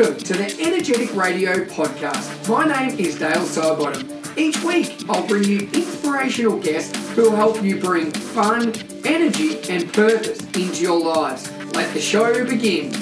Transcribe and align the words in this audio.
Welcome 0.00 0.18
to 0.24 0.32
the 0.32 0.62
Energetic 0.62 1.14
Radio 1.14 1.62
Podcast. 1.66 2.48
My 2.48 2.64
name 2.64 2.98
is 2.98 3.18
Dale 3.18 3.32
Sidebottom. 3.34 4.34
Each 4.38 4.58
week, 4.64 5.04
I'll 5.10 5.26
bring 5.26 5.44
you 5.44 5.58
inspirational 5.74 6.58
guests 6.58 6.96
who 7.10 7.24
will 7.24 7.36
help 7.36 7.62
you 7.62 7.78
bring 7.78 8.10
fun, 8.10 8.72
energy, 9.04 9.60
and 9.68 9.92
purpose 9.92 10.40
into 10.54 10.82
your 10.84 10.98
lives. 10.98 11.52
Let 11.74 11.92
the 11.92 12.00
show 12.00 12.32
begin. 12.46 12.94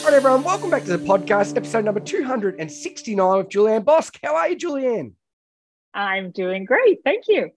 All 0.00 0.04
right, 0.04 0.14
everyone, 0.16 0.44
welcome 0.44 0.68
back 0.68 0.84
to 0.84 0.94
the 0.94 1.02
podcast, 1.06 1.56
episode 1.56 1.86
number 1.86 2.00
269 2.00 3.38
with 3.38 3.48
Julianne 3.48 3.84
Bosk. 3.84 4.18
How 4.22 4.36
are 4.36 4.50
you, 4.50 4.56
Julianne? 4.58 5.14
I'm 5.94 6.30
doing 6.30 6.66
great. 6.66 6.98
Thank 7.04 7.24
you. 7.26 7.48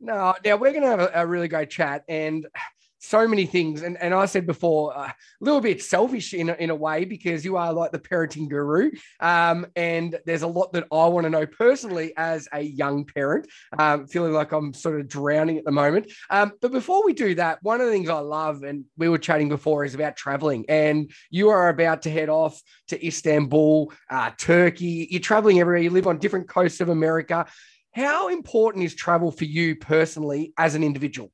No, 0.00 0.34
now 0.42 0.56
we're 0.56 0.72
going 0.72 0.84
to 0.84 0.88
have 0.88 1.00
a, 1.00 1.10
a 1.16 1.26
really 1.26 1.48
great 1.48 1.68
chat. 1.68 2.04
And 2.08 2.46
so 3.00 3.26
many 3.26 3.46
things. 3.46 3.82
And, 3.82 4.00
and 4.00 4.14
I 4.14 4.26
said 4.26 4.46
before, 4.46 4.96
uh, 4.96 5.08
a 5.08 5.14
little 5.40 5.60
bit 5.60 5.82
selfish 5.82 6.34
in 6.34 6.50
a, 6.50 6.54
in 6.54 6.70
a 6.70 6.74
way 6.74 7.04
because 7.04 7.44
you 7.44 7.56
are 7.56 7.72
like 7.72 7.92
the 7.92 7.98
parenting 7.98 8.48
guru. 8.48 8.90
Um, 9.18 9.66
and 9.74 10.18
there's 10.26 10.42
a 10.42 10.46
lot 10.46 10.72
that 10.74 10.84
I 10.92 11.06
want 11.06 11.24
to 11.24 11.30
know 11.30 11.46
personally 11.46 12.12
as 12.16 12.46
a 12.52 12.60
young 12.60 13.06
parent, 13.06 13.48
um, 13.78 14.06
feeling 14.06 14.32
like 14.32 14.52
I'm 14.52 14.74
sort 14.74 15.00
of 15.00 15.08
drowning 15.08 15.56
at 15.56 15.64
the 15.64 15.72
moment. 15.72 16.12
Um, 16.28 16.52
but 16.60 16.72
before 16.72 17.04
we 17.04 17.14
do 17.14 17.34
that, 17.36 17.58
one 17.62 17.80
of 17.80 17.86
the 17.86 17.92
things 17.92 18.10
I 18.10 18.18
love, 18.18 18.62
and 18.62 18.84
we 18.98 19.08
were 19.08 19.18
chatting 19.18 19.48
before, 19.48 19.84
is 19.84 19.94
about 19.94 20.16
traveling. 20.16 20.66
And 20.68 21.10
you 21.30 21.48
are 21.48 21.70
about 21.70 22.02
to 22.02 22.10
head 22.10 22.28
off 22.28 22.60
to 22.88 23.06
Istanbul, 23.06 23.92
uh, 24.10 24.30
Turkey. 24.36 25.08
You're 25.10 25.20
traveling 25.20 25.58
everywhere. 25.58 25.82
You 25.82 25.90
live 25.90 26.06
on 26.06 26.18
different 26.18 26.48
coasts 26.48 26.80
of 26.82 26.90
America. 26.90 27.46
How 27.92 28.28
important 28.28 28.84
is 28.84 28.94
travel 28.94 29.32
for 29.32 29.46
you 29.46 29.74
personally 29.74 30.52
as 30.58 30.74
an 30.74 30.84
individual? 30.84 31.32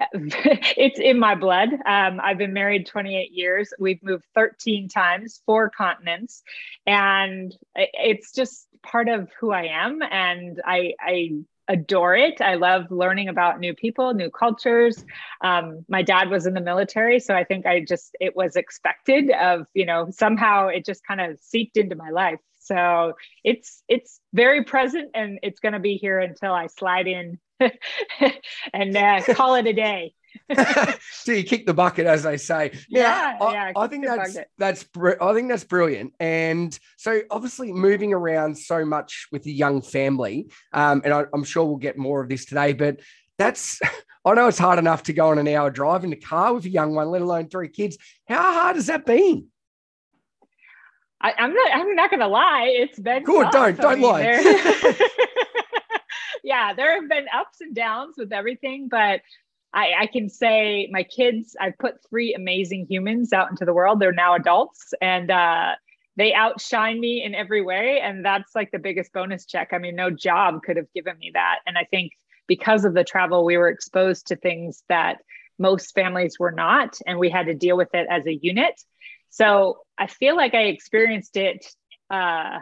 it's 0.12 0.98
in 0.98 1.18
my 1.18 1.34
blood. 1.34 1.68
Um, 1.86 2.20
I've 2.22 2.38
been 2.38 2.52
married 2.52 2.86
28 2.86 3.32
years. 3.32 3.72
We've 3.78 4.02
moved 4.02 4.24
13 4.34 4.88
times, 4.88 5.42
four 5.46 5.70
continents, 5.70 6.42
and 6.86 7.54
it's 7.74 8.32
just 8.32 8.66
part 8.82 9.08
of 9.08 9.30
who 9.38 9.52
I 9.52 9.64
am. 9.64 10.00
And 10.02 10.60
I, 10.64 10.94
I 11.00 11.30
adore 11.68 12.16
it. 12.16 12.40
I 12.40 12.56
love 12.56 12.90
learning 12.90 13.28
about 13.28 13.60
new 13.60 13.74
people, 13.74 14.12
new 14.12 14.30
cultures. 14.30 15.04
Um, 15.40 15.84
my 15.88 16.02
dad 16.02 16.28
was 16.28 16.46
in 16.46 16.54
the 16.54 16.60
military, 16.60 17.20
so 17.20 17.34
I 17.34 17.44
think 17.44 17.64
I 17.64 17.80
just 17.80 18.16
it 18.20 18.34
was 18.34 18.56
expected 18.56 19.30
of 19.30 19.66
you 19.72 19.86
know 19.86 20.08
somehow 20.10 20.68
it 20.68 20.84
just 20.84 21.06
kind 21.06 21.20
of 21.20 21.38
seeped 21.40 21.76
into 21.76 21.94
my 21.94 22.10
life. 22.10 22.40
So 22.58 23.14
it's 23.44 23.82
it's 23.88 24.20
very 24.32 24.64
present, 24.64 25.10
and 25.14 25.38
it's 25.42 25.60
going 25.60 25.74
to 25.74 25.78
be 25.78 25.96
here 25.96 26.18
until 26.18 26.52
I 26.52 26.66
slide 26.66 27.06
in 27.06 27.38
and 28.72 28.96
uh, 28.96 29.22
call 29.34 29.54
it 29.56 29.66
a 29.66 29.72
day. 29.72 30.14
so 31.12 31.32
you 31.32 31.44
kick 31.44 31.66
the 31.66 31.74
bucket, 31.74 32.06
as 32.06 32.22
they 32.22 32.36
say. 32.36 32.70
Now, 32.90 33.00
yeah, 33.00 33.38
I, 33.40 33.52
yeah. 33.52 33.72
I 33.76 33.86
think 33.86 34.06
that's 34.06 34.34
bucket. 34.34 34.50
that's 34.58 34.84
I 35.20 35.32
think 35.32 35.48
that's 35.48 35.64
brilliant. 35.64 36.14
And 36.20 36.76
so, 36.96 37.20
obviously, 37.30 37.72
moving 37.72 38.12
around 38.12 38.56
so 38.56 38.84
much 38.84 39.28
with 39.32 39.46
a 39.46 39.50
young 39.50 39.82
family, 39.82 40.50
um, 40.72 41.02
and 41.04 41.12
I, 41.12 41.24
I'm 41.32 41.44
sure 41.44 41.64
we'll 41.64 41.76
get 41.76 41.98
more 41.98 42.22
of 42.22 42.28
this 42.28 42.44
today. 42.44 42.72
But 42.72 43.00
that's 43.38 43.80
I 44.24 44.34
know 44.34 44.48
it's 44.48 44.58
hard 44.58 44.78
enough 44.78 45.04
to 45.04 45.12
go 45.12 45.28
on 45.28 45.38
an 45.38 45.48
hour 45.48 45.70
drive 45.70 46.04
in 46.04 46.10
the 46.10 46.16
car 46.16 46.54
with 46.54 46.64
a 46.64 46.70
young 46.70 46.94
one, 46.94 47.10
let 47.10 47.22
alone 47.22 47.48
three 47.48 47.68
kids. 47.68 47.96
How 48.28 48.52
hard 48.52 48.76
has 48.76 48.86
that 48.86 49.06
been? 49.06 49.46
I, 51.22 51.34
am 51.36 51.54
not. 51.54 51.70
I'm 51.74 51.94
not 51.94 52.10
going 52.10 52.20
to 52.20 52.28
lie. 52.28 52.72
It's 52.76 52.98
been 52.98 53.24
good. 53.24 53.50
Don't 53.50 53.78
don't 53.78 54.00
lie. 54.00 54.40
Yeah, 56.42 56.74
there 56.74 57.00
have 57.00 57.08
been 57.08 57.26
ups 57.34 57.60
and 57.60 57.74
downs 57.74 58.14
with 58.16 58.32
everything, 58.32 58.88
but 58.90 59.20
I, 59.72 59.92
I, 60.00 60.06
can 60.06 60.28
say 60.28 60.88
my 60.90 61.04
kids, 61.04 61.56
I've 61.60 61.78
put 61.78 61.94
three 62.08 62.34
amazing 62.34 62.86
humans 62.88 63.32
out 63.32 63.50
into 63.50 63.64
the 63.64 63.72
world. 63.72 64.00
They're 64.00 64.12
now 64.12 64.34
adults 64.34 64.92
and 65.00 65.30
uh, 65.30 65.74
they 66.16 66.34
outshine 66.34 66.98
me 66.98 67.22
in 67.22 67.34
every 67.34 67.62
way. 67.62 68.00
And 68.02 68.24
that's 68.24 68.54
like 68.54 68.70
the 68.72 68.78
biggest 68.78 69.12
bonus 69.12 69.46
check. 69.46 69.68
I 69.72 69.78
mean, 69.78 69.94
no 69.94 70.10
job 70.10 70.62
could 70.64 70.76
have 70.76 70.92
given 70.92 71.16
me 71.18 71.30
that. 71.34 71.60
And 71.66 71.78
I 71.78 71.84
think 71.84 72.12
because 72.48 72.84
of 72.84 72.94
the 72.94 73.04
travel, 73.04 73.44
we 73.44 73.56
were 73.56 73.68
exposed 73.68 74.26
to 74.26 74.36
things 74.36 74.82
that 74.88 75.18
most 75.58 75.94
families 75.94 76.36
were 76.38 76.50
not. 76.50 76.98
And 77.06 77.18
we 77.18 77.30
had 77.30 77.46
to 77.46 77.54
deal 77.54 77.76
with 77.76 77.94
it 77.94 78.08
as 78.10 78.26
a 78.26 78.34
unit. 78.34 78.74
So 79.28 79.78
I 79.96 80.08
feel 80.08 80.34
like 80.34 80.54
I 80.54 80.62
experienced 80.62 81.36
it 81.36 81.64
uh, 82.10 82.58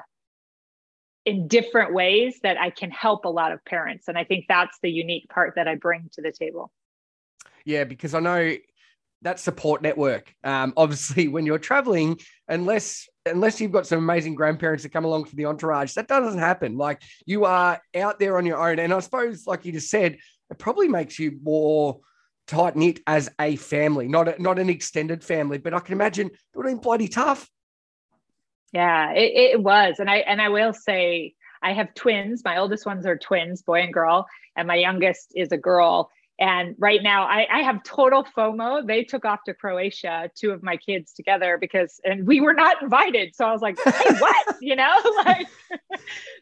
in 1.29 1.47
different 1.47 1.93
ways 1.93 2.41
that 2.43 2.59
I 2.59 2.71
can 2.71 2.91
help 2.91 3.27
a 3.27 3.29
lot 3.29 3.53
of 3.53 3.63
parents. 3.67 4.09
And 4.09 4.17
I 4.17 4.25
think 4.25 4.47
that's 4.49 4.79
the 4.83 4.91
unique 4.91 5.29
part 5.29 5.55
that 5.57 5.69
I 5.69 5.75
bring 5.75 6.09
to 6.15 6.23
the 6.23 6.33
table. 6.33 6.73
Yeah, 7.67 7.85
because 7.85 8.15
I 8.15 8.21
know 8.21 8.57
that 9.23 9.39
support 9.39 9.83
network. 9.83 10.35
Um, 10.43 10.73
obviously, 10.79 11.29
when 11.29 11.45
you're 11.45 11.59
traveling, 11.59 12.19
unless 12.49 13.07
unless 13.27 13.61
you've 13.61 13.73
got 13.73 13.87
some 13.87 13.99
amazing 13.99 14.35
grandparents 14.35 14.85
that 14.85 14.89
come 14.89 15.05
along 15.05 15.27
for 15.27 15.37
the 15.37 15.45
entourage, 15.45 15.93
that 15.95 16.09
doesn't 16.09 16.41
happen. 16.41 16.79
Like 16.79 17.03
you 17.27 17.45
are 17.45 17.79
out 17.95 18.19
there 18.19 18.39
on 18.39 18.47
your 18.47 18.67
own, 18.67 18.79
and 18.79 18.95
I 18.95 19.01
suppose, 19.01 19.47
like 19.47 19.67
you 19.67 19.73
just 19.73 19.91
said, 19.91 20.17
it 20.51 20.59
probably 20.59 20.89
makes 20.89 21.19
you 21.19 21.39
more 21.43 22.01
tight 22.47 22.75
knit 22.75 23.01
as 23.07 23.29
a 23.39 23.57
family, 23.57 24.09
not 24.09 24.29
a, 24.29 24.43
not 24.43 24.59
an 24.59 24.71
extended 24.71 25.23
family. 25.23 25.59
But 25.59 25.75
I 25.75 25.81
can 25.81 25.93
imagine 25.93 26.29
it 26.29 26.39
would 26.55 26.65
have 26.65 26.75
been 26.75 26.83
bloody 26.83 27.09
tough. 27.09 27.51
Yeah, 28.73 29.13
it, 29.13 29.53
it 29.53 29.63
was. 29.63 29.97
And 29.99 30.11
I 30.11 30.19
and 30.19 30.41
I 30.41 30.49
will 30.49 30.73
say 30.73 31.35
I 31.63 31.73
have 31.73 31.95
twins. 31.95 32.43
My 32.45 32.59
oldest 32.59 32.87
ones 32.87 33.07
are 33.07 33.17
twins, 33.17 33.63
boy 33.63 33.81
and 33.83 33.93
girl, 33.93 34.27
and 34.57 34.69
my 34.69 34.77
youngest 34.77 35.33
is 35.35 35.53
a 35.53 35.57
girl. 35.57 36.11
And 36.41 36.77
right 36.79 37.03
now 37.03 37.25
I, 37.25 37.47
I 37.53 37.63
have 37.63 37.83
total 37.83 38.25
FOMO. 38.37 38.87
They 38.87 39.03
took 39.03 39.25
off 39.25 39.41
to 39.47 39.55
Croatia, 39.55 40.31
two 40.37 40.53
of 40.53 40.63
my 40.63 40.77
kids 40.77 41.13
together 41.13 41.59
because 41.61 42.01
and 42.05 42.27
we 42.27 42.41
were 42.41 42.55
not 42.55 42.81
invited. 42.83 43.35
So 43.35 43.45
I 43.45 43.53
was 43.53 43.63
like, 43.63 43.79
hey, 43.85 44.15
what? 44.19 44.57
you 44.61 44.77
know, 44.77 44.95
like 45.25 45.49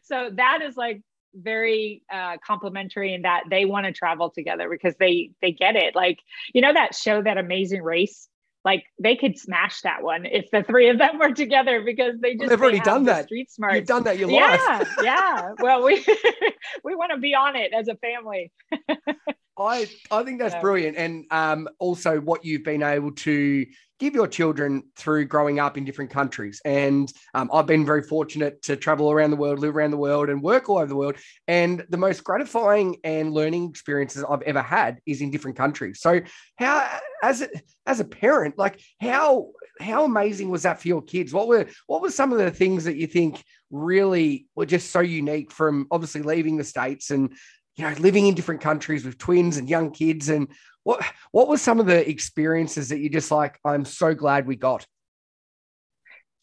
so 0.03 0.29
that 0.35 0.61
is 0.61 0.77
like 0.77 1.01
very 1.33 2.03
uh, 2.11 2.37
complimentary 2.45 3.13
in 3.13 3.23
that 3.23 3.43
they 3.49 3.65
want 3.65 3.85
to 3.85 3.91
travel 3.91 4.29
together 4.29 4.69
because 4.69 4.95
they 4.99 5.31
they 5.41 5.51
get 5.51 5.75
it. 5.75 5.95
Like, 5.95 6.19
you 6.53 6.61
know, 6.61 6.73
that 6.73 6.93
show, 6.93 7.21
that 7.21 7.37
amazing 7.37 7.81
race 7.81 8.27
like 8.67 8.83
they 8.99 9.15
could 9.15 9.39
smash 9.39 9.79
that 9.83 10.03
one 10.03 10.25
if 10.25 10.51
the 10.51 10.61
three 10.61 10.89
of 10.89 10.97
them 10.97 11.19
were 11.19 11.31
together 11.31 11.81
because 11.85 12.15
they 12.21 12.33
just 12.33 12.41
well, 12.41 12.49
they've 12.49 12.61
already 12.61 12.81
done 12.81 13.05
that. 13.05 13.23
Street 13.23 13.49
smart. 13.49 13.75
You've 13.75 13.85
done 13.85 14.03
that 14.03 14.17
your 14.17 14.27
life. 14.27 14.59
Yeah, 14.67 14.83
yeah. 15.03 15.51
Well, 15.59 15.85
we 15.85 16.05
we 16.83 16.93
want 16.93 17.13
to 17.13 17.17
be 17.17 17.33
on 17.33 17.55
it 17.55 17.71
as 17.73 17.87
a 17.87 17.95
family. 17.95 18.51
I 19.57 19.87
I 20.11 20.23
think 20.23 20.39
that's 20.39 20.55
brilliant, 20.61 20.97
and 20.97 21.25
um, 21.31 21.67
also 21.79 22.19
what 22.19 22.45
you've 22.45 22.63
been 22.63 22.83
able 22.83 23.11
to 23.11 23.65
give 23.99 24.13
your 24.13 24.27
children 24.27 24.83
through 24.95 25.25
growing 25.25 25.59
up 25.59 25.77
in 25.77 25.83
different 25.83 26.11
countries. 26.11 26.61
And 26.65 27.11
um, 27.33 27.49
I've 27.51 27.65
been 27.65 27.85
very 27.85 28.03
fortunate 28.03 28.61
to 28.63 28.75
travel 28.75 29.11
around 29.11 29.31
the 29.31 29.37
world, 29.37 29.59
live 29.59 29.75
around 29.75 29.91
the 29.91 29.97
world, 29.97 30.29
and 30.29 30.41
work 30.41 30.69
all 30.69 30.77
over 30.77 30.85
the 30.85 30.95
world. 30.95 31.15
And 31.47 31.83
the 31.89 31.97
most 31.97 32.23
gratifying 32.23 32.97
and 33.03 33.33
learning 33.33 33.69
experiences 33.69 34.23
I've 34.29 34.43
ever 34.43 34.61
had 34.61 34.99
is 35.05 35.21
in 35.21 35.31
different 35.31 35.57
countries. 35.57 35.99
So, 35.99 36.21
how 36.57 36.99
as 37.23 37.41
a, 37.41 37.49
as 37.85 37.99
a 37.99 38.05
parent, 38.05 38.57
like 38.57 38.79
how 39.01 39.49
how 39.79 40.05
amazing 40.05 40.49
was 40.49 40.63
that 40.63 40.81
for 40.81 40.87
your 40.87 41.01
kids? 41.01 41.33
What 41.33 41.47
were 41.47 41.67
what 41.87 42.01
were 42.01 42.11
some 42.11 42.31
of 42.31 42.37
the 42.37 42.51
things 42.51 42.83
that 42.85 42.97
you 42.97 43.07
think 43.07 43.43
really 43.69 44.47
were 44.55 44.65
just 44.65 44.91
so 44.91 45.01
unique 45.01 45.51
from 45.51 45.87
obviously 45.91 46.21
leaving 46.21 46.57
the 46.57 46.63
states 46.63 47.11
and 47.11 47.33
you 47.77 47.85
know 47.85 47.95
living 47.99 48.27
in 48.27 48.35
different 48.35 48.61
countries 48.61 49.05
with 49.05 49.17
twins 49.17 49.57
and 49.57 49.69
young 49.69 49.91
kids 49.91 50.29
and 50.29 50.47
what 50.83 51.03
what 51.31 51.47
were 51.47 51.57
some 51.57 51.79
of 51.79 51.85
the 51.85 52.09
experiences 52.09 52.89
that 52.89 52.99
you 52.99 53.09
just 53.09 53.31
like? 53.31 53.59
I'm 53.65 53.85
so 53.85 54.13
glad 54.13 54.47
we 54.47 54.55
got. 54.55 54.85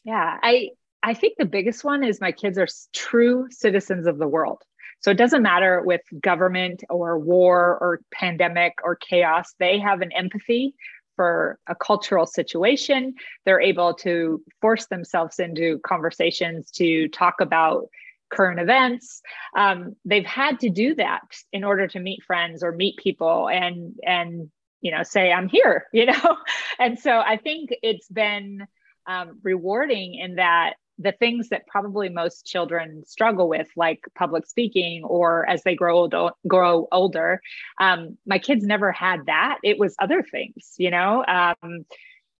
Yeah, 0.04 0.38
I 0.42 0.70
I 1.02 1.14
think 1.14 1.36
the 1.38 1.46
biggest 1.46 1.84
one 1.84 2.04
is 2.04 2.20
my 2.20 2.32
kids 2.32 2.58
are 2.58 2.68
true 2.92 3.46
citizens 3.50 4.06
of 4.06 4.18
the 4.18 4.28
world. 4.28 4.62
So 5.00 5.10
it 5.10 5.18
doesn't 5.18 5.42
matter 5.42 5.82
with 5.84 6.00
government 6.20 6.82
or 6.88 7.18
war 7.18 7.78
or 7.80 8.00
pandemic 8.12 8.74
or 8.82 8.96
chaos. 8.96 9.54
They 9.58 9.78
have 9.78 10.00
an 10.00 10.12
empathy 10.12 10.74
for 11.16 11.58
a 11.66 11.74
cultural 11.74 12.26
situation. 12.26 13.14
They're 13.44 13.60
able 13.60 13.94
to 13.94 14.42
force 14.60 14.86
themselves 14.86 15.38
into 15.38 15.78
conversations 15.86 16.70
to 16.72 17.08
talk 17.08 17.40
about 17.40 17.88
current 18.30 18.60
events 18.60 19.20
um, 19.56 19.94
they've 20.04 20.26
had 20.26 20.60
to 20.60 20.70
do 20.70 20.94
that 20.94 21.22
in 21.52 21.64
order 21.64 21.86
to 21.86 22.00
meet 22.00 22.22
friends 22.24 22.62
or 22.62 22.72
meet 22.72 22.96
people 22.96 23.48
and 23.48 23.94
and 24.04 24.50
you 24.80 24.90
know 24.90 25.02
say 25.02 25.32
i'm 25.32 25.48
here 25.48 25.86
you 25.92 26.06
know? 26.06 26.36
And 26.78 26.98
so 26.98 27.18
i 27.18 27.36
think 27.36 27.70
it's 27.82 28.08
been 28.08 28.66
um, 29.06 29.38
rewarding 29.42 30.14
in 30.14 30.36
that 30.36 30.74
the 30.98 31.12
things 31.12 31.48
that 31.48 31.66
probably 31.66 32.08
most 32.08 32.46
children 32.46 33.04
struggle 33.04 33.48
with 33.48 33.66
like 33.76 34.00
public 34.14 34.46
speaking 34.46 35.02
or 35.02 35.48
as 35.48 35.62
they 35.64 35.74
grow 35.74 35.98
old, 35.98 36.14
grow 36.46 36.86
older 36.92 37.40
um, 37.80 38.16
my 38.26 38.38
kids 38.38 38.64
never 38.64 38.92
had 38.92 39.26
that. 39.26 39.58
It 39.64 39.78
was 39.78 39.96
other 39.98 40.22
things 40.22 40.74
you 40.78 40.90
know? 40.90 41.24
Um, 41.26 41.84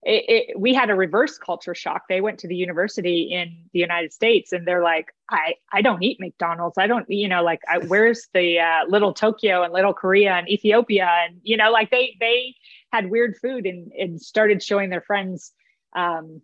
it, 0.05 0.25
it, 0.29 0.61
we 0.61 0.75
had 0.75 0.91
a 0.91 0.95
reverse 0.95 1.39
culture 1.39 1.75
shock. 1.75 2.03
They 2.09 2.21
went 2.21 2.39
to 2.41 2.49
the 2.49 2.55
university 2.55 3.33
in 3.33 3.57
the 3.73 3.79
United 3.79 4.13
States 4.13 4.53
and 4.53 4.67
they're 4.67 4.83
like, 4.83 5.15
I, 5.31 5.55
I 5.73 5.81
don't 5.81 6.03
eat 6.03 6.21
McDonald's. 6.21 6.77
I 6.77 6.87
don't, 6.87 7.09
you 7.09 7.29
know, 7.29 7.43
like 7.43 7.61
I, 7.67 7.79
where's 7.87 8.29
the 8.35 8.61
uh, 8.61 8.87
little 8.87 9.15
Tokyo 9.15 9.63
and 9.63 9.73
little 9.73 9.95
Korea 9.95 10.35
and 10.35 10.49
Ethiopia. 10.49 11.09
And, 11.27 11.41
you 11.43 11.57
know, 11.57 11.71
like 11.71 11.91
they, 11.91 12.17
they 12.21 12.55
had 12.93 13.11
weird 13.11 13.37
food 13.41 13.65
and, 13.67 13.93
and 13.93 14.21
started 14.21 14.63
showing 14.63 14.91
their 14.91 15.01
friends, 15.01 15.53
um, 15.97 16.43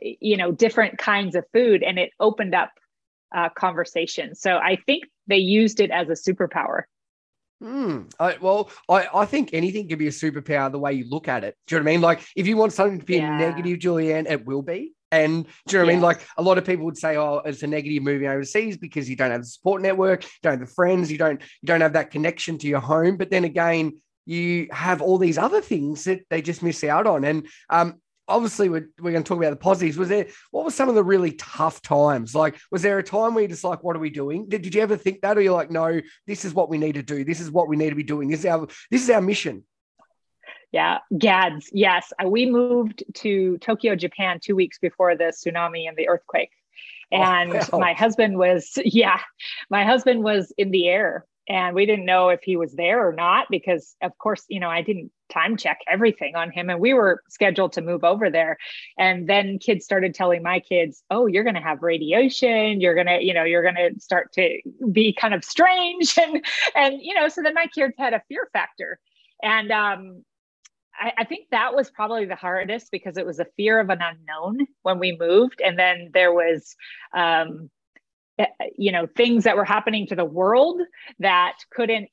you 0.00 0.36
know, 0.36 0.52
different 0.52 0.98
kinds 0.98 1.36
of 1.36 1.44
food. 1.54 1.82
And 1.82 1.98
it 1.98 2.10
opened 2.20 2.54
up 2.54 2.70
uh, 3.34 3.48
conversation. 3.48 4.34
So 4.34 4.58
I 4.58 4.76
think 4.84 5.04
they 5.26 5.38
used 5.38 5.80
it 5.80 5.90
as 5.90 6.08
a 6.08 6.12
superpower. 6.12 6.82
Mm, 7.62 8.12
I, 8.18 8.36
well, 8.40 8.70
I, 8.88 9.06
I 9.14 9.24
think 9.26 9.50
anything 9.52 9.88
can 9.88 9.98
be 9.98 10.08
a 10.08 10.10
superpower 10.10 10.70
the 10.70 10.78
way 10.78 10.92
you 10.92 11.08
look 11.08 11.28
at 11.28 11.44
it. 11.44 11.56
Do 11.66 11.76
you 11.76 11.80
know 11.80 11.84
what 11.84 11.90
I 11.90 11.92
mean? 11.92 12.00
Like, 12.02 12.26
if 12.36 12.46
you 12.46 12.56
want 12.56 12.72
something 12.72 12.98
to 12.98 13.04
be 13.04 13.16
yeah. 13.16 13.34
a 13.34 13.38
negative, 13.38 13.78
Julianne, 13.78 14.30
it 14.30 14.44
will 14.44 14.62
be. 14.62 14.92
And 15.10 15.44
do 15.44 15.76
you 15.76 15.78
know 15.78 15.84
what 15.84 15.86
yes. 15.86 15.92
I 15.92 15.94
mean? 15.94 16.02
Like, 16.02 16.26
a 16.36 16.42
lot 16.42 16.58
of 16.58 16.64
people 16.64 16.84
would 16.86 16.98
say, 16.98 17.16
"Oh, 17.16 17.40
it's 17.44 17.62
a 17.62 17.68
negative 17.68 18.02
moving 18.02 18.26
overseas 18.26 18.76
because 18.76 19.08
you 19.08 19.14
don't 19.14 19.30
have 19.30 19.42
the 19.42 19.46
support 19.46 19.80
network, 19.80 20.24
you 20.24 20.30
don't 20.42 20.58
have 20.58 20.68
the 20.68 20.74
friends, 20.74 21.10
you 21.10 21.18
don't 21.18 21.40
you 21.40 21.66
don't 21.66 21.82
have 21.82 21.92
that 21.92 22.10
connection 22.10 22.58
to 22.58 22.66
your 22.66 22.80
home." 22.80 23.16
But 23.16 23.30
then 23.30 23.44
again, 23.44 24.00
you 24.26 24.68
have 24.72 25.02
all 25.02 25.18
these 25.18 25.38
other 25.38 25.60
things 25.60 26.04
that 26.04 26.22
they 26.30 26.42
just 26.42 26.62
miss 26.62 26.82
out 26.82 27.06
on. 27.06 27.24
And 27.24 27.46
um, 27.70 28.00
obviously 28.28 28.68
we're, 28.68 28.88
we're 29.00 29.12
going 29.12 29.22
to 29.22 29.28
talk 29.28 29.38
about 29.38 29.50
the 29.50 29.56
positives 29.56 29.96
was 29.96 30.08
there 30.08 30.26
what 30.50 30.64
were 30.64 30.70
some 30.70 30.88
of 30.88 30.94
the 30.94 31.04
really 31.04 31.32
tough 31.32 31.82
times? 31.82 32.34
Like 32.34 32.56
was 32.70 32.82
there 32.82 32.98
a 32.98 33.02
time 33.02 33.34
where 33.34 33.42
you're 33.42 33.48
just 33.48 33.64
like 33.64 33.82
what 33.82 33.96
are 33.96 34.00
we 34.00 34.10
doing? 34.10 34.48
Did, 34.48 34.62
did 34.62 34.74
you 34.74 34.82
ever 34.82 34.96
think 34.96 35.20
that 35.22 35.36
or 35.36 35.40
you're 35.40 35.52
like 35.52 35.70
no 35.70 36.00
this 36.26 36.44
is 36.44 36.54
what 36.54 36.68
we 36.68 36.78
need 36.78 36.94
to 36.94 37.02
do. 37.02 37.24
This 37.24 37.40
is 37.40 37.50
what 37.50 37.68
we 37.68 37.76
need 37.76 37.90
to 37.90 37.96
be 37.96 38.02
doing. 38.02 38.28
This 38.28 38.40
is 38.40 38.46
our 38.46 38.66
this 38.90 39.02
is 39.02 39.10
our 39.10 39.20
mission. 39.20 39.64
Yeah. 40.72 40.98
Gads. 41.16 41.70
Yes. 41.72 42.12
Uh, 42.22 42.28
we 42.28 42.46
moved 42.46 43.04
to 43.14 43.58
tokyo 43.58 43.94
japan 43.94 44.40
two 44.42 44.56
weeks 44.56 44.78
before 44.78 45.16
the 45.16 45.24
tsunami 45.24 45.88
and 45.88 45.96
the 45.96 46.08
earthquake. 46.08 46.50
Oh, 47.12 47.16
and 47.16 47.68
oh, 47.72 47.78
my 47.78 47.92
husband 47.92 48.38
was 48.38 48.72
yeah 48.84 49.20
my 49.70 49.84
husband 49.84 50.24
was 50.24 50.52
in 50.56 50.70
the 50.70 50.88
air 50.88 51.26
and 51.48 51.74
we 51.74 51.86
didn't 51.86 52.06
know 52.06 52.28
if 52.28 52.42
he 52.42 52.56
was 52.56 52.74
there 52.74 53.06
or 53.06 53.12
not 53.12 53.46
because 53.50 53.96
of 54.02 54.16
course 54.18 54.44
you 54.48 54.60
know 54.60 54.70
i 54.70 54.82
didn't 54.82 55.10
time 55.30 55.56
check 55.56 55.78
everything 55.88 56.36
on 56.36 56.50
him 56.50 56.70
and 56.70 56.80
we 56.80 56.94
were 56.94 57.22
scheduled 57.28 57.72
to 57.72 57.82
move 57.82 58.04
over 58.04 58.30
there. 58.30 58.56
And 58.98 59.28
then 59.28 59.58
kids 59.58 59.84
started 59.84 60.14
telling 60.14 60.42
my 60.42 60.60
kids 60.60 61.02
oh 61.10 61.26
you're 61.26 61.44
going 61.44 61.54
to 61.54 61.60
have 61.60 61.82
radiation. 61.82 62.80
You're 62.80 62.94
going 62.94 63.06
to 63.06 63.22
you 63.22 63.34
know 63.34 63.44
you're 63.44 63.62
going 63.62 63.74
to 63.76 64.00
start 64.00 64.32
to 64.34 64.58
be 64.92 65.12
kind 65.12 65.34
of 65.34 65.44
strange. 65.44 66.16
And 66.24 66.44
and 66.74 67.02
you 67.02 67.14
know 67.14 67.28
so 67.28 67.42
then 67.42 67.54
my 67.54 67.66
kids 67.66 67.94
had 67.98 68.14
a 68.14 68.22
fear 68.28 68.48
factor. 68.52 68.98
And 69.42 69.70
um 69.70 70.24
I, 70.98 71.12
I 71.18 71.24
think 71.24 71.48
that 71.50 71.74
was 71.74 71.90
probably 71.90 72.24
the 72.24 72.36
hardest 72.36 72.90
because 72.92 73.16
it 73.16 73.26
was 73.26 73.40
a 73.40 73.46
fear 73.56 73.80
of 73.80 73.90
an 73.90 73.98
unknown 74.00 74.66
when 74.82 75.00
we 75.00 75.16
moved. 75.18 75.60
And 75.60 75.78
then 75.78 76.10
there 76.14 76.32
was 76.32 76.76
um 77.14 77.70
Eh, 78.38 78.46
you 78.76 78.90
know 78.90 79.06
things 79.06 79.44
that 79.44 79.56
were 79.56 79.64
happening 79.64 80.06
to 80.06 80.16
the 80.16 80.24
world 80.24 80.80
that 81.20 81.56
couldn't 81.70 82.10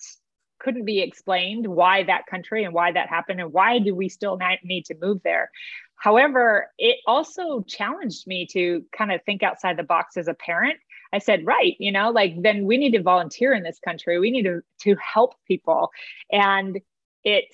couldn't 0.59 0.85
be 0.85 1.01
explained 1.01 1.65
why 1.65 2.03
that 2.03 2.27
country 2.27 2.63
and 2.63 2.73
why 2.73 2.91
that 2.91 3.09
happened 3.09 3.41
and 3.41 3.51
why 3.51 3.79
do 3.79 3.95
we 3.95 4.07
still 4.07 4.37
need 4.63 4.85
to 4.85 4.95
move 5.01 5.19
there. 5.23 5.49
However 5.95 6.69
it 6.77 6.97
also 7.07 7.61
challenged 7.67 8.27
me 8.27 8.45
to 8.51 8.85
kind 8.95 9.11
of 9.11 9.21
think 9.23 9.41
outside 9.41 9.77
the 9.77 9.83
box 9.83 10.15
as 10.17 10.27
a 10.27 10.35
parent. 10.35 10.77
I 11.11 11.17
said 11.17 11.45
right 11.45 11.75
you 11.79 11.91
know 11.91 12.11
like 12.11 12.39
then 12.41 12.65
we 12.65 12.77
need 12.77 12.91
to 12.91 13.01
volunteer 13.01 13.53
in 13.53 13.63
this 13.63 13.79
country. 13.79 14.19
We 14.19 14.29
need 14.29 14.43
to 14.43 14.61
to 14.81 14.95
help 14.95 15.33
people. 15.47 15.89
And 16.31 16.79
it 17.23 17.45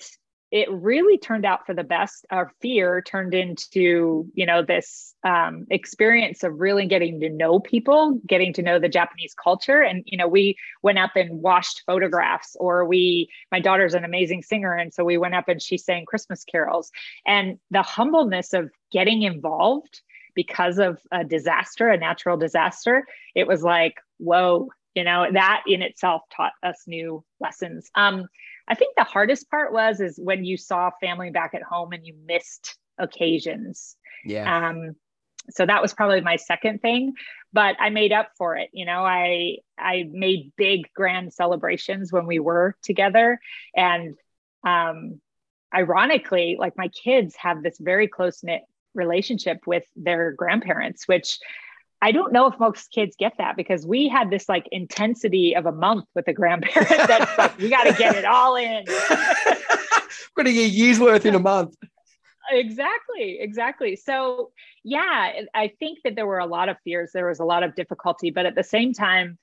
it 0.50 0.70
really 0.70 1.18
turned 1.18 1.44
out 1.44 1.66
for 1.66 1.74
the 1.74 1.84
best. 1.84 2.24
Our 2.30 2.50
fear 2.60 3.02
turned 3.02 3.34
into, 3.34 4.26
you 4.32 4.46
know, 4.46 4.62
this 4.62 5.14
um, 5.22 5.66
experience 5.70 6.42
of 6.42 6.58
really 6.58 6.86
getting 6.86 7.20
to 7.20 7.28
know 7.28 7.60
people, 7.60 8.18
getting 8.26 8.54
to 8.54 8.62
know 8.62 8.78
the 8.78 8.88
Japanese 8.88 9.34
culture. 9.34 9.82
And, 9.82 10.02
you 10.06 10.16
know, 10.16 10.26
we 10.26 10.56
went 10.82 10.98
up 10.98 11.10
and 11.16 11.42
washed 11.42 11.82
photographs, 11.84 12.56
or 12.58 12.86
we, 12.86 13.28
my 13.52 13.60
daughter's 13.60 13.94
an 13.94 14.04
amazing 14.04 14.42
singer. 14.42 14.74
And 14.74 14.92
so 14.92 15.04
we 15.04 15.18
went 15.18 15.34
up 15.34 15.48
and 15.48 15.60
she 15.60 15.76
sang 15.76 16.06
Christmas 16.06 16.44
carols. 16.44 16.90
And 17.26 17.58
the 17.70 17.82
humbleness 17.82 18.54
of 18.54 18.70
getting 18.90 19.22
involved 19.22 20.00
because 20.34 20.78
of 20.78 20.98
a 21.12 21.24
disaster, 21.24 21.88
a 21.88 21.98
natural 21.98 22.38
disaster, 22.38 23.04
it 23.34 23.46
was 23.46 23.62
like, 23.62 23.96
whoa, 24.16 24.68
you 24.94 25.04
know, 25.04 25.26
that 25.30 25.62
in 25.66 25.82
itself 25.82 26.22
taught 26.34 26.52
us 26.62 26.84
new 26.86 27.22
lessons. 27.38 27.90
Um, 27.94 28.28
I 28.68 28.74
think 28.74 28.94
the 28.96 29.04
hardest 29.04 29.50
part 29.50 29.72
was 29.72 30.00
is 30.00 30.20
when 30.22 30.44
you 30.44 30.56
saw 30.56 30.90
family 31.00 31.30
back 31.30 31.54
at 31.54 31.62
home 31.62 31.92
and 31.92 32.06
you 32.06 32.14
missed 32.26 32.76
occasions. 32.98 33.96
Yeah. 34.24 34.68
Um, 34.68 34.94
so 35.50 35.64
that 35.64 35.80
was 35.80 35.94
probably 35.94 36.20
my 36.20 36.36
second 36.36 36.82
thing, 36.82 37.14
but 37.52 37.76
I 37.80 37.88
made 37.88 38.12
up 38.12 38.30
for 38.36 38.56
it. 38.56 38.68
You 38.72 38.84
know, 38.84 39.02
I 39.02 39.58
I 39.78 40.04
made 40.10 40.52
big 40.56 40.92
grand 40.94 41.32
celebrations 41.32 42.12
when 42.12 42.26
we 42.26 42.38
were 42.38 42.76
together, 42.82 43.40
and 43.74 44.14
um, 44.62 45.20
ironically, 45.74 46.56
like 46.58 46.76
my 46.76 46.88
kids 46.88 47.34
have 47.36 47.62
this 47.62 47.78
very 47.78 48.08
close 48.08 48.44
knit 48.44 48.62
relationship 48.94 49.66
with 49.66 49.84
their 49.96 50.32
grandparents, 50.32 51.08
which 51.08 51.38
I 52.00 52.12
don't 52.12 52.32
know 52.32 52.46
if 52.46 52.58
most 52.60 52.92
kids 52.92 53.16
get 53.18 53.34
that 53.38 53.56
because 53.56 53.84
we 53.84 54.08
had 54.08 54.30
this 54.30 54.48
like 54.48 54.68
intensity 54.70 55.56
of 55.56 55.66
a 55.66 55.72
month 55.72 56.04
with 56.14 56.26
the 56.26 56.32
grandparents 56.32 56.90
that 56.90 57.34
like 57.36 57.58
we 57.58 57.68
got 57.68 57.84
to 57.84 57.92
get 57.92 58.14
it 58.14 58.24
all 58.24 58.56
in. 58.56 58.84
We're 60.36 60.44
gonna 60.44 60.54
get 60.54 60.70
years 60.70 61.00
worth 61.00 61.26
in 61.26 61.34
a 61.34 61.40
month. 61.40 61.74
Exactly, 62.50 63.38
exactly. 63.40 63.96
So 63.96 64.52
yeah, 64.84 65.32
I 65.54 65.72
think 65.80 65.98
that 66.04 66.14
there 66.14 66.26
were 66.26 66.38
a 66.38 66.46
lot 66.46 66.68
of 66.68 66.76
fears. 66.84 67.10
There 67.12 67.26
was 67.26 67.40
a 67.40 67.44
lot 67.44 67.62
of 67.62 67.74
difficulty, 67.74 68.30
but 68.30 68.46
at 68.46 68.54
the 68.54 68.62
same 68.62 68.92
time, 68.92 69.38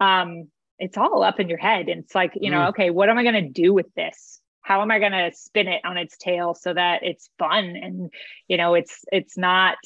um, 0.00 0.48
it's 0.78 0.96
all 0.96 1.22
up 1.22 1.40
in 1.40 1.48
your 1.48 1.58
head. 1.58 1.88
And 1.88 2.04
it's 2.04 2.14
like, 2.14 2.32
you 2.40 2.50
know, 2.50 2.60
mm. 2.60 2.68
okay, 2.70 2.90
what 2.90 3.08
am 3.08 3.18
I 3.18 3.24
gonna 3.24 3.48
do 3.48 3.74
with 3.74 3.92
this? 3.94 4.40
How 4.62 4.82
am 4.82 4.90
I 4.90 4.98
gonna 4.98 5.30
spin 5.34 5.68
it 5.68 5.84
on 5.84 5.96
its 5.96 6.16
tail 6.16 6.54
so 6.54 6.72
that 6.72 7.02
it's 7.02 7.30
fun 7.38 7.76
and 7.76 8.10
you 8.48 8.56
know 8.56 8.74
it's 8.74 9.04
it's 9.12 9.36
not 9.36 9.78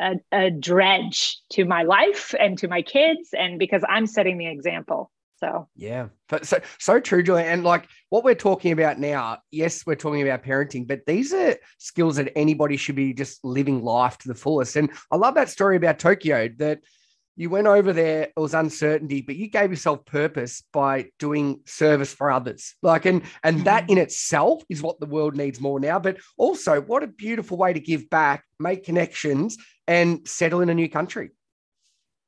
a, 0.00 0.14
a 0.32 0.50
dredge 0.50 1.38
to 1.50 1.64
my 1.64 1.82
life 1.82 2.34
and 2.38 2.58
to 2.58 2.68
my 2.68 2.82
kids 2.82 3.30
and 3.32 3.58
because 3.58 3.82
i'm 3.88 4.06
setting 4.06 4.38
the 4.38 4.46
example 4.46 5.10
so 5.40 5.68
yeah, 5.76 6.08
but 6.28 6.46
so 6.46 6.58
so 6.78 6.98
true, 6.98 7.22
Julie. 7.22 7.44
And 7.44 7.62
like 7.62 7.88
what 8.08 8.24
we're 8.24 8.34
talking 8.34 8.72
about 8.72 8.98
now, 8.98 9.38
yes, 9.50 9.86
we're 9.86 9.94
talking 9.94 10.22
about 10.22 10.42
parenting, 10.42 10.86
but 10.86 11.06
these 11.06 11.32
are 11.32 11.56
skills 11.78 12.16
that 12.16 12.32
anybody 12.36 12.76
should 12.76 12.96
be 12.96 13.12
just 13.12 13.44
living 13.44 13.84
life 13.84 14.18
to 14.18 14.28
the 14.28 14.34
fullest. 14.34 14.74
And 14.74 14.90
I 15.12 15.16
love 15.16 15.36
that 15.36 15.48
story 15.48 15.76
about 15.76 16.00
Tokyo 16.00 16.48
that 16.58 16.80
you 17.38 17.50
went 17.50 17.68
over 17.68 17.92
there, 17.92 18.22
it 18.24 18.32
was 18.36 18.52
uncertainty, 18.52 19.20
but 19.20 19.36
you 19.36 19.48
gave 19.48 19.70
yourself 19.70 20.04
purpose 20.04 20.64
by 20.72 21.10
doing 21.20 21.60
service 21.66 22.12
for 22.12 22.32
others. 22.32 22.74
Like, 22.82 23.06
and 23.06 23.22
and 23.44 23.64
that 23.64 23.84
mm-hmm. 23.84 23.92
in 23.92 23.98
itself 23.98 24.64
is 24.68 24.82
what 24.82 24.98
the 24.98 25.06
world 25.06 25.36
needs 25.36 25.60
more 25.60 25.78
now. 25.78 26.00
But 26.00 26.18
also, 26.36 26.80
what 26.80 27.04
a 27.04 27.06
beautiful 27.06 27.56
way 27.56 27.72
to 27.72 27.78
give 27.78 28.10
back, 28.10 28.44
make 28.58 28.84
connections, 28.84 29.56
and 29.86 30.26
settle 30.26 30.62
in 30.62 30.68
a 30.68 30.74
new 30.74 30.88
country. 30.88 31.30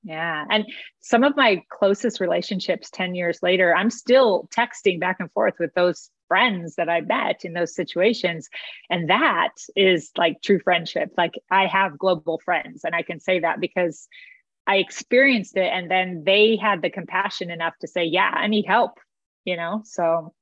Yeah. 0.04 0.44
And 0.48 0.64
some 1.00 1.24
of 1.24 1.36
my 1.36 1.64
closest 1.70 2.20
relationships 2.20 2.88
10 2.90 3.16
years 3.16 3.40
later, 3.42 3.74
I'm 3.74 3.90
still 3.90 4.48
texting 4.56 5.00
back 5.00 5.16
and 5.18 5.30
forth 5.32 5.54
with 5.58 5.74
those 5.74 6.08
friends 6.28 6.76
that 6.76 6.88
I 6.88 7.00
met 7.00 7.44
in 7.44 7.52
those 7.52 7.74
situations. 7.74 8.48
And 8.88 9.10
that 9.10 9.54
is 9.74 10.12
like 10.16 10.40
true 10.40 10.60
friendship. 10.60 11.10
Like 11.18 11.34
I 11.50 11.66
have 11.66 11.98
global 11.98 12.40
friends, 12.44 12.84
and 12.84 12.94
I 12.94 13.02
can 13.02 13.18
say 13.18 13.40
that 13.40 13.58
because 13.60 14.06
I 14.70 14.76
experienced 14.76 15.56
it 15.56 15.70
and 15.72 15.90
then 15.90 16.22
they 16.24 16.56
had 16.56 16.80
the 16.80 16.90
compassion 16.90 17.50
enough 17.50 17.74
to 17.80 17.88
say, 17.88 18.04
"Yeah, 18.04 18.30
I 18.32 18.46
need 18.46 18.66
help." 18.66 19.00
You 19.44 19.56
know? 19.56 19.82
So 19.84 20.32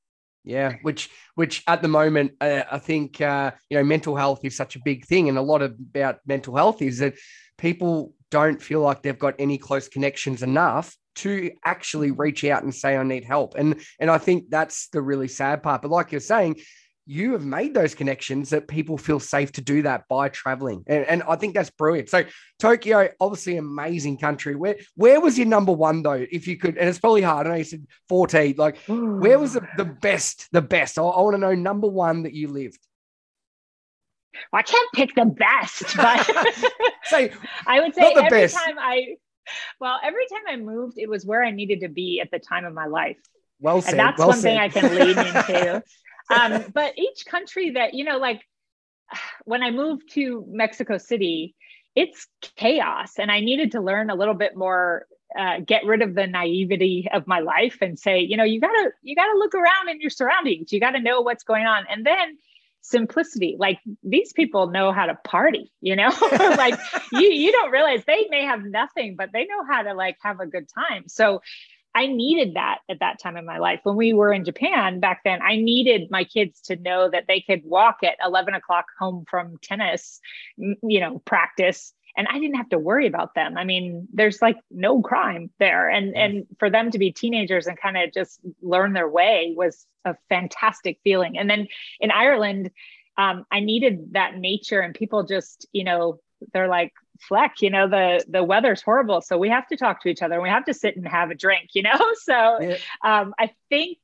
yeah, 0.43 0.73
which 0.83 1.09
which 1.33 1.63
at 1.65 1.81
the 1.81 1.87
moment 1.87 2.33
uh, 2.39 2.61
I 2.71 2.77
think 2.77 3.19
uh, 3.21 3.51
you 3.71 3.77
know 3.77 3.83
mental 3.83 4.15
health 4.15 4.41
is 4.43 4.55
such 4.55 4.75
a 4.75 4.81
big 4.85 5.05
thing, 5.05 5.29
and 5.29 5.37
a 5.37 5.41
lot 5.41 5.63
about 5.63 6.19
mental 6.27 6.55
health 6.55 6.81
is 6.83 6.99
that 6.99 7.15
people 7.57 8.13
don't 8.29 8.61
feel 8.61 8.81
like 8.81 9.01
they've 9.01 9.17
got 9.17 9.33
any 9.39 9.57
close 9.57 9.87
connections 9.87 10.43
enough 10.43 10.95
to 11.15 11.51
actually 11.65 12.11
reach 12.11 12.43
out 12.43 12.61
and 12.61 12.73
say 12.73 12.95
I 12.95 13.03
need 13.03 13.25
help, 13.25 13.55
and 13.55 13.81
and 13.99 14.11
I 14.11 14.19
think 14.19 14.51
that's 14.51 14.89
the 14.89 15.01
really 15.01 15.27
sad 15.27 15.63
part. 15.63 15.81
But 15.81 15.91
like 15.91 16.11
you're 16.11 16.21
saying, 16.21 16.57
you 17.09 17.31
have 17.31 17.43
made 17.43 17.73
those 17.73 17.95
connections 17.95 18.51
that 18.51 18.67
people 18.67 18.95
feel 18.95 19.19
safe 19.19 19.51
to 19.51 19.61
do 19.61 19.81
that 19.81 20.07
by 20.07 20.29
traveling. 20.29 20.83
And, 20.85 21.03
and, 21.05 21.23
I 21.23 21.37
think 21.37 21.55
that's 21.55 21.71
brilliant. 21.71 22.07
So 22.07 22.23
Tokyo, 22.59 23.09
obviously 23.19 23.57
amazing 23.57 24.19
country. 24.19 24.55
Where 24.55 24.75
where 24.93 25.19
was 25.19 25.35
your 25.35 25.47
number 25.47 25.71
one 25.71 26.03
though? 26.03 26.23
If 26.31 26.47
you 26.47 26.55
could, 26.55 26.77
and 26.77 26.87
it's 26.87 26.99
probably 26.99 27.23
hard. 27.23 27.47
I 27.47 27.49
know 27.49 27.55
you 27.55 27.63
said 27.63 27.87
14. 28.09 28.53
Like 28.57 28.77
where 28.87 29.39
was 29.39 29.53
the, 29.53 29.67
the 29.75 29.85
best, 29.85 30.49
the 30.51 30.61
best? 30.61 30.99
I, 30.99 31.01
I 31.01 31.21
want 31.21 31.33
to 31.33 31.39
know 31.39 31.55
number 31.55 31.87
one 31.87 32.23
that 32.23 32.33
you 32.33 32.47
lived. 32.47 32.77
Well, 34.53 34.59
I 34.59 34.61
can't 34.61 34.89
pick 34.93 35.15
the 35.15 35.25
best, 35.25 35.97
but 35.97 36.23
say, 37.05 37.33
I 37.65 37.79
would 37.79 37.95
say 37.95 38.13
every 38.15 38.29
best. 38.29 38.55
time 38.55 38.77
I 38.77 39.15
well, 39.81 39.99
every 40.03 40.27
time 40.27 40.43
I 40.47 40.57
moved, 40.57 40.99
it 40.99 41.09
was 41.09 41.25
where 41.25 41.43
I 41.43 41.49
needed 41.49 41.79
to 41.81 41.89
be 41.89 42.21
at 42.21 42.29
the 42.29 42.37
time 42.37 42.65
of 42.65 42.73
my 42.75 42.85
life. 42.85 43.17
Well 43.59 43.81
said. 43.81 43.93
And 43.93 43.99
that's 43.99 44.19
well 44.19 44.27
one 44.27 44.37
said. 44.37 44.43
thing 44.43 44.59
I 44.59 44.69
can 44.69 44.95
lean 44.95 45.17
into. 45.17 45.83
um, 46.29 46.65
but 46.73 46.97
each 46.97 47.25
country 47.25 47.71
that 47.71 47.93
you 47.93 48.03
know 48.03 48.17
like 48.17 48.41
when 49.45 49.63
I 49.63 49.71
moved 49.71 50.13
to 50.13 50.45
Mexico 50.47 50.97
City, 50.97 51.55
it's 51.95 52.27
chaos, 52.55 53.13
and 53.17 53.31
I 53.31 53.39
needed 53.39 53.71
to 53.73 53.81
learn 53.81 54.09
a 54.09 54.15
little 54.15 54.35
bit 54.35 54.55
more. 54.55 55.05
Uh, 55.37 55.59
get 55.59 55.85
rid 55.85 56.01
of 56.01 56.15
the 56.15 56.25
naivety 56.25 57.07
of 57.13 57.27
my 57.27 57.39
life 57.39 57.77
and 57.81 57.99
say, 57.99 58.19
you 58.19 58.35
know, 58.35 58.43
you 58.43 58.59
gotta 58.59 58.91
you 59.03 59.15
gotta 59.15 59.37
look 59.37 59.53
around 59.53 59.87
in 59.87 60.01
your 60.01 60.09
surroundings. 60.09 60.71
You 60.71 60.79
gotta 60.79 60.99
know 60.99 61.21
what's 61.21 61.43
going 61.43 61.67
on, 61.67 61.85
and 61.87 62.03
then 62.03 62.37
simplicity 62.81 63.55
like 63.59 63.79
these 64.03 64.31
people 64.33 64.67
know 64.67 64.93
how 64.93 65.05
to 65.05 65.13
party 65.25 65.71
you 65.81 65.95
know 65.95 66.09
like 66.31 66.79
you 67.11 67.27
you 67.27 67.51
don't 67.51 67.71
realize 67.71 68.01
they 68.07 68.25
may 68.29 68.45
have 68.45 68.63
nothing 68.63 69.15
but 69.17 69.29
they 69.33 69.45
know 69.45 69.65
how 69.69 69.81
to 69.81 69.93
like 69.93 70.17
have 70.21 70.39
a 70.39 70.47
good 70.47 70.65
time 70.73 71.03
so 71.07 71.41
I 71.99 72.07
needed 72.07 72.53
that 72.53 72.77
at 72.87 73.01
that 73.01 73.19
time 73.19 73.35
in 73.35 73.45
my 73.45 73.57
life. 73.57 73.81
When 73.83 73.97
we 73.97 74.13
were 74.13 74.31
in 74.31 74.45
Japan 74.45 75.01
back 75.01 75.19
then, 75.25 75.41
I 75.41 75.57
needed 75.57 76.09
my 76.09 76.23
kids 76.23 76.61
to 76.61 76.77
know 76.77 77.09
that 77.09 77.25
they 77.27 77.41
could 77.41 77.65
walk 77.65 77.97
at 78.03 78.15
11 78.25 78.53
o'clock 78.53 78.85
home 78.97 79.25
from 79.29 79.57
tennis, 79.61 80.21
you 80.57 81.01
know, 81.01 81.19
practice. 81.19 81.91
And 82.15 82.25
I 82.31 82.39
didn't 82.39 82.55
have 82.55 82.69
to 82.69 82.79
worry 82.79 83.05
about 83.05 83.35
them. 83.35 83.57
I 83.57 83.65
mean, 83.65 84.07
there's 84.13 84.41
like 84.41 84.55
no 84.71 85.01
crime 85.01 85.49
there. 85.59 85.89
And, 85.89 86.15
and 86.15 86.47
for 86.57 86.69
them 86.69 86.89
to 86.91 86.99
be 86.99 87.11
teenagers 87.11 87.67
and 87.67 87.77
kind 87.77 87.97
of 87.97 88.13
just 88.13 88.39
learn 88.61 88.93
their 88.93 89.09
way 89.09 89.53
was 89.57 89.85
a 90.05 90.15
fantastic 90.29 90.99
feeling. 91.03 91.37
And 91.37 91.49
then 91.49 91.67
in 91.99 92.11
Ireland, 92.11 92.71
um, 93.17 93.45
I 93.51 93.59
needed 93.59 94.13
that 94.13 94.37
nature 94.37 94.79
and 94.79 94.95
people 94.95 95.23
just, 95.23 95.67
you 95.73 95.83
know, 95.83 96.21
they're 96.53 96.69
like, 96.69 96.93
Fleck, 97.19 97.61
you 97.61 97.69
know, 97.69 97.87
the 97.87 98.23
the 98.27 98.43
weather's 98.43 98.81
horrible. 98.81 99.21
So 99.21 99.37
we 99.37 99.49
have 99.49 99.67
to 99.67 99.77
talk 99.77 100.01
to 100.03 100.09
each 100.09 100.21
other 100.21 100.35
and 100.35 100.43
we 100.43 100.49
have 100.49 100.65
to 100.65 100.73
sit 100.73 100.95
and 100.95 101.07
have 101.07 101.31
a 101.31 101.35
drink, 101.35 101.69
you 101.73 101.83
know? 101.83 101.91
So 102.21 102.59
yeah. 102.61 102.77
um, 103.03 103.33
I 103.39 103.51
think 103.69 103.97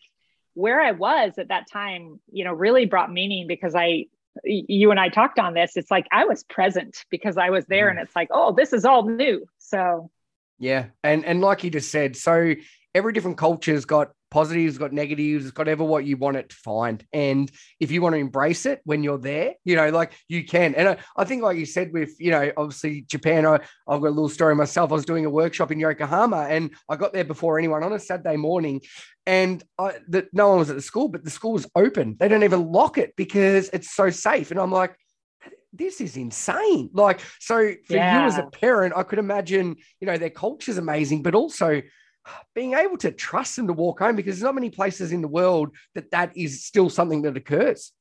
where 0.53 0.81
I 0.81 0.91
was 0.91 1.33
at 1.37 1.49
that 1.49 1.69
time, 1.71 2.19
you 2.31 2.43
know, 2.43 2.53
really 2.53 2.85
brought 2.85 3.11
meaning 3.11 3.47
because 3.47 3.75
I 3.75 4.05
you 4.43 4.91
and 4.91 4.99
I 4.99 5.09
talked 5.09 5.39
on 5.39 5.53
this. 5.53 5.77
It's 5.77 5.91
like 5.91 6.07
I 6.11 6.25
was 6.25 6.43
present 6.43 7.05
because 7.09 7.37
I 7.37 7.49
was 7.49 7.65
there 7.67 7.87
mm. 7.87 7.91
and 7.91 7.99
it's 7.99 8.15
like, 8.15 8.29
oh, 8.31 8.53
this 8.53 8.73
is 8.73 8.85
all 8.85 9.07
new. 9.07 9.45
So 9.57 10.11
yeah. 10.59 10.87
And 11.03 11.25
and 11.25 11.41
like 11.41 11.63
you 11.63 11.69
just 11.69 11.91
said, 11.91 12.15
so 12.15 12.55
every 12.93 13.13
different 13.13 13.37
culture's 13.37 13.85
got 13.85 14.11
positives, 14.35 14.77
got 14.77 14.91
negatives, 14.91 15.45
it's 15.45 15.53
got 15.53 15.69
ever 15.69 15.85
what 15.85 16.03
you 16.03 16.17
want 16.17 16.35
it 16.35 16.49
to 16.49 16.55
find. 16.57 17.01
And 17.13 17.49
if 17.79 17.89
you 17.89 18.01
want 18.01 18.15
to 18.15 18.19
embrace 18.19 18.65
it 18.65 18.81
when 18.83 19.01
you're 19.01 19.17
there, 19.17 19.53
you 19.63 19.77
know, 19.77 19.89
like 19.91 20.11
you 20.27 20.43
can. 20.43 20.75
And 20.75 20.89
I, 20.89 20.97
I 21.15 21.23
think, 21.23 21.41
like 21.41 21.55
you 21.55 21.65
said, 21.65 21.93
with, 21.93 22.19
you 22.19 22.31
know, 22.31 22.51
obviously 22.57 23.03
Japan, 23.03 23.45
I, 23.45 23.61
I've 23.87 24.01
got 24.01 24.07
a 24.07 24.17
little 24.17 24.27
story 24.27 24.53
myself. 24.53 24.91
I 24.91 24.95
was 24.95 25.05
doing 25.05 25.25
a 25.25 25.29
workshop 25.29 25.71
in 25.71 25.79
Yokohama 25.79 26.47
and 26.49 26.71
I 26.89 26.97
got 26.97 27.13
there 27.13 27.23
before 27.23 27.57
anyone 27.57 27.81
on 27.81 27.93
a 27.93 27.99
Saturday 27.99 28.35
morning. 28.35 28.81
And 29.25 29.63
I, 29.79 29.93
the, 30.05 30.27
no 30.33 30.49
one 30.49 30.59
was 30.59 30.69
at 30.69 30.75
the 30.75 30.81
school, 30.81 31.07
but 31.07 31.23
the 31.23 31.29
school 31.29 31.53
was 31.53 31.65
open. 31.73 32.17
They 32.19 32.27
don't 32.27 32.43
even 32.43 32.73
lock 32.73 32.97
it 32.97 33.15
because 33.15 33.69
it's 33.71 33.95
so 33.95 34.09
safe. 34.09 34.51
And 34.51 34.59
I'm 34.59 34.69
like, 34.69 34.97
this 35.71 36.01
is 36.01 36.17
insane. 36.17 36.89
Like, 36.91 37.21
so 37.39 37.71
for 37.87 37.93
yeah. 37.93 38.19
you 38.19 38.27
as 38.27 38.37
a 38.37 38.47
parent, 38.47 38.95
I 38.97 39.03
could 39.03 39.19
imagine, 39.19 39.77
you 40.01 40.07
know, 40.07 40.17
their 40.17 40.29
culture's 40.29 40.77
amazing, 40.77 41.23
but 41.23 41.35
also 41.35 41.81
being 42.53 42.73
able 42.73 42.97
to 42.97 43.11
trust 43.11 43.55
them 43.55 43.67
to 43.67 43.73
walk 43.73 43.99
home 43.99 44.15
because 44.15 44.35
there's 44.35 44.43
not 44.43 44.55
many 44.55 44.69
places 44.69 45.11
in 45.11 45.21
the 45.21 45.27
world 45.27 45.71
that 45.93 46.11
that 46.11 46.35
is 46.35 46.63
still 46.63 46.89
something 46.89 47.21
that 47.23 47.37
occurs. 47.37 47.91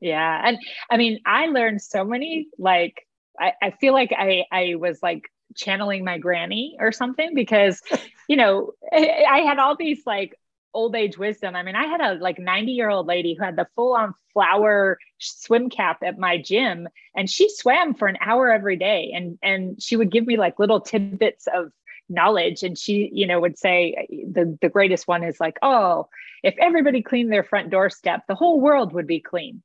Yeah. 0.00 0.42
And 0.44 0.58
I 0.90 0.96
mean, 0.96 1.20
I 1.26 1.46
learned 1.46 1.82
so 1.82 2.04
many, 2.04 2.48
like, 2.58 3.06
I, 3.38 3.52
I 3.62 3.70
feel 3.72 3.92
like 3.92 4.12
I, 4.16 4.44
I 4.52 4.74
was 4.76 5.00
like 5.02 5.30
channeling 5.56 6.04
my 6.04 6.18
granny 6.18 6.76
or 6.78 6.92
something 6.92 7.34
because, 7.34 7.80
you 8.28 8.36
know, 8.36 8.72
I, 8.92 9.24
I 9.28 9.38
had 9.40 9.58
all 9.58 9.76
these 9.76 10.02
like 10.06 10.38
old 10.74 10.94
age 10.94 11.18
wisdom. 11.18 11.56
I 11.56 11.62
mean, 11.62 11.74
I 11.74 11.86
had 11.86 12.00
a 12.00 12.14
like 12.14 12.38
90 12.38 12.72
year 12.72 12.90
old 12.90 13.06
lady 13.06 13.34
who 13.34 13.44
had 13.44 13.56
the 13.56 13.68
full 13.74 13.94
on 13.94 14.14
flower 14.32 14.98
swim 15.18 15.70
cap 15.70 15.98
at 16.04 16.18
my 16.18 16.38
gym 16.40 16.88
and 17.16 17.28
she 17.28 17.48
swam 17.48 17.94
for 17.94 18.06
an 18.06 18.18
hour 18.20 18.52
every 18.52 18.76
day 18.76 19.12
and 19.14 19.36
and 19.42 19.82
she 19.82 19.96
would 19.96 20.12
give 20.12 20.24
me 20.26 20.36
like 20.36 20.60
little 20.60 20.80
tidbits 20.80 21.48
of 21.52 21.72
knowledge. 22.08 22.62
And 22.62 22.76
she 22.76 23.10
you 23.12 23.26
know 23.26 23.40
would 23.40 23.58
say 23.58 24.06
the 24.30 24.56
the 24.60 24.68
greatest 24.68 25.08
one 25.08 25.24
is 25.24 25.40
like 25.40 25.58
oh 25.62 26.08
if 26.42 26.54
everybody 26.58 27.02
cleaned 27.02 27.32
their 27.32 27.44
front 27.44 27.70
doorstep 27.70 28.22
the 28.28 28.34
whole 28.34 28.60
world 28.60 28.92
would 28.92 29.06
be 29.06 29.20
clean 29.20 29.62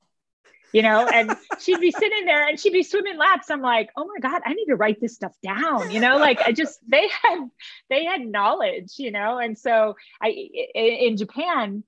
you 0.73 0.81
know? 0.81 1.07
And 1.07 1.37
she'd 1.59 1.79
be 1.79 1.91
sitting 1.91 2.25
there 2.25 2.47
and 2.47 2.59
she'd 2.59 2.73
be 2.73 2.81
swimming 2.81 3.17
laps. 3.17 3.51
I'm 3.51 3.61
like 3.61 3.89
oh 3.95 4.05
my 4.05 4.19
god 4.19 4.41
i 4.45 4.53
need 4.53 4.65
to 4.65 4.75
write 4.75 4.99
this 4.99 5.15
stuff 5.15 5.33
down 5.43 5.91
you 5.91 5.99
know? 5.99 6.17
Like 6.17 6.41
i 6.41 6.51
just 6.51 6.79
they 6.87 7.07
had 7.07 7.49
they 7.89 8.05
had 8.05 8.25
knowledge 8.25 8.93
you 8.97 9.11
know? 9.11 9.37
And 9.37 9.57
so 9.57 9.95
i 10.21 10.29
in 10.75 11.17
japan 11.17 11.83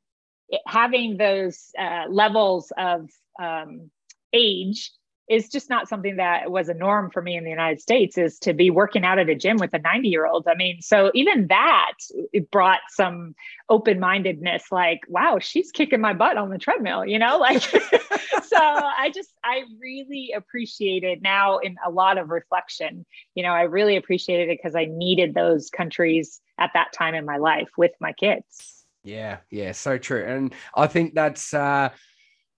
having 0.67 1.17
those 1.17 1.71
uh, 1.77 2.05
levels 2.09 2.71
of 2.77 3.09
um, 3.41 3.89
age 4.33 4.91
is 5.27 5.49
just 5.49 5.69
not 5.69 5.89
something 5.89 6.17
that 6.17 6.51
was 6.51 6.69
a 6.69 6.73
norm 6.73 7.09
for 7.09 7.21
me 7.21 7.35
in 7.35 7.43
the 7.43 7.49
United 7.49 7.81
States 7.81 8.17
is 8.17 8.37
to 8.39 8.53
be 8.53 8.69
working 8.69 9.03
out 9.03 9.17
at 9.17 9.29
a 9.29 9.35
gym 9.35 9.57
with 9.57 9.73
a 9.73 9.79
90 9.79 10.07
year 10.07 10.25
old. 10.25 10.47
I 10.47 10.55
mean, 10.55 10.81
so 10.81 11.11
even 11.15 11.47
that 11.47 11.93
it 12.31 12.51
brought 12.51 12.81
some 12.89 13.33
open 13.69 13.99
mindedness 13.99 14.65
like, 14.71 15.01
wow, 15.07 15.39
she's 15.39 15.71
kicking 15.71 15.99
my 16.01 16.13
butt 16.13 16.37
on 16.37 16.49
the 16.49 16.59
treadmill, 16.59 17.05
you 17.05 17.17
know, 17.17 17.39
like, 17.39 17.61
so 18.43 18.57
I 18.57 19.11
just, 19.13 19.31
I 19.43 19.63
really 19.79 20.33
appreciate 20.35 21.03
it 21.03 21.21
now 21.21 21.57
in 21.57 21.75
a 21.85 21.89
lot 21.89 22.19
of 22.19 22.29
reflection. 22.29 23.05
You 23.33 23.43
know, 23.43 23.51
I 23.51 23.63
really 23.63 23.95
appreciated 23.95 24.49
it 24.49 24.59
because 24.61 24.75
I 24.75 24.85
needed 24.85 25.33
those 25.33 25.69
countries 25.71 26.39
at 26.59 26.71
that 26.75 26.93
time 26.93 27.15
in 27.15 27.25
my 27.25 27.37
life 27.37 27.69
with 27.77 27.91
my 27.99 28.13
kids. 28.13 28.83
Yeah, 29.03 29.37
yeah, 29.49 29.71
so 29.71 29.97
true. 29.97 30.23
And 30.23 30.53
I 30.75 30.87
think 30.87 31.13
that's, 31.15 31.53
uh, 31.53 31.89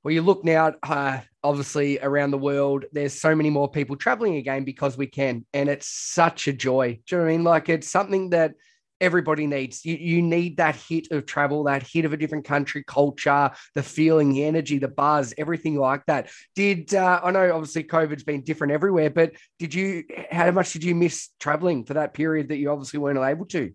well, 0.08 0.14
you 0.14 0.22
look 0.22 0.46
now, 0.46 0.72
uh, 0.84 1.20
obviously 1.44 2.00
around 2.00 2.32
the 2.32 2.38
world, 2.38 2.86
there's 2.94 3.12
so 3.12 3.36
many 3.36 3.50
more 3.50 3.70
people 3.70 3.98
traveling 3.98 4.38
again 4.38 4.64
because 4.64 4.98
we 4.98 5.06
can, 5.06 5.46
and 5.54 5.68
it's 5.68 5.90
such 5.90 6.48
a 6.48 6.54
joy. 6.54 6.98
Do 7.06 7.18
you 7.18 7.18
know 7.18 7.24
what 7.26 7.30
I 7.30 7.36
mean? 7.36 7.44
Like 7.44 7.68
it's 7.68 7.92
something 7.92 8.30
that 8.30 8.54
everybody 9.02 9.48
needs. 9.48 9.84
You, 9.84 9.98
you 9.98 10.22
need 10.22 10.56
that 10.58 10.78
hit 10.78 11.12
of 11.12 11.26
travel, 11.26 11.66
that 11.66 11.86
hit 11.86 12.06
of 12.06 12.14
a 12.14 12.18
different 12.18 12.46
country, 12.46 12.86
culture, 12.88 13.52
the 13.76 13.84
feeling, 13.84 14.32
the 14.32 14.46
energy, 14.46 14.78
the 14.78 14.88
buzz, 14.88 15.34
everything 15.38 15.76
like 15.76 16.06
that. 16.06 16.30
Did 16.56 16.96
uh, 16.96 17.20
I 17.22 17.32
know 17.32 17.54
obviously 17.54 17.84
COVID's 17.84 18.24
been 18.24 18.46
different 18.46 18.72
everywhere, 18.72 19.10
but 19.10 19.34
did 19.60 19.74
you? 19.74 20.06
How 20.32 20.50
much 20.52 20.72
did 20.72 20.86
you 20.86 20.96
miss 20.96 21.32
traveling 21.38 21.84
for 21.84 21.96
that 21.96 22.14
period 22.14 22.48
that 22.48 22.60
you 22.60 22.72
obviously 22.72 23.00
weren't 23.00 23.20
able 23.20 23.48
to? 23.48 23.74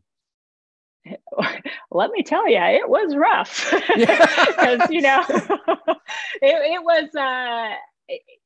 Let 1.90 2.10
me 2.10 2.22
tell 2.22 2.48
you, 2.48 2.58
it 2.58 2.88
was 2.88 3.16
rough. 3.16 3.70
Because 3.88 4.80
you 4.90 5.00
know 5.00 5.24
it, 5.28 5.94
it, 6.42 6.82
was 6.82 7.14
uh, 7.14 7.74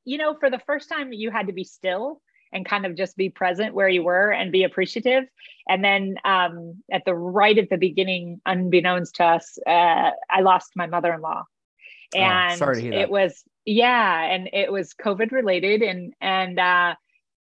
you 0.05 0.19
know 0.19 0.35
for 0.39 0.51
the 0.51 0.61
first 0.61 0.89
time 0.89 1.13
you 1.13 1.31
had 1.31 1.47
to 1.47 1.53
be 1.53 1.65
still 1.65 2.21
and 2.53 2.65
kind 2.65 2.87
of 2.87 2.97
just 2.97 3.17
be 3.17 3.29
present 3.29 3.75
where 3.75 3.89
you 3.89 4.03
were 4.03 4.33
and 4.33 4.53
be 4.53 4.63
appreciative. 4.63 5.25
And 5.69 5.85
then 5.85 6.17
um, 6.25 6.83
at 6.91 7.05
the 7.05 7.15
right 7.15 7.59
at 7.59 7.69
the 7.71 7.77
beginning, 7.77 8.41
unbeknownst 8.47 9.17
to 9.17 9.25
us, 9.25 9.59
uh, 9.67 10.11
I 10.31 10.41
lost 10.41 10.71
my 10.77 10.87
mother-in-law, 10.87 11.45
oh, 11.45 12.19
and 12.19 12.63
oh, 12.63 12.73
it 12.73 13.11
was 13.11 13.43
yeah, 13.65 14.25
and 14.25 14.49
it 14.53 14.71
was 14.71 14.95
COVID 14.95 15.33
related, 15.33 15.83
and 15.83 16.15
and 16.21 16.59
uh, 16.59 16.95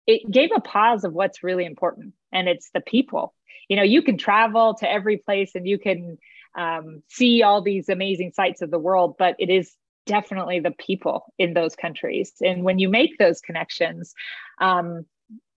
it 0.06 0.30
gave 0.30 0.50
a 0.54 0.60
pause 0.60 1.04
of 1.04 1.12
what's 1.12 1.42
really 1.42 1.64
important, 1.64 2.14
and 2.32 2.48
it's 2.48 2.70
the 2.72 2.80
people. 2.80 3.34
You 3.68 3.76
know 3.76 3.82
you 3.82 4.02
can 4.02 4.18
travel 4.18 4.74
to 4.74 4.90
every 4.90 5.16
place 5.16 5.54
and 5.54 5.66
you 5.66 5.78
can 5.78 6.18
um, 6.56 7.02
see 7.08 7.42
all 7.42 7.62
these 7.62 7.88
amazing 7.88 8.32
sights 8.32 8.62
of 8.62 8.70
the 8.70 8.78
world 8.78 9.16
but 9.18 9.36
it 9.38 9.50
is 9.50 9.74
definitely 10.06 10.60
the 10.60 10.70
people 10.70 11.24
in 11.36 11.52
those 11.52 11.74
countries. 11.74 12.32
And 12.40 12.62
when 12.62 12.78
you 12.78 12.88
make 12.88 13.18
those 13.18 13.40
connections 13.40 14.14
um, 14.60 15.04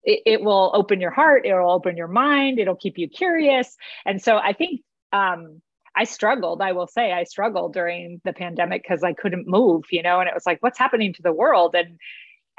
it, 0.04 0.22
it, 0.26 0.42
will 0.42 0.72
open 0.74 1.02
your 1.02 1.12
heart 1.12 1.46
it 1.46 1.54
will 1.54 1.70
open 1.70 1.98
your 1.98 2.08
mind 2.08 2.60
it'll 2.60 2.76
keep 2.76 2.98
you 2.98 3.10
curious. 3.10 3.76
And 4.06 4.22
so 4.22 4.38
i 4.38 4.54
think 4.54 4.82
um, 5.12 5.62
I 5.98 6.04
struggled, 6.04 6.62
I 6.62 6.74
will 6.74 6.86
say 6.88 7.12
I 7.12 7.24
struggled 7.24 7.74
during 7.74 8.22
the 8.24 8.34
pandemic 8.34 8.84
because 8.84 9.04
I 9.04 9.14
couldn't 9.14 9.48
move, 9.48 9.86
you 9.92 10.04
know, 10.04 10.20
and 10.20 10.30
it 10.30 10.36
was 10.36 10.46
like, 10.46 10.60
what's 10.62 10.78
happening 10.78 11.14
to 11.14 11.24
the 11.24 11.34
world? 11.34 11.76
And 11.76 11.98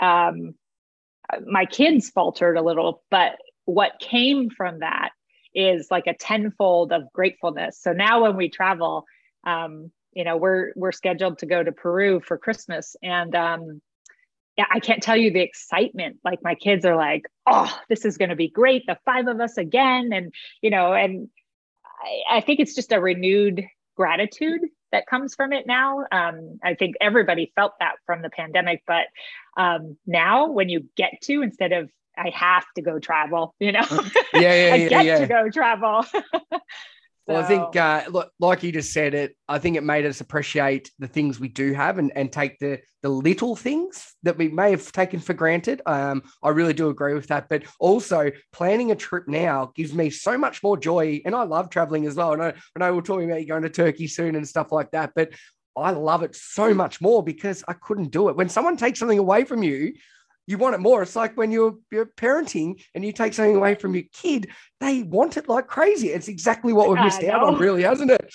um, 0.01 0.55
my 1.47 1.65
kids 1.65 2.11
faltered 2.11 2.57
a 2.57 2.63
little, 2.63 3.03
but 3.11 3.37
what 3.65 3.99
came 4.01 4.51
from 4.51 4.81
that 4.81 5.11
is 5.55 5.89
like 5.91 6.07
a 6.07 6.15
tenfold 6.15 6.93
of 6.93 7.13
gratefulness. 7.13 7.81
So 7.81 7.93
now 7.93 8.23
when 8.23 8.37
we 8.37 8.49
travel, 8.49 9.05
um, 9.45 9.91
you 10.13 10.25
know, 10.25 10.37
we're 10.37 10.73
we're 10.75 10.93
scheduled 10.93 11.39
to 11.39 11.47
go 11.47 11.63
to 11.63 11.73
Peru 11.73 12.21
for 12.21 12.39
Christmas, 12.39 12.97
and 13.03 13.35
um, 13.35 13.81
yeah, 14.57 14.67
I 14.71 14.81
can't 14.81 15.03
tell 15.03 15.17
you 15.17 15.31
the 15.31 15.43
excitement. 15.43 16.17
Like 16.25 16.41
my 16.43 16.55
kids 16.55 16.85
are 16.85 16.97
like, 16.97 17.23
"Oh, 17.47 17.73
this 17.89 18.05
is 18.05 18.17
going 18.17 18.31
to 18.31 18.37
be 18.37 18.49
great! 18.49 18.85
The 18.87 18.99
five 19.05 19.29
of 19.29 19.41
us 19.41 19.59
again!" 19.59 20.11
And 20.13 20.33
you 20.63 20.71
know, 20.71 20.93
and 20.95 21.29
I, 22.03 22.39
I 22.39 22.41
think 22.41 22.59
it's 22.61 22.75
just 22.75 22.93
a 22.93 23.01
renewed 23.01 23.65
gratitude 23.97 24.63
that 24.93 25.07
comes 25.07 25.35
from 25.35 25.53
it 25.53 25.67
now. 25.67 26.05
Um, 26.11 26.59
I 26.63 26.75
think 26.75 26.97
everybody 27.01 27.53
felt 27.55 27.73
that 27.81 27.97
from 28.07 28.23
the 28.23 28.31
pandemic, 28.31 28.83
but 28.87 29.07
um, 29.57 29.97
now 30.07 30.51
when 30.51 30.69
you 30.69 30.87
get 30.97 31.21
to 31.23 31.43
instead 31.43 31.73
of 31.73 31.91
I 32.17 32.31
have 32.31 32.65
to 32.75 32.83
go 32.83 32.99
travel, 32.99 33.55
you 33.61 33.73
know. 33.73 33.87
Yeah, 34.35 34.41
yeah, 34.41 34.41
I 34.73 34.77
yeah, 34.77 34.89
get 34.89 35.05
yeah. 35.05 35.19
to 35.19 35.27
go 35.27 35.51
travel. 35.51 36.05
Well, 37.29 37.45
I 37.45 37.47
think, 37.47 37.77
uh, 37.77 38.05
look, 38.09 38.33
like 38.41 38.63
you 38.63 38.73
just 38.73 38.93
said 38.93 39.13
it, 39.13 39.37
I 39.49 39.59
think 39.59 39.77
it 39.77 39.83
made 39.85 40.07
us 40.07 40.23
appreciate 40.23 40.91
the 40.99 41.07
things 41.07 41.39
we 41.39 41.49
do 41.49 41.75
have 41.75 41.99
and, 41.99 42.11
and 42.17 42.33
take 42.33 42.59
the 42.59 42.81
the 43.03 43.09
little 43.09 43.55
things 43.55 44.17
that 44.25 44.37
we 44.37 44.49
may 44.49 44.71
have 44.71 44.91
taken 44.91 45.21
for 45.21 45.33
granted. 45.33 45.81
Um, 45.87 46.23
I 46.43 46.49
really 46.49 46.73
do 46.73 46.89
agree 46.89 47.15
with 47.15 47.29
that. 47.29 47.49
But 47.49 47.65
also, 47.79 48.33
planning 48.53 48.91
a 48.91 48.97
trip 48.97 49.29
now 49.29 49.73
gives 49.77 49.93
me 49.93 50.11
so 50.11 50.37
much 50.39 50.63
more 50.63 50.77
joy, 50.77 51.21
and 51.25 51.35
I 51.35 51.45
love 51.45 51.71
traveling 51.71 52.07
as 52.07 52.15
well. 52.15 52.33
And 52.33 52.43
I, 52.43 52.49
I 52.49 52.79
know 52.79 52.95
we're 52.95 53.03
talking 53.03 53.31
about 53.31 53.47
going 53.47 53.63
to 53.63 53.69
Turkey 53.71 54.09
soon 54.09 54.35
and 54.35 54.49
stuff 54.49 54.73
like 54.73 54.91
that, 54.93 55.13
but 55.15 55.31
I 55.77 55.91
love 55.93 56.23
it 56.23 56.35
so 56.35 56.75
much 56.75 57.01
more 57.01 57.23
because 57.23 57.63
I 57.69 57.75
couldn't 57.75 58.11
do 58.11 58.31
it. 58.31 58.37
When 58.37 58.49
someone 58.49 58.77
takes 58.77 58.99
something 58.99 59.19
away 59.19 59.45
from 59.45 59.63
you, 59.63 59.93
you 60.49 60.57
want 60.57 60.75
it 60.75 60.79
more. 60.79 61.03
It's 61.03 61.15
like 61.15 61.37
when 61.37 61.53
you're 61.53 61.77
you're 61.93 62.07
parenting 62.07 62.83
and 62.95 63.05
you 63.05 63.13
take 63.13 63.35
something 63.35 63.55
away 63.55 63.75
from 63.75 63.95
your 63.95 64.05
kid, 64.15 64.49
they 64.81 65.03
want 65.03 65.37
it 65.37 65.47
like 65.47 65.67
crazy. 65.67 66.09
It's 66.09 66.27
exactly 66.27 66.73
what 66.73 66.89
we've 66.89 67.05
missed 67.05 67.23
out 67.23 67.43
on, 67.43 67.59
really, 67.59 67.83
hasn't 67.83 68.11
it? 68.11 68.35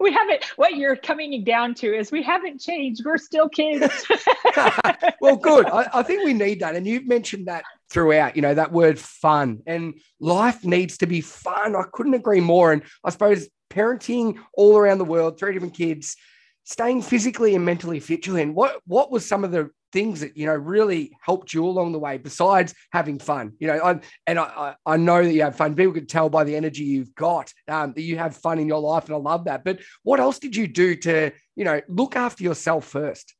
We 0.00 0.12
haven't. 0.12 0.42
What 0.56 0.74
you're 0.74 0.96
coming 0.96 1.44
down 1.44 1.74
to 1.74 1.96
is 1.96 2.10
we 2.10 2.20
haven't 2.20 2.60
changed. 2.60 3.02
We're 3.04 3.16
still 3.16 3.48
kids. 3.48 4.04
well, 5.20 5.36
good. 5.36 5.66
I, 5.66 5.88
I 5.94 6.02
think 6.02 6.24
we 6.24 6.34
need 6.34 6.58
that, 6.58 6.74
and 6.74 6.84
you've 6.84 7.06
mentioned 7.06 7.46
that 7.46 7.62
throughout. 7.88 8.34
You 8.34 8.42
know 8.42 8.54
that 8.54 8.72
word 8.72 8.98
"fun" 8.98 9.60
and 9.64 9.94
life 10.18 10.64
needs 10.64 10.98
to 10.98 11.06
be 11.06 11.20
fun. 11.20 11.76
I 11.76 11.84
couldn't 11.92 12.14
agree 12.14 12.40
more. 12.40 12.72
And 12.72 12.82
I 13.04 13.10
suppose 13.10 13.48
parenting 13.70 14.38
all 14.54 14.76
around 14.76 14.98
the 14.98 15.04
world, 15.04 15.38
three 15.38 15.52
different 15.52 15.74
kids, 15.74 16.16
staying 16.64 17.02
physically 17.02 17.54
and 17.54 17.64
mentally 17.64 18.00
fit. 18.00 18.24
Julian, 18.24 18.52
what 18.52 18.80
what 18.84 19.12
was 19.12 19.24
some 19.24 19.44
of 19.44 19.52
the 19.52 19.70
things 19.96 20.20
that 20.20 20.36
you 20.36 20.44
know 20.44 20.54
really 20.54 21.16
helped 21.22 21.54
you 21.54 21.64
along 21.64 21.90
the 21.90 21.98
way 21.98 22.18
besides 22.18 22.74
having 22.92 23.18
fun 23.18 23.54
you 23.58 23.66
know 23.66 23.80
I, 23.82 23.98
and 24.26 24.38
I, 24.38 24.74
I 24.84 24.98
know 24.98 25.24
that 25.24 25.32
you 25.32 25.40
have 25.40 25.56
fun. 25.56 25.74
People 25.74 25.94
can 25.94 26.06
tell 26.06 26.28
by 26.28 26.44
the 26.44 26.54
energy 26.54 26.84
you've 26.84 27.14
got 27.14 27.50
um, 27.66 27.94
that 27.94 28.02
you 28.02 28.18
have 28.18 28.36
fun 28.36 28.58
in 28.58 28.68
your 28.68 28.78
life 28.78 29.06
and 29.06 29.14
i 29.14 29.18
love 29.18 29.46
that. 29.46 29.64
But 29.64 29.80
what 30.02 30.20
else 30.20 30.38
did 30.38 30.54
you 30.54 30.66
do 30.66 30.96
to 30.96 31.32
you 31.54 31.64
know 31.64 31.80
look 31.88 32.14
after 32.14 32.44
yourself 32.44 32.84
first? 32.84 33.34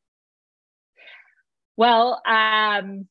Well 1.76 2.22
um, 2.26 3.06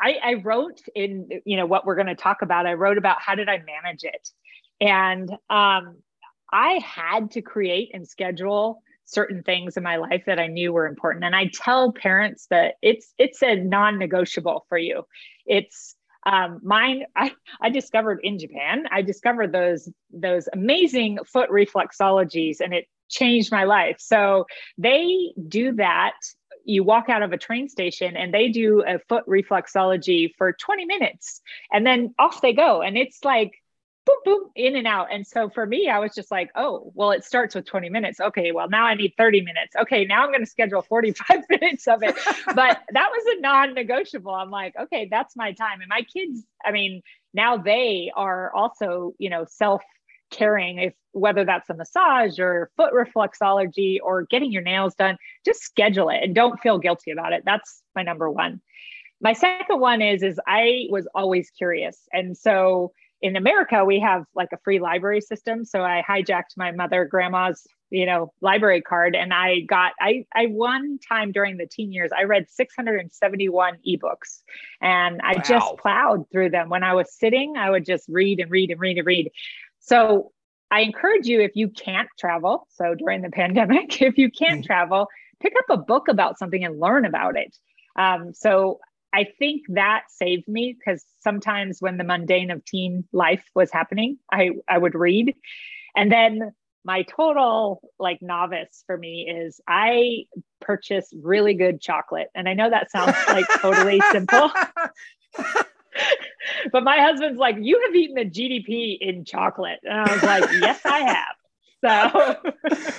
I, 0.00 0.12
I 0.22 0.34
wrote 0.44 0.80
in 0.94 1.28
you 1.44 1.56
know 1.56 1.66
what 1.66 1.84
we're 1.84 1.96
going 1.96 2.06
to 2.06 2.14
talk 2.14 2.42
about 2.42 2.64
i 2.64 2.74
wrote 2.74 2.98
about 2.98 3.20
how 3.20 3.34
did 3.34 3.48
i 3.48 3.58
manage 3.58 4.04
it. 4.04 4.28
And 4.80 5.28
um, 5.50 5.96
i 6.52 6.78
had 6.84 7.32
to 7.32 7.42
create 7.42 7.90
and 7.92 8.06
schedule 8.06 8.82
certain 9.04 9.42
things 9.42 9.76
in 9.76 9.82
my 9.82 9.96
life 9.96 10.24
that 10.26 10.38
I 10.38 10.46
knew 10.46 10.72
were 10.72 10.86
important. 10.86 11.24
And 11.24 11.36
I 11.36 11.50
tell 11.52 11.92
parents 11.92 12.46
that 12.50 12.74
it's 12.82 13.12
it's 13.18 13.42
a 13.42 13.56
non-negotiable 13.56 14.66
for 14.68 14.78
you. 14.78 15.04
It's 15.46 15.94
um, 16.26 16.60
mine. 16.62 17.04
I, 17.16 17.32
I 17.60 17.70
discovered 17.70 18.20
in 18.22 18.38
Japan. 18.38 18.84
I 18.90 19.02
discovered 19.02 19.52
those 19.52 19.88
those 20.12 20.48
amazing 20.52 21.18
foot 21.26 21.50
reflexologies, 21.50 22.60
and 22.60 22.72
it 22.72 22.86
changed 23.08 23.52
my 23.52 23.64
life. 23.64 23.96
So 23.98 24.46
they 24.78 25.32
do 25.48 25.72
that. 25.74 26.14
You 26.64 26.82
walk 26.82 27.08
out 27.08 27.22
of 27.22 27.32
a 27.32 27.38
train 27.38 27.68
station 27.68 28.16
and 28.16 28.32
they 28.32 28.48
do 28.48 28.82
a 28.86 28.98
foot 29.08 29.24
reflexology 29.28 30.30
for 30.38 30.54
20 30.54 30.86
minutes 30.86 31.42
and 31.70 31.86
then 31.86 32.14
off 32.18 32.40
they 32.40 32.54
go. 32.54 32.80
And 32.80 32.96
it's 32.96 33.22
like 33.22 33.52
boom, 34.06 34.16
boom, 34.24 34.50
in 34.54 34.76
and 34.76 34.86
out. 34.86 35.08
And 35.12 35.26
so 35.26 35.48
for 35.48 35.66
me, 35.66 35.88
I 35.88 35.98
was 35.98 36.14
just 36.14 36.30
like, 36.30 36.50
oh, 36.54 36.92
well, 36.94 37.10
it 37.10 37.24
starts 37.24 37.54
with 37.54 37.64
20 37.64 37.88
minutes. 37.88 38.20
Okay, 38.20 38.52
well, 38.52 38.68
now 38.68 38.84
I 38.84 38.94
need 38.94 39.14
30 39.16 39.40
minutes. 39.40 39.74
Okay, 39.80 40.04
now 40.04 40.22
I'm 40.22 40.30
going 40.30 40.44
to 40.44 40.50
schedule 40.50 40.82
45 40.82 41.44
minutes 41.50 41.86
of 41.88 42.02
it. 42.02 42.16
But 42.46 42.80
that 42.92 43.08
was 43.10 43.36
a 43.36 43.40
non 43.40 43.74
negotiable. 43.74 44.34
I'm 44.34 44.50
like, 44.50 44.74
okay, 44.78 45.08
that's 45.10 45.36
my 45.36 45.52
time. 45.52 45.80
And 45.80 45.88
my 45.88 46.02
kids, 46.02 46.44
I 46.64 46.72
mean, 46.72 47.02
now 47.32 47.56
they 47.56 48.12
are 48.14 48.54
also, 48.54 49.14
you 49.18 49.30
know, 49.30 49.44
self 49.48 49.82
caring 50.30 50.78
if 50.78 50.94
whether 51.12 51.44
that's 51.44 51.70
a 51.70 51.74
massage 51.74 52.40
or 52.40 52.70
foot 52.76 52.92
reflexology 52.92 53.98
or 54.02 54.22
getting 54.22 54.50
your 54.50 54.62
nails 54.62 54.94
done 54.94 55.16
just 55.44 55.62
schedule 55.62 56.08
it 56.08 56.20
and 56.22 56.34
don't 56.34 56.58
feel 56.60 56.78
guilty 56.78 57.12
about 57.12 57.32
it 57.32 57.42
that's 57.44 57.82
my 57.94 58.02
number 58.02 58.28
one 58.28 58.60
my 59.20 59.32
second 59.32 59.78
one 59.78 60.02
is 60.02 60.22
is 60.24 60.40
i 60.48 60.86
was 60.90 61.06
always 61.14 61.50
curious 61.50 62.08
and 62.12 62.36
so 62.36 62.92
in 63.22 63.36
America, 63.36 63.84
we 63.84 64.00
have 64.00 64.24
like 64.34 64.50
a 64.52 64.58
free 64.64 64.78
library 64.78 65.20
system. 65.20 65.64
So 65.64 65.82
I 65.82 66.02
hijacked 66.06 66.56
my 66.56 66.72
mother, 66.72 67.04
grandma's, 67.06 67.66
you 67.90 68.06
know, 68.06 68.32
library 68.40 68.82
card, 68.82 69.14
and 69.14 69.32
I 69.32 69.60
got 69.60 69.92
I 70.00 70.26
I 70.34 70.46
one 70.46 70.98
time 70.98 71.32
during 71.32 71.56
the 71.56 71.66
teen 71.66 71.92
years 71.92 72.10
I 72.16 72.24
read 72.24 72.46
671 72.50 73.78
ebooks, 73.86 74.42
and 74.80 75.20
I 75.22 75.36
wow. 75.36 75.42
just 75.46 75.76
plowed 75.78 76.30
through 76.30 76.50
them. 76.50 76.68
When 76.68 76.82
I 76.82 76.94
was 76.94 77.14
sitting, 77.14 77.56
I 77.56 77.70
would 77.70 77.86
just 77.86 78.04
read 78.08 78.40
and 78.40 78.50
read 78.50 78.70
and 78.70 78.80
read 78.80 78.98
and 78.98 79.06
read. 79.06 79.30
So 79.80 80.32
I 80.70 80.80
encourage 80.80 81.26
you 81.26 81.40
if 81.40 81.52
you 81.54 81.68
can't 81.68 82.08
travel. 82.18 82.66
So 82.72 82.94
during 82.94 83.22
the 83.22 83.30
pandemic, 83.30 84.02
if 84.02 84.18
you 84.18 84.30
can't 84.30 84.62
mm. 84.62 84.66
travel, 84.66 85.08
pick 85.40 85.52
up 85.56 85.78
a 85.78 85.80
book 85.80 86.08
about 86.08 86.38
something 86.38 86.64
and 86.64 86.80
learn 86.80 87.04
about 87.04 87.36
it. 87.36 87.56
Um, 87.96 88.32
so 88.34 88.80
I 89.14 89.28
think 89.38 89.62
that 89.68 90.02
saved 90.08 90.48
me 90.48 90.76
because 90.76 91.04
sometimes 91.20 91.80
when 91.80 91.98
the 91.98 92.04
mundane 92.04 92.50
of 92.50 92.64
teen 92.64 93.04
life 93.12 93.44
was 93.54 93.70
happening, 93.70 94.18
I, 94.30 94.50
I 94.68 94.76
would 94.76 94.96
read. 94.96 95.36
And 95.94 96.10
then 96.10 96.52
my 96.84 97.02
total 97.02 97.80
like 98.00 98.20
novice 98.20 98.82
for 98.86 98.98
me 98.98 99.30
is 99.30 99.60
I 99.68 100.24
purchase 100.60 101.12
really 101.22 101.54
good 101.54 101.80
chocolate. 101.80 102.28
And 102.34 102.48
I 102.48 102.54
know 102.54 102.68
that 102.68 102.90
sounds 102.90 103.16
like 103.28 103.46
totally 103.60 104.02
simple. 104.10 104.50
but 106.72 106.82
my 106.82 106.98
husband's 106.98 107.38
like, 107.38 107.56
You 107.60 107.80
have 107.86 107.94
eaten 107.94 108.16
the 108.16 108.28
GDP 108.28 108.98
in 109.00 109.24
chocolate. 109.24 109.78
And 109.84 110.00
I 110.00 110.12
was 110.12 110.22
like, 110.24 110.44
Yes, 110.60 110.80
I 110.84 110.98
have. 110.98 111.36
So, 111.84 112.36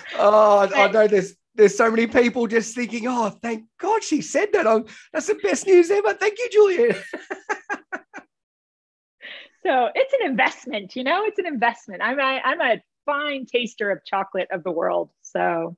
oh, 0.19 0.69
I 0.73 0.87
know 0.91 1.07
this 1.07 1.35
there's 1.55 1.77
so 1.77 1.89
many 1.89 2.07
people 2.07 2.47
just 2.47 2.75
thinking, 2.75 3.07
oh, 3.07 3.29
thank 3.29 3.65
God 3.79 4.03
she 4.03 4.21
said 4.21 4.49
that. 4.53 4.67
Oh, 4.67 4.85
that's 5.13 5.27
the 5.27 5.35
best 5.35 5.65
news 5.65 5.89
ever. 5.89 6.13
Thank 6.13 6.37
you, 6.37 6.49
Julia. 6.51 6.93
so 9.65 9.89
it's 9.95 10.13
an 10.19 10.29
investment, 10.29 10.95
you 10.95 11.03
know, 11.03 11.23
it's 11.25 11.39
an 11.39 11.47
investment. 11.47 12.01
I'm 12.01 12.19
a, 12.19 12.41
I'm 12.43 12.61
a 12.61 12.81
fine 13.05 13.45
taster 13.45 13.91
of 13.91 14.03
chocolate 14.05 14.49
of 14.51 14.63
the 14.63 14.71
world. 14.71 15.09
So, 15.21 15.77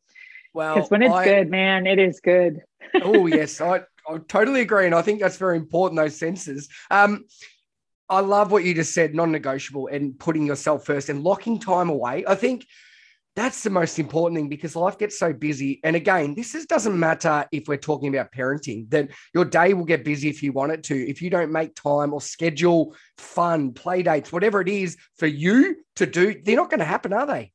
well, 0.53 0.75
because 0.75 0.91
when 0.91 1.03
it's 1.03 1.13
I, 1.13 1.25
good, 1.25 1.49
man, 1.49 1.85
it 1.85 1.99
is 1.99 2.19
good. 2.19 2.61
oh, 3.01 3.27
yes. 3.27 3.61
I, 3.61 3.81
I 4.09 4.17
totally 4.27 4.61
agree. 4.61 4.85
And 4.85 4.95
I 4.95 5.01
think 5.01 5.19
that's 5.19 5.37
very 5.37 5.57
important, 5.57 5.99
those 5.99 6.17
senses. 6.17 6.69
Um, 6.89 7.25
I 8.09 8.21
love 8.21 8.51
what 8.51 8.63
you 8.63 8.73
just 8.73 8.93
said, 8.93 9.13
non 9.13 9.31
negotiable 9.31 9.87
and 9.87 10.17
putting 10.17 10.45
yourself 10.47 10.85
first 10.85 11.09
and 11.09 11.23
locking 11.23 11.59
time 11.59 11.89
away. 11.89 12.23
I 12.25 12.35
think 12.35 12.65
that's 13.37 13.61
the 13.61 13.69
most 13.69 13.99
important 13.99 14.35
thing 14.35 14.49
because 14.49 14.75
life 14.75 14.97
gets 14.97 15.19
so 15.19 15.31
busy. 15.31 15.79
And 15.83 15.95
again, 15.95 16.33
this 16.33 16.55
is, 16.55 16.65
doesn't 16.65 16.99
matter 16.99 17.45
if 17.51 17.67
we're 17.67 17.77
talking 17.77 18.13
about 18.13 18.31
parenting, 18.31 18.89
that 18.89 19.09
your 19.31 19.45
day 19.45 19.75
will 19.75 19.85
get 19.85 20.03
busy 20.03 20.27
if 20.27 20.41
you 20.41 20.51
want 20.51 20.71
it 20.71 20.81
to. 20.85 20.95
If 21.07 21.21
you 21.21 21.29
don't 21.29 21.51
make 21.51 21.75
time 21.75 22.15
or 22.15 22.19
schedule 22.19 22.95
fun, 23.19 23.73
play 23.73 24.01
dates, 24.01 24.33
whatever 24.33 24.59
it 24.59 24.67
is 24.67 24.97
for 25.17 25.27
you 25.27 25.75
to 25.97 26.07
do, 26.07 26.33
they're 26.43 26.55
not 26.55 26.71
going 26.71 26.79
to 26.79 26.85
happen, 26.85 27.13
are 27.13 27.27
they? 27.27 27.51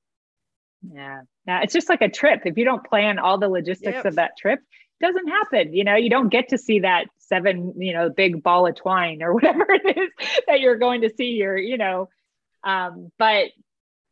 Yeah. 0.88 1.22
Now 1.48 1.62
it's 1.62 1.72
just 1.72 1.88
like 1.88 2.00
a 2.00 2.08
trip. 2.08 2.42
If 2.44 2.56
you 2.56 2.64
don't 2.64 2.86
plan 2.86 3.18
all 3.18 3.38
the 3.38 3.48
logistics 3.48 3.96
yep. 3.96 4.04
of 4.04 4.14
that 4.14 4.36
trip, 4.38 4.60
it 5.00 5.04
doesn't 5.04 5.26
happen. 5.26 5.74
You 5.74 5.82
know, 5.82 5.96
you 5.96 6.10
don't 6.10 6.28
get 6.28 6.50
to 6.50 6.58
see 6.58 6.78
that 6.80 7.08
seven, 7.18 7.74
you 7.76 7.92
know, 7.92 8.08
big 8.08 8.40
ball 8.44 8.68
of 8.68 8.76
twine 8.76 9.20
or 9.20 9.34
whatever 9.34 9.66
it 9.68 9.98
is 9.98 10.10
that 10.46 10.60
you're 10.60 10.78
going 10.78 11.00
to 11.00 11.10
see 11.16 11.44
or, 11.44 11.56
you 11.56 11.76
know, 11.76 12.08
um, 12.62 13.10
but 13.18 13.46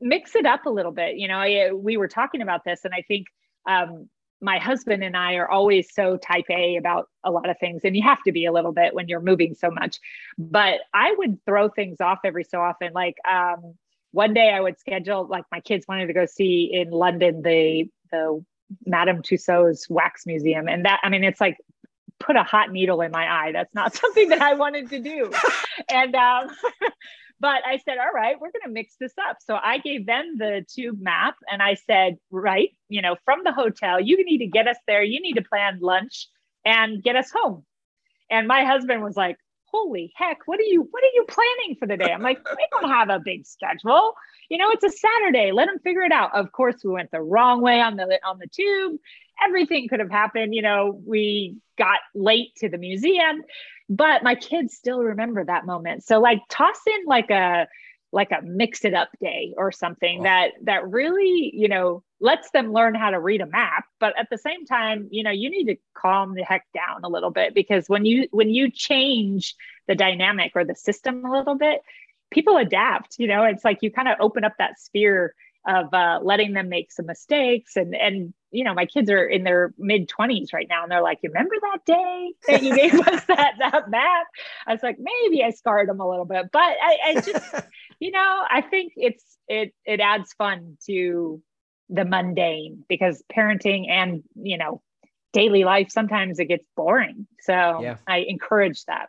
mix 0.00 0.34
it 0.34 0.46
up 0.46 0.66
a 0.66 0.70
little 0.70 0.92
bit. 0.92 1.16
You 1.16 1.28
know, 1.28 1.76
we 1.76 1.96
were 1.96 2.08
talking 2.08 2.42
about 2.42 2.64
this, 2.64 2.84
and 2.84 2.94
I 2.94 3.02
think 3.02 3.26
um, 3.68 4.08
my 4.40 4.58
husband 4.58 5.04
and 5.04 5.16
I 5.16 5.34
are 5.34 5.48
always 5.48 5.92
so 5.92 6.16
type 6.16 6.46
A 6.50 6.76
about 6.76 7.08
a 7.24 7.30
lot 7.30 7.48
of 7.48 7.58
things, 7.58 7.82
and 7.84 7.96
you 7.96 8.02
have 8.02 8.22
to 8.24 8.32
be 8.32 8.46
a 8.46 8.52
little 8.52 8.72
bit 8.72 8.94
when 8.94 9.08
you're 9.08 9.20
moving 9.20 9.54
so 9.54 9.70
much. 9.70 9.98
But 10.38 10.80
I 10.94 11.14
would 11.16 11.44
throw 11.44 11.68
things 11.68 12.00
off 12.00 12.20
every 12.24 12.44
so 12.44 12.60
often. 12.60 12.92
Like 12.92 13.16
um, 13.28 13.74
one 14.12 14.34
day, 14.34 14.50
I 14.50 14.60
would 14.60 14.78
schedule 14.78 15.26
like 15.26 15.44
my 15.52 15.60
kids 15.60 15.86
wanted 15.86 16.06
to 16.06 16.14
go 16.14 16.26
see 16.26 16.70
in 16.72 16.90
London 16.90 17.42
the 17.42 17.90
the 18.10 18.44
Madame 18.86 19.22
Tussauds 19.22 19.90
wax 19.90 20.26
museum, 20.26 20.68
and 20.68 20.84
that 20.84 21.00
I 21.02 21.10
mean, 21.10 21.24
it's 21.24 21.40
like 21.40 21.58
put 22.20 22.36
a 22.36 22.42
hot 22.42 22.70
needle 22.70 23.00
in 23.00 23.10
my 23.10 23.26
eye. 23.28 23.52
That's 23.52 23.74
not 23.74 23.94
something 24.00 24.28
that 24.30 24.40
I 24.40 24.54
wanted 24.54 24.90
to 24.90 25.00
do. 25.00 25.32
and 25.90 26.14
um, 26.14 26.50
but 27.40 27.62
I 27.66 27.78
said, 27.78 27.96
all 27.98 28.12
right, 28.14 28.36
we're 28.38 28.50
going 28.50 28.66
to 28.66 28.70
mix 28.70 28.96
this 29.00 29.14
up. 29.28 29.38
So 29.40 29.58
I 29.60 29.78
gave 29.78 30.06
them 30.06 30.36
the 30.38 30.64
tube 30.68 31.00
map 31.00 31.36
and 31.50 31.62
I 31.62 31.74
said, 31.74 32.18
right, 32.30 32.70
you 32.88 33.00
know, 33.00 33.16
from 33.24 33.40
the 33.44 33.52
hotel, 33.52 33.98
you 33.98 34.22
need 34.24 34.38
to 34.38 34.46
get 34.46 34.68
us 34.68 34.76
there. 34.86 35.02
You 35.02 35.20
need 35.20 35.34
to 35.34 35.42
plan 35.42 35.78
lunch 35.80 36.28
and 36.64 37.02
get 37.02 37.16
us 37.16 37.30
home. 37.30 37.64
And 38.30 38.46
my 38.46 38.64
husband 38.64 39.02
was 39.02 39.16
like, 39.16 39.38
holy 39.64 40.12
heck, 40.16 40.38
what 40.46 40.60
are 40.60 40.64
you, 40.64 40.86
what 40.90 41.02
are 41.02 41.14
you 41.14 41.24
planning 41.28 41.76
for 41.78 41.86
the 41.86 41.96
day? 41.96 42.12
I'm 42.12 42.22
like, 42.22 42.38
we 42.56 42.66
don't 42.72 42.90
have 42.90 43.08
a 43.08 43.20
big 43.24 43.46
schedule. 43.46 44.14
You 44.50 44.58
know, 44.58 44.70
it's 44.70 44.84
a 44.84 44.90
Saturday. 44.90 45.52
Let 45.52 45.66
them 45.66 45.78
figure 45.78 46.02
it 46.02 46.12
out. 46.12 46.34
Of 46.34 46.52
course, 46.52 46.76
we 46.84 46.90
went 46.90 47.10
the 47.10 47.20
wrong 47.20 47.62
way 47.62 47.80
on 47.80 47.96
the 47.96 48.18
on 48.26 48.38
the 48.38 48.48
tube. 48.48 48.98
Everything 49.46 49.88
could 49.88 50.00
have 50.00 50.10
happened. 50.10 50.54
You 50.54 50.62
know, 50.62 51.00
we 51.06 51.56
got 51.78 52.00
late 52.14 52.54
to 52.56 52.68
the 52.68 52.76
museum 52.76 53.42
but 53.90 54.22
my 54.22 54.36
kids 54.36 54.74
still 54.74 55.00
remember 55.00 55.44
that 55.44 55.66
moment. 55.66 56.04
So 56.04 56.20
like 56.20 56.40
toss 56.48 56.78
in 56.86 57.06
like 57.06 57.30
a 57.30 57.66
like 58.12 58.30
a 58.30 58.42
mix 58.42 58.84
it 58.84 58.94
up 58.94 59.08
day 59.20 59.52
or 59.56 59.70
something 59.70 60.20
oh. 60.20 60.22
that 60.22 60.52
that 60.62 60.88
really 60.88 61.50
you 61.54 61.68
know 61.68 62.02
lets 62.20 62.50
them 62.50 62.72
learn 62.72 62.94
how 62.94 63.10
to 63.10 63.20
read 63.20 63.40
a 63.40 63.46
map 63.46 63.84
but 64.00 64.18
at 64.18 64.28
the 64.30 64.38
same 64.38 64.66
time 64.66 65.08
you 65.12 65.22
know 65.22 65.30
you 65.30 65.48
need 65.48 65.66
to 65.66 65.76
calm 65.94 66.34
the 66.34 66.42
heck 66.42 66.66
down 66.74 67.04
a 67.04 67.08
little 67.08 67.30
bit 67.30 67.54
because 67.54 67.88
when 67.88 68.04
you 68.04 68.26
when 68.32 68.50
you 68.50 68.68
change 68.68 69.54
the 69.86 69.94
dynamic 69.94 70.50
or 70.56 70.64
the 70.64 70.74
system 70.74 71.24
a 71.24 71.30
little 71.30 71.54
bit 71.54 71.82
people 72.32 72.56
adapt 72.56 73.16
you 73.18 73.28
know 73.28 73.44
it's 73.44 73.64
like 73.64 73.78
you 73.80 73.92
kind 73.92 74.08
of 74.08 74.16
open 74.18 74.42
up 74.42 74.54
that 74.58 74.80
sphere 74.80 75.34
of 75.66 75.92
uh, 75.92 76.20
letting 76.22 76.52
them 76.52 76.68
make 76.68 76.92
some 76.92 77.06
mistakes. 77.06 77.76
And 77.76 77.94
and 77.94 78.32
you 78.50 78.64
know 78.64 78.74
my 78.74 78.86
kids 78.86 79.10
are 79.10 79.24
in 79.24 79.44
their 79.44 79.72
mid 79.78 80.08
20s 80.08 80.52
right 80.52 80.66
now 80.68 80.82
and 80.82 80.90
they're 80.90 81.02
like 81.02 81.20
you 81.22 81.30
remember 81.30 81.54
that 81.60 81.84
day 81.86 82.32
that 82.48 82.62
you 82.62 82.74
gave 82.74 82.94
us 82.94 83.24
that 83.28 83.54
that 83.58 83.90
map? 83.90 84.26
I 84.66 84.72
was 84.72 84.82
like 84.82 84.98
maybe 84.98 85.44
i 85.44 85.50
scarred 85.50 85.88
them 85.88 86.00
a 86.00 86.08
little 86.08 86.24
bit. 86.24 86.46
But 86.52 86.60
i, 86.60 86.98
I 87.06 87.14
just 87.20 87.54
you 88.00 88.10
know 88.10 88.44
i 88.50 88.60
think 88.60 88.92
it's 88.96 89.24
it 89.48 89.74
it 89.84 90.00
adds 90.00 90.32
fun 90.32 90.76
to 90.86 91.42
the 91.88 92.04
mundane 92.04 92.84
because 92.88 93.22
parenting 93.32 93.88
and 93.88 94.22
you 94.34 94.58
know 94.58 94.82
daily 95.32 95.64
life 95.64 95.90
sometimes 95.90 96.38
it 96.38 96.46
gets 96.46 96.66
boring. 96.76 97.26
So 97.40 97.52
yeah. 97.52 97.96
i 98.06 98.18
encourage 98.18 98.84
that 98.86 99.08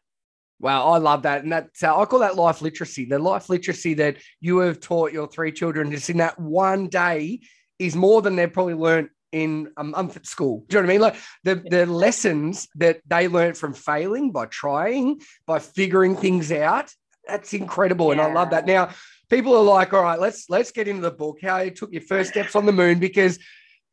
Wow, 0.61 0.89
I 0.89 0.99
love 0.99 1.23
that. 1.23 1.41
And 1.41 1.51
that's, 1.51 1.81
uh, 1.83 1.99
I 1.99 2.05
call 2.05 2.19
that 2.19 2.35
life 2.35 2.61
literacy. 2.61 3.05
The 3.05 3.17
life 3.17 3.49
literacy 3.49 3.95
that 3.95 4.17
you 4.39 4.59
have 4.59 4.79
taught 4.79 5.11
your 5.11 5.27
three 5.27 5.51
children 5.51 5.91
just 5.91 6.09
in 6.09 6.17
that 6.17 6.39
one 6.39 6.87
day 6.87 7.41
is 7.79 7.95
more 7.95 8.21
than 8.21 8.35
they've 8.35 8.53
probably 8.53 8.75
learned 8.75 9.09
in 9.31 9.71
a 9.77 9.83
month 9.83 10.17
at 10.17 10.27
school. 10.27 10.65
Do 10.67 10.77
you 10.77 10.81
know 10.81 10.87
what 10.87 10.91
I 10.91 10.93
mean? 10.93 11.01
Like 11.01 11.15
the, 11.43 11.55
the 11.55 11.85
lessons 11.87 12.67
that 12.75 12.99
they 13.07 13.27
learned 13.27 13.57
from 13.57 13.73
failing 13.73 14.31
by 14.31 14.45
trying, 14.45 15.21
by 15.47 15.57
figuring 15.57 16.15
things 16.15 16.51
out. 16.51 16.93
That's 17.27 17.53
incredible. 17.53 18.07
Yeah. 18.07 18.11
And 18.11 18.21
I 18.21 18.33
love 18.33 18.51
that. 18.51 18.65
Now, 18.65 18.89
people 19.29 19.55
are 19.55 19.63
like, 19.63 19.93
all 19.93 20.03
right, 20.03 20.19
let's 20.19 20.49
let's 20.49 20.71
get 20.71 20.87
into 20.87 21.01
the 21.01 21.11
book. 21.11 21.37
How 21.41 21.59
you 21.59 21.71
took 21.71 21.91
your 21.91 22.01
first 22.01 22.31
steps 22.31 22.55
on 22.55 22.65
the 22.65 22.71
moon, 22.71 22.99
because 22.99 23.39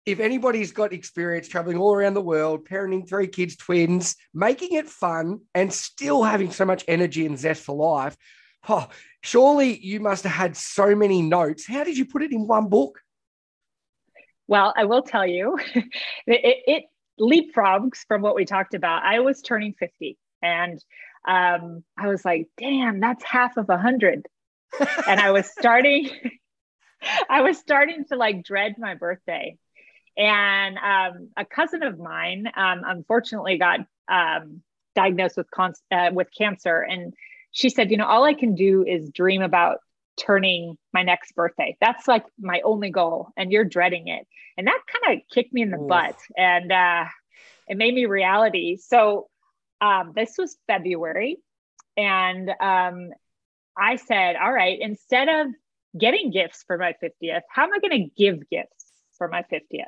if 0.09 0.21
anybody's 0.21 0.73
got 0.73 0.95
experience 0.95 1.49
traveling 1.49 1.77
all 1.77 1.95
around 1.95 2.15
the 2.15 2.21
world, 2.23 2.67
parenting 2.67 3.07
three 3.07 3.27
kids, 3.27 3.57
twins, 3.57 4.17
making 4.33 4.73
it 4.73 4.89
fun, 4.89 5.41
and 5.55 5.71
still 5.71 6.23
having 6.23 6.51
so 6.51 6.65
much 6.65 6.83
energy 6.89 7.27
and 7.27 7.39
zest 7.39 7.63
for 7.63 7.77
life, 7.77 8.17
oh, 8.71 8.89
surely 9.23 9.79
you 9.79 10.01
must 10.01 10.25
have 10.25 10.33
had 10.33 10.57
so 10.57 10.95
many 10.95 11.21
notes. 11.21 11.67
How 11.67 11.85
did 11.85 11.99
you 11.99 12.07
put 12.07 12.23
it 12.23 12.33
in 12.33 12.47
one 12.47 12.71
book? 12.71 13.01
Well, 14.47 14.73
I 14.75 14.87
will 14.87 15.03
tell 15.03 15.27
you, 15.27 15.59
it, 15.75 16.63
it, 16.67 16.85
leapfrogs 17.21 17.99
from 18.07 18.23
what 18.23 18.35
we 18.35 18.47
talked 18.47 18.73
about. 18.73 19.03
I 19.03 19.21
was 19.21 19.43
turning 19.43 19.75
50 19.79 20.17
and 20.41 20.83
um, 21.27 21.85
I 21.99 22.07
was 22.07 22.25
like, 22.25 22.47
damn, 22.57 23.01
that's 23.01 23.25
half 23.25 23.59
of 23.59 23.69
a 23.69 23.77
hundred. 23.77 24.27
and 25.07 25.21
I 25.21 25.33
was 25.33 25.51
starting, 25.51 26.09
I 27.29 27.43
was 27.43 27.59
starting 27.59 28.07
to 28.07 28.17
like 28.17 28.43
dread 28.43 28.77
my 28.79 28.95
birthday 28.95 29.59
and 30.19 30.77
um, 30.79 31.29
a 31.37 31.45
cousin 31.45 31.85
of 31.85 31.99
mine, 31.99 32.51
um, 32.57 32.83
unfortunately, 32.85 33.57
got 33.57 33.81
um, 34.09 34.63
diagnosed 34.97 35.37
with 35.37 35.49
con- 35.53 35.75
uh, 35.93 36.11
with 36.13 36.27
cancer, 36.37 36.81
and 36.81 37.15
she 37.53 37.71
said, 37.71 37.93
"You 37.93 37.99
know, 37.99 38.07
all 38.07 38.25
I 38.25 38.35
can 38.35 38.57
do 38.57 38.85
is 38.85 39.11
dream 39.11 39.43
about 39.43 39.79
turning 40.17 40.77
my 40.93 41.05
next 41.05 41.37
birthday. 41.37 41.77
That's 41.81 42.09
like 42.09 42.25
my 42.39 42.61
only 42.65 42.91
goal, 42.91 43.29
and 43.37 43.53
you're 43.53 43.65
dreading 43.65 44.09
it." 44.09 44.27
And 44.57 44.67
that 44.67 44.81
kind 44.93 45.17
of 45.17 45.23
kicked 45.33 45.53
me 45.53 45.63
in 45.63 45.71
the 45.71 45.79
Oof. 45.79 45.89
butt, 45.89 46.17
and 46.37 46.73
uh, 46.73 47.05
it 47.69 47.77
made 47.77 47.95
me 47.95 48.07
reality. 48.07 48.77
So 48.77 49.29
um, 49.81 50.13
this 50.17 50.35
was 50.37 50.59
February, 50.67 51.39
and 51.97 52.51
um, 52.61 53.11
I 53.77 53.97
said, 53.97 54.35
"All 54.35 54.53
right, 54.53 54.79
instead 54.81 55.29
of 55.29 55.47
getting 55.97 56.33
gifts 56.33 56.65
for 56.67 56.77
my 56.77 56.95
50th, 57.01 57.43
how 57.49 57.63
am 57.63 57.73
I 57.73 57.79
going 57.79 58.03
to 58.03 58.11
give 58.17 58.51
gifts 58.51 58.91
for 59.17 59.29
my 59.29 59.45
50th?" 59.45 59.85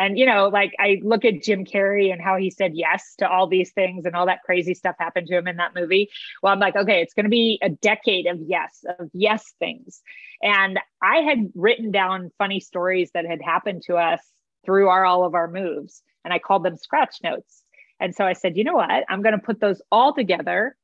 And, 0.00 0.18
you 0.18 0.24
know, 0.24 0.48
like 0.48 0.72
I 0.80 0.98
look 1.02 1.26
at 1.26 1.42
Jim 1.42 1.66
Carrey 1.66 2.10
and 2.10 2.22
how 2.22 2.36
he 2.36 2.48
said 2.48 2.72
yes 2.74 3.14
to 3.18 3.28
all 3.28 3.46
these 3.46 3.70
things 3.72 4.06
and 4.06 4.16
all 4.16 4.24
that 4.24 4.42
crazy 4.42 4.72
stuff 4.72 4.96
happened 4.98 5.26
to 5.26 5.36
him 5.36 5.46
in 5.46 5.58
that 5.58 5.74
movie. 5.74 6.08
Well, 6.42 6.54
I'm 6.54 6.58
like, 6.58 6.74
okay, 6.74 7.02
it's 7.02 7.12
going 7.12 7.24
to 7.24 7.30
be 7.30 7.58
a 7.62 7.68
decade 7.68 8.26
of 8.26 8.38
yes, 8.40 8.82
of 8.98 9.10
yes 9.12 9.52
things. 9.58 10.00
And 10.42 10.80
I 11.02 11.18
had 11.18 11.52
written 11.54 11.90
down 11.90 12.30
funny 12.38 12.60
stories 12.60 13.10
that 13.12 13.26
had 13.26 13.42
happened 13.42 13.82
to 13.88 13.96
us 13.96 14.22
through 14.64 14.88
our 14.88 15.04
all 15.04 15.26
of 15.26 15.34
our 15.34 15.48
moves. 15.48 16.02
And 16.24 16.32
I 16.32 16.38
called 16.38 16.64
them 16.64 16.78
scratch 16.78 17.16
notes. 17.22 17.62
And 18.00 18.14
so 18.14 18.24
I 18.24 18.32
said, 18.32 18.56
you 18.56 18.64
know 18.64 18.72
what? 18.72 19.04
I'm 19.06 19.20
going 19.20 19.38
to 19.38 19.44
put 19.44 19.60
those 19.60 19.82
all 19.92 20.14
together, 20.14 20.76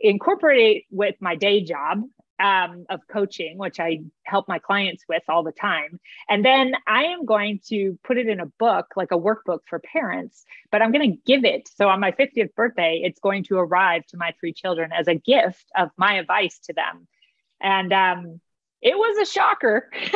incorporate 0.00 0.86
with 0.90 1.14
my 1.20 1.36
day 1.36 1.62
job 1.62 2.02
um, 2.40 2.86
of 2.88 3.00
coaching, 3.08 3.58
which 3.58 3.80
I 3.80 4.00
help 4.24 4.48
my 4.48 4.58
clients 4.58 5.04
with 5.08 5.22
all 5.28 5.42
the 5.42 5.52
time. 5.52 5.98
And 6.28 6.44
then 6.44 6.74
I 6.86 7.04
am 7.04 7.24
going 7.24 7.60
to 7.68 7.98
put 8.04 8.18
it 8.18 8.28
in 8.28 8.40
a 8.40 8.46
book, 8.46 8.86
like 8.96 9.10
a 9.10 9.18
workbook 9.18 9.60
for 9.66 9.78
parents, 9.80 10.44
but 10.70 10.82
I'm 10.82 10.92
going 10.92 11.12
to 11.12 11.18
give 11.26 11.44
it. 11.44 11.68
So 11.76 11.88
on 11.88 12.00
my 12.00 12.12
50th 12.12 12.54
birthday, 12.54 13.00
it's 13.02 13.20
going 13.20 13.44
to 13.44 13.58
arrive 13.58 14.06
to 14.08 14.16
my 14.16 14.34
three 14.38 14.52
children 14.52 14.90
as 14.92 15.08
a 15.08 15.14
gift 15.14 15.64
of 15.76 15.90
my 15.96 16.14
advice 16.14 16.58
to 16.64 16.72
them. 16.72 17.08
And 17.60 17.92
um, 17.92 18.40
it 18.80 18.96
was 18.96 19.28
a 19.28 19.32
shocker, 19.32 19.90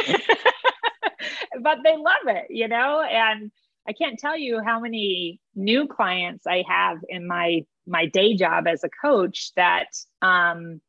but 1.61 1.79
they 1.83 1.97
love 1.97 2.27
it, 2.27 2.47
you 2.51 2.69
know? 2.69 3.03
And 3.03 3.51
I 3.87 3.93
can't 3.93 4.19
tell 4.19 4.37
you 4.37 4.61
how 4.65 4.79
many 4.79 5.41
new 5.55 5.89
clients 5.89 6.47
I 6.47 6.65
have 6.69 6.99
in 7.09 7.27
my 7.27 7.65
my 7.85 8.07
day 8.07 8.37
job 8.37 8.69
as 8.69 8.85
a 8.85 8.89
coach 8.89 9.51
that 9.57 9.89
um, 10.23 10.81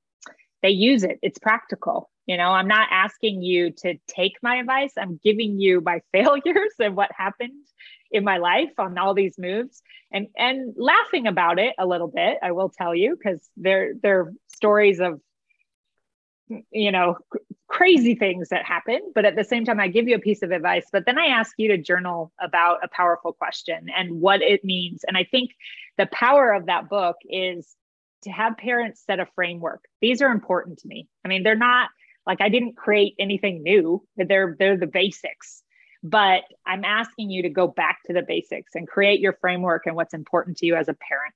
they 0.63 0.69
use 0.69 1.03
it. 1.03 1.19
It's 1.21 1.37
practical. 1.37 2.09
You 2.25 2.37
know, 2.37 2.49
I'm 2.49 2.69
not 2.69 2.87
asking 2.89 3.43
you 3.43 3.71
to 3.83 3.95
take 4.07 4.37
my 4.41 4.55
advice. 4.55 4.93
I'm 4.97 5.19
giving 5.23 5.59
you 5.59 5.81
my 5.81 6.01
failures 6.11 6.73
and 6.79 6.95
what 6.95 7.11
happened 7.15 7.53
in 8.09 8.23
my 8.23 8.37
life 8.37 8.71
on 8.77 8.97
all 8.97 9.13
these 9.13 9.37
moves 9.37 9.83
and 10.11 10.27
and 10.37 10.73
laughing 10.77 11.27
about 11.27 11.59
it 11.59 11.73
a 11.77 11.85
little 11.85 12.07
bit, 12.07 12.37
I 12.41 12.51
will 12.51 12.69
tell 12.69 12.95
you, 12.95 13.17
because 13.17 13.41
they're 13.57 13.93
they're 14.01 14.31
stories 14.47 14.99
of 14.99 15.19
you 16.71 16.91
know 16.91 17.17
crazy 17.67 18.13
things 18.13 18.49
that 18.49 18.65
happen 18.65 18.99
but 19.15 19.25
at 19.25 19.35
the 19.35 19.43
same 19.45 19.63
time 19.65 19.79
i 19.79 19.87
give 19.87 20.07
you 20.07 20.15
a 20.15 20.19
piece 20.19 20.43
of 20.43 20.51
advice 20.51 20.85
but 20.91 21.05
then 21.05 21.17
i 21.17 21.25
ask 21.27 21.53
you 21.57 21.69
to 21.69 21.77
journal 21.77 22.31
about 22.39 22.83
a 22.83 22.87
powerful 22.89 23.31
question 23.31 23.87
and 23.97 24.19
what 24.19 24.41
it 24.41 24.63
means 24.63 25.03
and 25.07 25.17
i 25.17 25.23
think 25.23 25.51
the 25.97 26.05
power 26.07 26.51
of 26.51 26.65
that 26.65 26.89
book 26.89 27.15
is 27.29 27.75
to 28.23 28.31
have 28.31 28.57
parents 28.57 29.03
set 29.05 29.19
a 29.19 29.27
framework. 29.35 29.83
These 30.01 30.21
are 30.21 30.31
important 30.31 30.79
to 30.79 30.87
me. 30.87 31.07
I 31.23 31.27
mean, 31.27 31.43
they're 31.43 31.55
not 31.55 31.89
like 32.25 32.41
I 32.41 32.49
didn't 32.49 32.77
create 32.77 33.15
anything 33.19 33.63
new. 33.63 34.05
They're 34.15 34.55
they're 34.57 34.77
the 34.77 34.87
basics. 34.87 35.63
But 36.03 36.43
I'm 36.65 36.83
asking 36.83 37.29
you 37.29 37.43
to 37.43 37.49
go 37.49 37.67
back 37.67 37.99
to 38.05 38.13
the 38.13 38.23
basics 38.23 38.75
and 38.75 38.87
create 38.87 39.21
your 39.21 39.37
framework 39.39 39.85
and 39.85 39.95
what's 39.95 40.13
important 40.13 40.57
to 40.57 40.65
you 40.65 40.75
as 40.75 40.89
a 40.89 40.93
parent. 40.93 41.33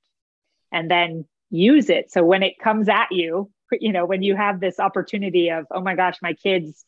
And 0.74 0.92
then 0.92 1.26
use 1.50 1.90
it. 1.90 2.12
So 2.12 2.24
when 2.24 2.44
it 2.44 2.60
comes 2.60 2.90
at 2.90 3.08
you, 3.12 3.50
you 3.72 3.94
know, 3.94 4.06
when 4.06 4.24
you 4.24 4.36
have 4.36 4.60
this 4.60 4.80
opportunity 4.80 5.50
of, 5.50 5.66
oh 5.72 5.80
my 5.80 5.96
gosh, 5.96 6.18
my 6.22 6.34
kids, 6.34 6.84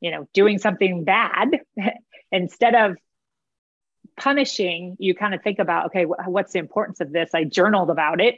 you 0.00 0.12
know, 0.12 0.28
doing 0.32 0.58
something 0.58 1.02
bad, 1.02 1.60
instead 2.32 2.76
of 2.76 2.96
punishing, 4.16 4.96
you 5.00 5.14
kind 5.14 5.34
of 5.34 5.42
think 5.42 5.58
about, 5.58 5.86
okay, 5.86 6.04
what's 6.04 6.52
the 6.52 6.58
importance 6.60 7.00
of 7.00 7.12
this? 7.12 7.30
I 7.34 7.44
journaled 7.44 7.90
about 7.90 8.20
it 8.20 8.36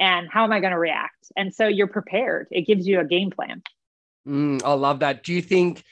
and 0.00 0.28
how 0.32 0.42
am 0.44 0.52
I 0.52 0.60
going 0.60 0.72
to 0.72 0.78
react? 0.78 1.30
And 1.36 1.54
so 1.54 1.68
you're 1.68 1.86
prepared. 1.86 2.48
It 2.50 2.62
gives 2.66 2.88
you 2.88 2.98
a 2.98 3.04
game 3.04 3.30
plan. 3.30 3.62
Mm, 4.26 4.62
I 4.64 4.72
love 4.72 5.00
that. 5.00 5.22
Do 5.22 5.32
you 5.32 5.42
think 5.42 5.84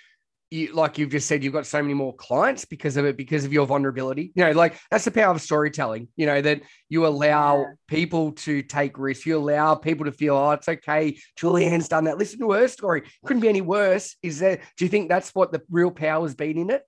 you 0.51 0.73
like 0.73 0.97
you've 0.97 1.11
just 1.11 1.29
said 1.29 1.45
you've 1.45 1.53
got 1.53 1.67
so 1.67 1.83
many 1.83 1.93
more 1.93 2.15
clients 2.15 2.65
because 2.65 2.97
of 2.97 3.05
it 3.05 3.19
because 3.19 3.45
of 3.45 3.53
your 3.53 3.67
vulnerability 3.67 4.33
you 4.35 4.43
know 4.43 4.53
like 4.53 4.79
that's 4.91 5.05
the 5.05 5.11
power 5.11 5.35
of 5.35 5.43
storytelling 5.43 6.09
you 6.17 6.25
know 6.25 6.41
that 6.41 6.63
you 6.89 7.07
allow 7.07 7.59
yeah. 7.59 7.65
people 7.87 8.33
to 8.33 8.63
take 8.63 8.99
risks 8.99 9.27
you 9.27 9.37
allow 9.37 9.75
people 9.75 10.07
to 10.07 10.13
feel 10.13 10.35
oh 10.35 10.53
it's 10.53 10.67
okay 10.67 11.19
julianne's 11.37 11.87
done 11.87 12.05
that 12.05 12.17
listen 12.17 12.39
to 12.39 12.53
her 12.53 12.67
story 12.67 13.03
couldn't 13.27 13.43
be 13.43 13.49
any 13.49 13.61
worse 13.61 14.17
is 14.23 14.39
there 14.39 14.59
do 14.79 14.87
you 14.87 14.89
think 14.89 15.11
that's 15.11 15.35
what 15.35 15.53
the 15.53 15.61
real 15.71 15.91
power 15.91 16.23
has 16.23 16.35
been 16.35 16.57
in 16.57 16.71
it 16.71 16.83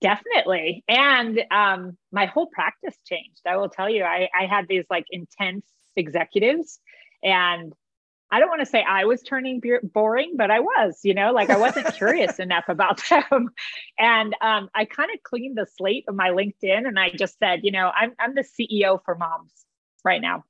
Definitely. 0.00 0.82
And 0.88 1.42
um, 1.50 1.96
my 2.10 2.26
whole 2.26 2.46
practice 2.46 2.96
changed. 3.04 3.42
I 3.46 3.56
will 3.56 3.68
tell 3.68 3.90
you, 3.90 4.02
I, 4.04 4.28
I 4.38 4.46
had 4.46 4.66
these 4.66 4.84
like 4.88 5.04
intense 5.10 5.66
executives, 5.96 6.80
and 7.22 7.74
I 8.32 8.38
don't 8.38 8.48
want 8.48 8.60
to 8.60 8.66
say 8.66 8.82
I 8.82 9.04
was 9.04 9.22
turning 9.22 9.60
boring, 9.82 10.34
but 10.36 10.50
I 10.50 10.60
was, 10.60 11.00
you 11.02 11.14
know, 11.14 11.32
like 11.32 11.50
I 11.50 11.58
wasn't 11.58 11.92
curious 11.96 12.38
enough 12.38 12.64
about 12.68 13.02
them. 13.10 13.50
And 13.98 14.34
um, 14.40 14.70
I 14.74 14.84
kind 14.84 15.10
of 15.12 15.22
cleaned 15.22 15.58
the 15.58 15.66
slate 15.76 16.04
of 16.08 16.14
my 16.14 16.30
LinkedIn 16.30 16.86
and 16.86 16.98
I 16.98 17.10
just 17.10 17.38
said, 17.38 17.60
you 17.64 17.72
know, 17.72 17.90
I'm, 17.94 18.12
I'm 18.20 18.34
the 18.34 18.44
CEO 18.44 19.00
for 19.04 19.16
moms 19.16 19.52
right 20.04 20.20
now. 20.20 20.44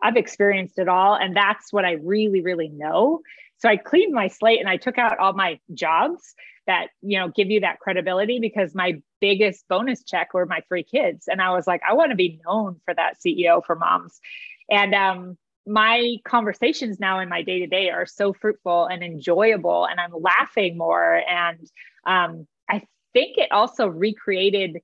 I've 0.00 0.16
experienced 0.16 0.78
it 0.78 0.88
all. 0.88 1.16
And 1.16 1.36
that's 1.36 1.72
what 1.72 1.84
I 1.84 1.92
really, 1.92 2.40
really 2.40 2.68
know. 2.68 3.20
So 3.64 3.70
I 3.70 3.78
cleaned 3.78 4.12
my 4.12 4.28
slate 4.28 4.60
and 4.60 4.68
I 4.68 4.76
took 4.76 4.98
out 4.98 5.18
all 5.18 5.32
my 5.32 5.58
jobs 5.72 6.34
that 6.66 6.88
you 7.02 7.18
know 7.18 7.28
give 7.28 7.50
you 7.50 7.60
that 7.60 7.80
credibility 7.80 8.38
because 8.38 8.74
my 8.74 9.00
biggest 9.20 9.66
bonus 9.68 10.04
check 10.04 10.34
were 10.34 10.46
my 10.46 10.60
three 10.68 10.82
kids 10.82 11.28
and 11.28 11.42
i 11.42 11.50
was 11.50 11.66
like 11.66 11.82
i 11.86 11.92
want 11.92 12.10
to 12.10 12.16
be 12.16 12.40
known 12.46 12.80
for 12.86 12.94
that 12.94 13.16
ceo 13.20 13.62
for 13.62 13.76
moms 13.76 14.18
and 14.70 14.94
um 14.94 15.36
my 15.66 16.16
conversations 16.24 17.00
now 17.00 17.20
in 17.20 17.28
my 17.28 17.42
day 17.42 17.60
to 17.60 17.66
day 17.66 17.90
are 17.90 18.06
so 18.06 18.32
fruitful 18.32 18.86
and 18.86 19.02
enjoyable, 19.02 19.86
and 19.86 19.98
I'm 19.98 20.12
laughing 20.12 20.76
more. 20.76 21.22
And 21.28 21.66
um, 22.06 22.46
I 22.68 22.82
think 23.12 23.38
it 23.38 23.50
also 23.50 23.86
recreated 23.86 24.78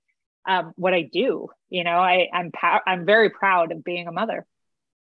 um, 0.48 0.72
what 0.76 0.94
I 0.94 1.02
do. 1.02 1.48
You 1.68 1.84
know, 1.84 1.98
I, 1.98 2.28
I'm 2.32 2.50
I'm 2.86 3.04
very 3.04 3.30
proud 3.30 3.72
of 3.72 3.84
being 3.84 4.08
a 4.08 4.12
mother. 4.12 4.46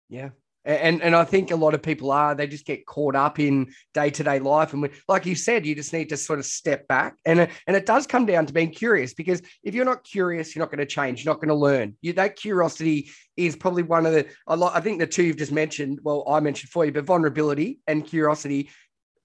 Yeah, 0.09 0.31
and 0.65 1.03
and 1.03 1.15
I 1.15 1.25
think 1.25 1.51
a 1.51 1.57
lot 1.57 1.75
of 1.75 1.83
people 1.83 2.11
are 2.11 2.35
they 2.35 2.47
just 2.47 2.65
get 2.65 2.87
caught 2.87 3.15
up 3.15 3.39
in 3.39 3.73
day 3.93 4.11
to 4.11 4.23
day 4.23 4.39
life, 4.39 4.73
and 4.73 4.83
we, 4.83 4.91
like 5.09 5.27
you 5.27 5.35
said, 5.35 5.67
you 5.67 5.75
just 5.75 5.93
need 5.93 6.09
to 6.09 6.17
sort 6.17 6.39
of 6.39 6.47
step 6.47 6.89
back, 6.89 7.17
and 7.25 7.41
it, 7.41 7.51
and 7.67 7.77
it 7.77 7.87
does 7.87 8.07
come 8.07 8.27
down 8.27 8.47
to 8.47 8.53
being 8.53 8.71
curious 8.71 9.15
because 9.15 9.43
if 9.63 9.75
you're 9.75 9.85
not 9.85 10.05
curious, 10.05 10.55
you're 10.55 10.63
not 10.63 10.71
going 10.71 10.79
to 10.79 10.87
change, 10.87 11.25
you're 11.25 11.33
not 11.33 11.41
going 11.41 11.49
to 11.49 11.55
learn. 11.55 11.97
You, 12.01 12.15
that 12.15 12.37
curiosity 12.37 13.11
is 13.37 13.57
probably 13.57 13.83
one 13.83 14.07
of 14.07 14.13
the 14.13 14.27
a 14.47 14.57
lot. 14.57 14.75
I 14.75 14.81
think 14.81 15.01
the 15.01 15.07
two 15.07 15.25
you've 15.25 15.37
just 15.37 15.53
mentioned. 15.53 16.01
Well, 16.03 16.25
I 16.29 16.41
mentioned 16.41 16.71
for 16.71 16.85
you, 16.85 16.93
but 16.93 17.05
vulnerability 17.05 17.81
and 17.87 18.07
curiosity 18.07 18.71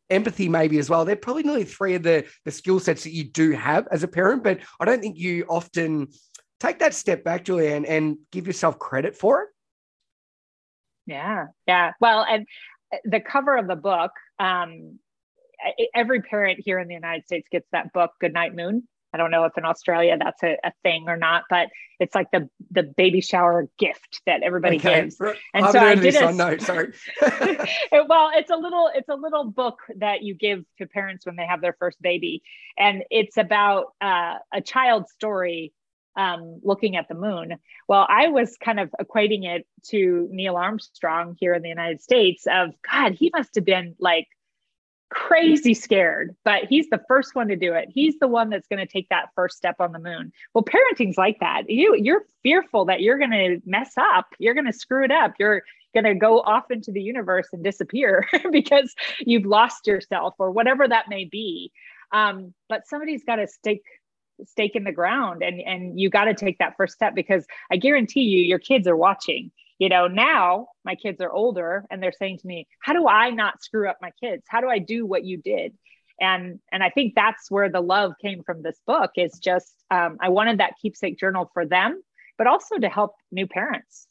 empathy 0.10 0.50
maybe 0.50 0.80
as 0.80 0.90
well 0.90 1.06
they're 1.06 1.16
probably 1.16 1.44
nearly 1.44 1.64
three 1.64 1.94
of 1.94 2.02
the 2.02 2.26
the 2.44 2.50
skill 2.50 2.80
sets 2.80 3.04
that 3.04 3.12
you 3.12 3.24
do 3.24 3.52
have 3.52 3.88
as 3.92 4.02
a 4.02 4.08
parent 4.08 4.44
but 4.44 4.60
i 4.80 4.86
don't 4.86 5.02
think 5.02 5.20
you 5.20 5.46
often 5.48 6.08
take 6.60 6.80
that 6.80 6.96
step 6.96 7.24
back 7.24 7.46
julianne 7.46 7.86
and 7.88 8.18
give 8.32 8.48
yourself 8.48 8.80
credit 8.80 9.16
for 9.16 9.44
it 9.44 9.50
yeah, 11.10 11.48
yeah. 11.68 11.92
Well, 12.00 12.26
and 12.30 12.46
uh, 12.94 12.98
the 13.06 13.20
cover 13.20 13.58
of 13.58 13.68
the 13.68 13.76
book, 13.76 14.12
um, 14.40 15.00
every 15.94 16.22
parent 16.22 16.60
here 16.64 16.80
in 16.80 16.88
the 16.88 16.94
United 16.94 17.26
States 17.26 17.48
gets 17.52 17.68
that 17.72 17.92
book, 17.94 18.12
Goodnight 18.20 18.56
Moon. 18.56 18.88
I 19.12 19.18
don't 19.18 19.32
know 19.32 19.46
if 19.46 19.58
in 19.58 19.66
Australia 19.66 20.16
that's 20.20 20.44
a, 20.44 20.56
a 20.64 20.72
thing 20.84 21.06
or 21.08 21.18
not, 21.18 21.46
but 21.50 21.70
it's 22.00 22.14
like 22.14 22.30
the 22.32 22.48
the 22.70 22.84
baby 22.84 23.22
shower 23.22 23.68
gift 23.80 24.22
that 24.28 24.44
everybody 24.44 24.78
okay. 24.78 25.02
gives. 25.02 25.20
And 25.20 25.66
i 25.66 25.72
so 25.72 25.80
I 25.80 25.96
did 25.96 26.16
a, 26.16 26.32
no, 26.32 26.58
sorry. 26.58 26.94
it, 27.22 28.08
well, 28.08 28.30
it's 28.36 28.52
a 28.52 28.56
little 28.56 28.90
it's 28.94 29.10
a 29.10 29.16
little 29.16 29.46
book 29.46 29.80
that 29.98 30.22
you 30.22 30.36
give 30.36 30.64
to 30.78 30.86
parents 30.86 31.26
when 31.26 31.38
they 31.38 31.46
have 31.48 31.60
their 31.60 31.76
first 31.80 32.00
baby, 32.02 32.44
and 32.78 33.04
it's 33.10 33.38
about 33.38 33.94
uh, 34.00 34.36
a 34.54 34.62
child's 34.62 35.12
story 35.12 35.74
um, 36.20 36.60
looking 36.64 36.98
at 36.98 37.08
the 37.08 37.16
moon. 37.16 37.56
Well, 37.88 38.06
I 38.10 38.28
was 38.28 38.58
kind 38.58 38.78
of 38.78 38.94
equating 39.02 39.46
it 39.46 39.66
to 39.88 40.28
Neil 40.32 40.58
Armstrong 40.58 41.38
here 41.40 41.54
in 41.54 41.62
the 41.62 41.70
United 41.70 42.02
States 42.02 42.46
of 42.46 42.72
God, 42.92 43.14
he 43.14 43.32
must 43.34 43.56
have 43.56 43.64
been 43.64 43.96
like 44.00 44.28
crazy 45.10 45.74
scared, 45.74 46.36
but 46.44 46.66
he's 46.66 46.90
the 46.90 47.02
first 47.08 47.36
one 47.36 47.48
to 47.48 47.56
do 47.56 47.74
it. 47.74 47.88
He's 47.90 48.20
the 48.20 48.28
one 48.28 48.50
that's 48.50 48.68
going 48.68 48.86
to 48.86 48.92
take 48.92 49.08
that 49.10 49.30
first 49.34 49.56
step 49.56 49.78
on 49.80 49.94
the 49.94 50.00
moon. 50.00 50.34
Well, 50.54 50.64
parenting's 50.64 51.18
like 51.18 51.38
that. 51.40 51.70
You 51.70 51.96
you're 51.96 52.26
fearful 52.44 52.86
that 52.86 53.02
you're 53.02 53.18
going 53.18 53.32
to 53.32 53.62
mess 53.66 53.94
up. 53.98 54.28
You're 54.40 54.54
going 54.54 54.68
to 54.68 54.74
screw 54.74 55.06
it 55.06 55.12
up. 55.12 55.34
You're 55.40 55.64
going 55.94 56.04
to 56.04 56.16
go 56.16 56.42
off 56.42 56.70
into 56.70 56.92
the 56.92 57.02
universe 57.02 57.48
and 57.54 57.64
disappear 57.64 58.28
because 58.52 58.94
you've 59.22 59.46
lost 59.46 59.88
yourself 59.88 60.36
or 60.38 60.52
whatever 60.52 60.86
that 60.86 61.06
may 61.08 61.24
be. 61.24 61.72
Um, 62.12 62.54
but 62.68 62.88
somebody's 62.88 63.24
got 63.24 63.38
to 63.38 63.48
stake 63.48 63.84
stake 64.46 64.76
in 64.76 64.84
the 64.84 64.92
ground 64.92 65.44
and 65.44 65.60
and 65.62 66.00
you 66.00 66.10
got 66.10 66.26
to 66.26 66.34
take 66.34 66.58
that 66.60 66.76
first 66.78 66.94
step 66.94 67.16
because 67.16 67.46
i 67.72 67.78
guarantee 67.78 68.22
you 68.22 68.42
your 68.42 68.60
kids 68.60 68.88
are 68.88 68.98
watching. 68.98 69.52
You 69.78 69.88
know 69.88 70.08
now 70.08 70.68
my 70.84 70.96
kids 70.96 71.22
are 71.22 71.32
older 71.32 71.86
and 71.90 72.04
they're 72.04 72.12
saying 72.12 72.40
to 72.40 72.48
me 72.48 72.68
how 72.82 72.94
do 72.94 73.08
i 73.08 73.30
not 73.30 73.62
screw 73.64 73.88
up 73.88 73.98
my 74.02 74.12
kids? 74.22 74.44
How 74.48 74.62
do 74.62 74.70
i 74.70 74.80
do 74.80 75.06
what 75.06 75.24
you 75.24 75.38
did? 75.38 75.78
And 76.20 76.60
and 76.72 76.84
i 76.84 76.90
think 76.90 77.14
that's 77.16 77.50
where 77.50 77.70
the 77.70 77.82
love 77.82 78.14
came 78.22 78.44
from 78.44 78.62
this 78.62 78.80
book 78.86 79.12
is 79.16 79.40
just 79.40 79.74
um, 79.90 80.18
i 80.20 80.30
wanted 80.30 80.60
that 80.60 80.74
keepsake 80.82 81.18
journal 81.18 81.50
for 81.54 81.66
them 81.66 82.02
but 82.38 82.48
also 82.48 82.78
to 82.78 82.88
help 82.88 83.16
new 83.32 83.48
parents. 83.48 84.08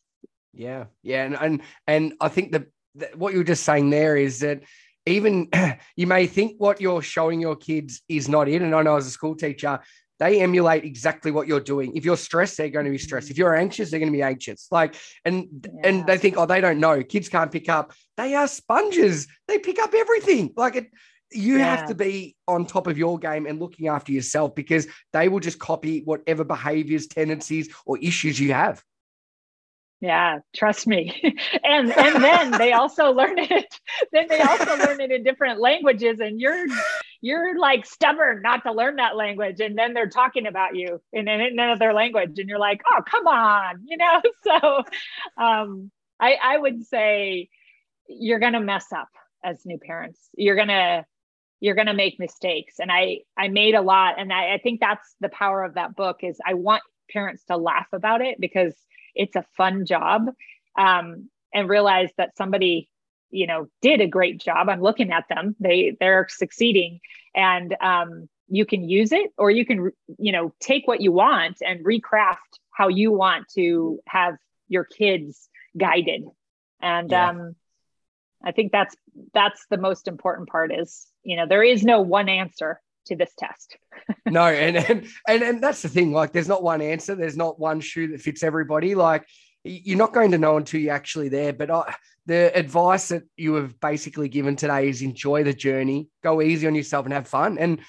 Yeah 0.52 0.84
yeah 1.02 1.24
and 1.24 1.36
and, 1.36 1.62
and 1.86 2.14
i 2.20 2.28
think 2.28 2.52
that 2.52 2.66
what 3.14 3.32
you 3.32 3.38
were 3.38 3.44
just 3.44 3.64
saying 3.64 3.90
there 3.90 4.16
is 4.16 4.40
that 4.40 4.62
even 5.06 5.48
you 5.96 6.06
may 6.06 6.26
think 6.26 6.54
what 6.58 6.80
you're 6.80 7.02
showing 7.02 7.40
your 7.40 7.56
kids 7.56 8.02
is 8.08 8.28
not 8.28 8.48
in 8.48 8.62
and 8.62 8.74
i 8.74 8.82
know 8.82 8.96
as 8.96 9.06
a 9.06 9.10
school 9.10 9.34
teacher 9.34 9.80
they 10.18 10.40
emulate 10.40 10.84
exactly 10.84 11.30
what 11.30 11.46
you're 11.46 11.60
doing. 11.60 11.96
If 11.96 12.04
you're 12.04 12.16
stressed, 12.16 12.56
they're 12.56 12.70
going 12.70 12.84
to 12.84 12.90
be 12.90 12.98
stressed. 12.98 13.30
If 13.30 13.34
mm-hmm. 13.34 13.40
you're 13.40 13.54
anxious, 13.54 13.90
they're 13.90 14.00
going 14.00 14.12
to 14.12 14.16
be 14.16 14.22
anxious. 14.22 14.68
Like, 14.70 14.96
and 15.24 15.48
yeah. 15.64 15.88
and 15.88 16.06
they 16.06 16.18
think, 16.18 16.36
oh, 16.36 16.46
they 16.46 16.60
don't 16.60 16.80
know. 16.80 17.02
Kids 17.02 17.28
can't 17.28 17.52
pick 17.52 17.68
up. 17.68 17.92
They 18.16 18.34
are 18.34 18.48
sponges. 18.48 19.28
They 19.46 19.58
pick 19.58 19.78
up 19.78 19.94
everything. 19.94 20.52
Like 20.56 20.76
it, 20.76 20.90
you 21.30 21.58
yeah. 21.58 21.76
have 21.76 21.88
to 21.88 21.94
be 21.94 22.36
on 22.46 22.66
top 22.66 22.86
of 22.86 22.98
your 22.98 23.18
game 23.18 23.46
and 23.46 23.60
looking 23.60 23.88
after 23.88 24.12
yourself 24.12 24.54
because 24.54 24.86
they 25.12 25.28
will 25.28 25.40
just 25.40 25.58
copy 25.58 26.02
whatever 26.04 26.44
behaviors, 26.44 27.06
tendencies, 27.06 27.68
or 27.86 27.98
issues 27.98 28.40
you 28.40 28.52
have. 28.52 28.82
Yeah, 30.00 30.38
trust 30.54 30.86
me. 30.86 31.12
and 31.64 31.92
and 31.92 32.22
then 32.22 32.52
they 32.52 32.72
also 32.72 33.12
learn 33.12 33.38
it. 33.38 33.80
Then 34.12 34.26
they 34.28 34.40
also 34.40 34.76
learn 34.78 35.00
it 35.00 35.10
in 35.10 35.24
different 35.24 35.60
languages, 35.60 36.20
and 36.20 36.40
you're 36.40 36.66
you're 37.20 37.58
like 37.58 37.84
stubborn 37.84 38.42
not 38.42 38.62
to 38.64 38.72
learn 38.72 38.96
that 38.96 39.16
language, 39.16 39.60
and 39.60 39.76
then 39.76 39.94
they're 39.94 40.08
talking 40.08 40.46
about 40.46 40.76
you 40.76 41.00
in, 41.12 41.28
in 41.28 41.58
another 41.58 41.92
language, 41.92 42.38
and 42.38 42.48
you're 42.48 42.58
like, 42.58 42.80
oh 42.90 43.02
come 43.08 43.26
on, 43.26 43.82
you 43.86 43.96
know. 43.96 44.22
So, 44.44 44.84
um, 45.36 45.90
I 46.20 46.36
I 46.42 46.58
would 46.58 46.84
say 46.86 47.48
you're 48.08 48.38
gonna 48.38 48.60
mess 48.60 48.92
up 48.92 49.08
as 49.44 49.64
new 49.66 49.78
parents. 49.78 50.28
You're 50.34 50.56
gonna 50.56 51.04
you're 51.60 51.74
gonna 51.74 51.94
make 51.94 52.18
mistakes, 52.18 52.74
and 52.78 52.90
I 52.92 53.20
I 53.36 53.48
made 53.48 53.74
a 53.74 53.82
lot, 53.82 54.18
and 54.18 54.32
I, 54.32 54.54
I 54.54 54.58
think 54.58 54.80
that's 54.80 55.14
the 55.20 55.28
power 55.28 55.64
of 55.64 55.74
that 55.74 55.96
book 55.96 56.18
is 56.22 56.38
I 56.46 56.54
want 56.54 56.82
parents 57.10 57.44
to 57.46 57.56
laugh 57.56 57.88
about 57.92 58.20
it 58.20 58.36
because 58.40 58.74
it's 59.14 59.36
a 59.36 59.44
fun 59.56 59.84
job 59.86 60.30
um, 60.78 61.28
and 61.52 61.68
realize 61.68 62.10
that 62.18 62.36
somebody 62.36 62.88
you 63.30 63.46
know 63.46 63.68
did 63.82 64.00
a 64.00 64.06
great 64.06 64.38
job 64.40 64.68
i'm 64.68 64.80
looking 64.80 65.12
at 65.12 65.24
them 65.28 65.54
they 65.60 65.96
they're 66.00 66.26
succeeding 66.30 67.00
and 67.34 67.76
um, 67.80 68.28
you 68.48 68.64
can 68.64 68.88
use 68.88 69.12
it 69.12 69.30
or 69.36 69.50
you 69.50 69.64
can 69.64 69.90
you 70.18 70.32
know 70.32 70.52
take 70.60 70.86
what 70.86 71.00
you 71.00 71.12
want 71.12 71.58
and 71.66 71.84
recraft 71.84 72.36
how 72.70 72.88
you 72.88 73.12
want 73.12 73.46
to 73.48 74.00
have 74.06 74.36
your 74.68 74.84
kids 74.84 75.48
guided 75.76 76.24
and 76.80 77.10
yeah. 77.10 77.30
um, 77.30 77.54
i 78.44 78.52
think 78.52 78.72
that's 78.72 78.96
that's 79.34 79.66
the 79.70 79.78
most 79.78 80.08
important 80.08 80.48
part 80.48 80.72
is 80.72 81.06
you 81.22 81.36
know 81.36 81.46
there 81.46 81.62
is 81.62 81.84
no 81.84 82.00
one 82.00 82.28
answer 82.28 82.80
to 83.08 83.16
this 83.16 83.32
test. 83.36 83.76
no, 84.26 84.44
and, 84.44 84.76
and 84.76 85.06
and 85.26 85.42
and 85.42 85.62
that's 85.62 85.82
the 85.82 85.88
thing. 85.88 86.12
Like, 86.12 86.32
there's 86.32 86.48
not 86.48 86.62
one 86.62 86.80
answer. 86.80 87.14
There's 87.14 87.36
not 87.36 87.58
one 87.58 87.80
shoe 87.80 88.08
that 88.08 88.20
fits 88.20 88.42
everybody. 88.42 88.94
Like, 88.94 89.26
you're 89.68 89.98
not 89.98 90.12
going 90.12 90.30
to 90.32 90.38
know 90.38 90.56
until 90.56 90.80
you're 90.80 90.94
actually 90.94 91.28
there. 91.28 91.52
But 91.52 91.70
I, 91.70 91.94
the 92.26 92.56
advice 92.56 93.08
that 93.08 93.24
you 93.36 93.54
have 93.54 93.78
basically 93.80 94.28
given 94.28 94.56
today 94.56 94.88
is 94.88 95.02
enjoy 95.02 95.44
the 95.44 95.54
journey, 95.54 96.08
go 96.22 96.42
easy 96.42 96.66
on 96.66 96.74
yourself, 96.74 97.06
and 97.06 97.12
have 97.12 97.28
fun. 97.28 97.58
And 97.58 97.80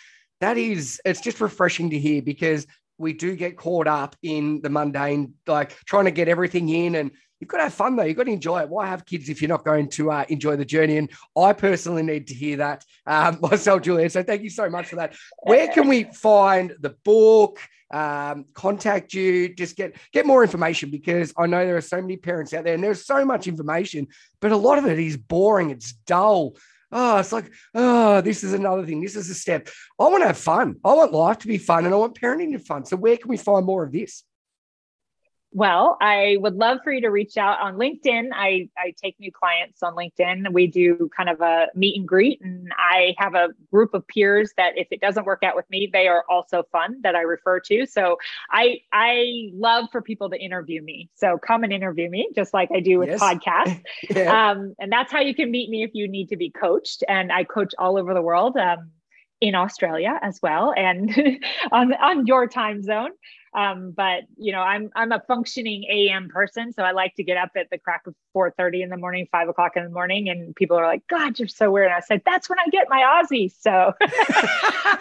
that 0.41 0.57
is, 0.57 1.01
it's 1.05 1.21
just 1.21 1.41
refreshing 1.41 1.89
to 1.89 1.99
hear 1.99 2.21
because 2.21 2.65
we 2.97 3.13
do 3.13 3.35
get 3.35 3.57
caught 3.57 3.87
up 3.87 4.15
in 4.23 4.61
the 4.61 4.69
mundane, 4.69 5.33
like 5.47 5.77
trying 5.85 6.05
to 6.05 6.11
get 6.11 6.27
everything 6.27 6.69
in 6.69 6.95
and 6.95 7.11
you've 7.39 7.47
got 7.47 7.57
to 7.57 7.63
have 7.63 7.73
fun 7.73 7.95
though. 7.95 8.03
You've 8.03 8.17
got 8.17 8.25
to 8.25 8.31
enjoy 8.31 8.61
it. 8.61 8.69
Why 8.69 8.87
have 8.87 9.05
kids 9.05 9.29
if 9.29 9.41
you're 9.41 9.49
not 9.49 9.65
going 9.65 9.89
to 9.91 10.11
uh, 10.11 10.25
enjoy 10.29 10.55
the 10.55 10.65
journey? 10.65 10.97
And 10.97 11.09
I 11.37 11.53
personally 11.53 12.03
need 12.03 12.27
to 12.27 12.33
hear 12.33 12.57
that 12.57 12.85
um, 13.05 13.39
myself, 13.41 13.81
Julian. 13.81 14.09
So 14.09 14.23
thank 14.23 14.43
you 14.43 14.49
so 14.49 14.69
much 14.69 14.87
for 14.87 14.97
that. 14.97 15.15
Where 15.43 15.67
can 15.69 15.87
we 15.87 16.03
find 16.03 16.75
the 16.79 16.95
book? 17.03 17.59
Um, 17.91 18.45
contact 18.53 19.13
you, 19.13 19.53
just 19.55 19.75
get 19.75 19.95
get 20.13 20.25
more 20.25 20.43
information 20.43 20.91
because 20.91 21.33
I 21.37 21.47
know 21.47 21.65
there 21.65 21.77
are 21.77 21.81
so 21.81 21.99
many 22.01 22.17
parents 22.17 22.53
out 22.53 22.63
there 22.63 22.75
and 22.75 22.83
there's 22.83 23.05
so 23.05 23.25
much 23.25 23.47
information, 23.47 24.07
but 24.41 24.51
a 24.51 24.57
lot 24.57 24.77
of 24.77 24.85
it 24.85 24.99
is 24.99 25.17
boring. 25.17 25.71
It's 25.71 25.93
dull. 26.05 26.55
Oh, 26.91 27.17
it's 27.17 27.31
like, 27.31 27.51
oh, 27.75 28.21
this 28.21 28.43
is 28.43 28.53
another 28.53 28.85
thing. 28.85 29.01
This 29.01 29.15
is 29.15 29.29
a 29.29 29.35
step. 29.35 29.69
I 29.99 30.03
want 30.03 30.21
to 30.21 30.27
have 30.27 30.37
fun. 30.37 30.75
I 30.83 30.93
want 30.93 31.13
life 31.13 31.39
to 31.39 31.47
be 31.47 31.57
fun 31.57 31.85
and 31.85 31.93
I 31.93 31.97
want 31.97 32.19
parenting 32.19 32.51
to 32.51 32.57
be 32.57 32.63
fun. 32.63 32.85
So 32.85 32.95
where 32.95 33.17
can 33.17 33.29
we 33.29 33.37
find 33.37 33.65
more 33.65 33.83
of 33.83 33.91
this? 33.91 34.23
Well, 35.51 35.97
I 35.99 36.37
would 36.41 36.55
love 36.55 36.79
for 36.83 36.91
you 36.91 37.01
to 37.01 37.09
reach 37.09 37.35
out 37.35 37.59
on 37.59 37.75
LinkedIn. 37.75 38.29
I, 38.33 38.69
I 38.77 38.93
take 39.01 39.19
new 39.19 39.31
clients 39.31 39.81
on 39.81 39.95
LinkedIn. 39.95 40.53
We 40.53 40.67
do 40.67 41.09
kind 41.15 41.27
of 41.27 41.41
a 41.41 41.67
meet 41.73 41.97
and 41.97 42.07
greet, 42.07 42.39
and 42.41 42.71
I 42.77 43.15
have 43.17 43.33
a 43.33 43.49
group 43.71 43.95
of 43.95 44.07
peers 44.07 44.53
that 44.57 44.77
if 44.77 44.87
it 44.91 45.01
doesn't 45.01 45.25
work 45.25 45.41
out 45.41 45.55
with 45.55 45.67
me, 45.71 45.89
they 45.91 46.07
are 46.07 46.23
also 46.29 46.63
fun 46.71 47.01
that 47.01 47.15
I 47.15 47.21
refer 47.21 47.59
to. 47.61 47.87
So 47.87 48.17
I 48.51 48.81
I 48.93 49.49
love 49.53 49.85
for 49.91 50.03
people 50.03 50.29
to 50.29 50.37
interview 50.37 50.83
me. 50.83 51.09
So 51.15 51.39
come 51.39 51.63
and 51.63 51.73
interview 51.73 52.11
me, 52.11 52.29
just 52.35 52.53
like 52.53 52.69
I 52.71 52.79
do 52.79 52.99
with 52.99 53.09
yes. 53.09 53.19
podcasts. 53.19 53.81
yeah. 54.09 54.51
um, 54.51 54.75
and 54.77 54.91
that's 54.91 55.11
how 55.11 55.19
you 55.19 55.33
can 55.33 55.49
meet 55.49 55.71
me 55.71 55.81
if 55.83 55.91
you 55.93 56.07
need 56.07 56.29
to 56.29 56.37
be 56.37 56.51
coached. 56.51 57.03
And 57.07 57.31
I 57.31 57.43
coach 57.43 57.73
all 57.79 57.97
over 57.97 58.13
the 58.13 58.21
world. 58.21 58.55
Um, 58.55 58.91
in 59.41 59.55
Australia 59.55 60.19
as 60.21 60.39
well, 60.41 60.73
and 60.75 61.41
on 61.71 61.93
on 61.93 62.27
your 62.27 62.47
time 62.47 62.83
zone. 62.83 63.11
Um, 63.53 63.91
but 63.95 64.23
you 64.37 64.51
know, 64.51 64.61
I'm 64.61 64.89
I'm 64.95 65.11
a 65.11 65.21
functioning 65.27 65.83
AM 65.89 66.29
person, 66.29 66.71
so 66.71 66.83
I 66.83 66.91
like 66.91 67.15
to 67.15 67.23
get 67.23 67.35
up 67.37 67.49
at 67.55 67.71
the 67.71 67.79
crack 67.79 68.05
of 68.05 68.13
4:30 68.35 68.83
in 68.83 68.89
the 68.89 68.97
morning, 68.97 69.27
five 69.31 69.49
o'clock 69.49 69.75
in 69.75 69.83
the 69.83 69.89
morning, 69.89 70.29
and 70.29 70.55
people 70.55 70.77
are 70.77 70.85
like, 70.85 71.07
"God, 71.07 71.39
you're 71.39 71.47
so 71.47 71.71
weird." 71.71 71.87
And 71.87 71.95
I 71.95 72.01
said, 72.01 72.21
"That's 72.25 72.47
when 72.49 72.59
I 72.59 72.67
get 72.69 72.87
my 72.89 73.01
Aussie." 73.01 73.51
So 73.51 73.93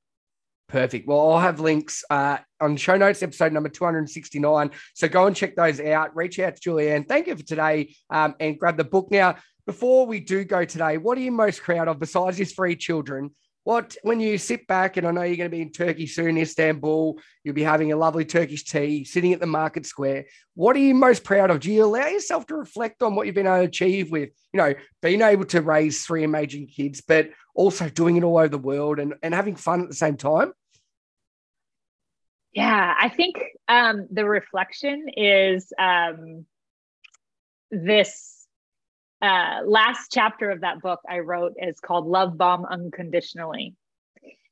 Perfect. 0.67 1.07
Well, 1.07 1.31
I'll 1.31 1.39
have 1.39 1.59
links 1.59 2.03
uh, 2.11 2.37
on 2.61 2.77
show 2.77 2.95
notes, 2.95 3.23
episode 3.23 3.51
number 3.51 3.69
269. 3.69 4.69
So 4.93 5.07
go 5.07 5.25
and 5.25 5.35
check 5.35 5.55
those 5.55 5.79
out. 5.79 6.15
Reach 6.15 6.39
out 6.39 6.55
to 6.55 6.69
Julianne. 6.69 7.07
Thank 7.07 7.25
you 7.25 7.35
for 7.35 7.43
today 7.43 7.95
um, 8.11 8.35
and 8.39 8.59
grab 8.59 8.77
the 8.77 8.83
book. 8.83 9.09
Now, 9.09 9.37
before 9.65 10.05
we 10.05 10.19
do 10.19 10.43
go 10.43 10.65
today, 10.65 10.97
what 10.97 11.17
are 11.17 11.21
you 11.21 11.31
most 11.31 11.63
proud 11.63 11.87
of 11.87 11.99
besides 11.99 12.37
your 12.37 12.45
three 12.45 12.75
children? 12.75 13.31
What, 13.69 13.95
when 14.01 14.19
you 14.19 14.39
sit 14.39 14.65
back, 14.65 14.97
and 14.97 15.05
I 15.05 15.11
know 15.11 15.21
you're 15.21 15.37
going 15.37 15.51
to 15.51 15.55
be 15.55 15.61
in 15.61 15.71
Turkey 15.71 16.07
soon, 16.07 16.39
Istanbul, 16.39 17.19
you'll 17.43 17.53
be 17.53 17.61
having 17.61 17.91
a 17.91 17.95
lovely 17.95 18.25
Turkish 18.25 18.63
tea, 18.63 19.03
sitting 19.03 19.31
at 19.31 19.39
the 19.39 19.45
market 19.45 19.85
square. 19.85 20.25
What 20.55 20.75
are 20.75 20.79
you 20.79 20.95
most 20.95 21.23
proud 21.23 21.51
of? 21.51 21.59
Do 21.59 21.71
you 21.71 21.85
allow 21.85 22.07
yourself 22.07 22.47
to 22.47 22.55
reflect 22.55 23.03
on 23.03 23.13
what 23.13 23.27
you've 23.27 23.35
been 23.35 23.45
able 23.45 23.57
to 23.57 23.63
achieve 23.65 24.09
with, 24.09 24.31
you 24.53 24.57
know, 24.57 24.73
being 25.03 25.21
able 25.21 25.45
to 25.45 25.61
raise 25.61 26.03
three 26.03 26.23
amazing 26.23 26.65
kids, 26.65 27.01
but 27.07 27.29
also 27.53 27.87
doing 27.89 28.17
it 28.17 28.23
all 28.23 28.39
over 28.39 28.47
the 28.47 28.57
world 28.57 28.97
and, 28.97 29.13
and 29.21 29.35
having 29.35 29.55
fun 29.55 29.83
at 29.83 29.87
the 29.87 29.93
same 29.93 30.17
time? 30.17 30.51
Yeah, 32.51 32.95
I 32.99 33.09
think 33.09 33.35
um, 33.67 34.07
the 34.09 34.25
reflection 34.25 35.09
is 35.15 35.71
um, 35.77 36.47
this 37.69 38.38
uh, 39.21 39.61
last 39.65 40.11
chapter 40.11 40.51
of 40.51 40.61
that 40.61 40.81
book 40.81 40.99
I 41.07 41.19
wrote 41.19 41.53
is 41.57 41.79
called 41.79 42.07
Love 42.07 42.37
Bomb 42.37 42.65
Unconditionally. 42.65 43.75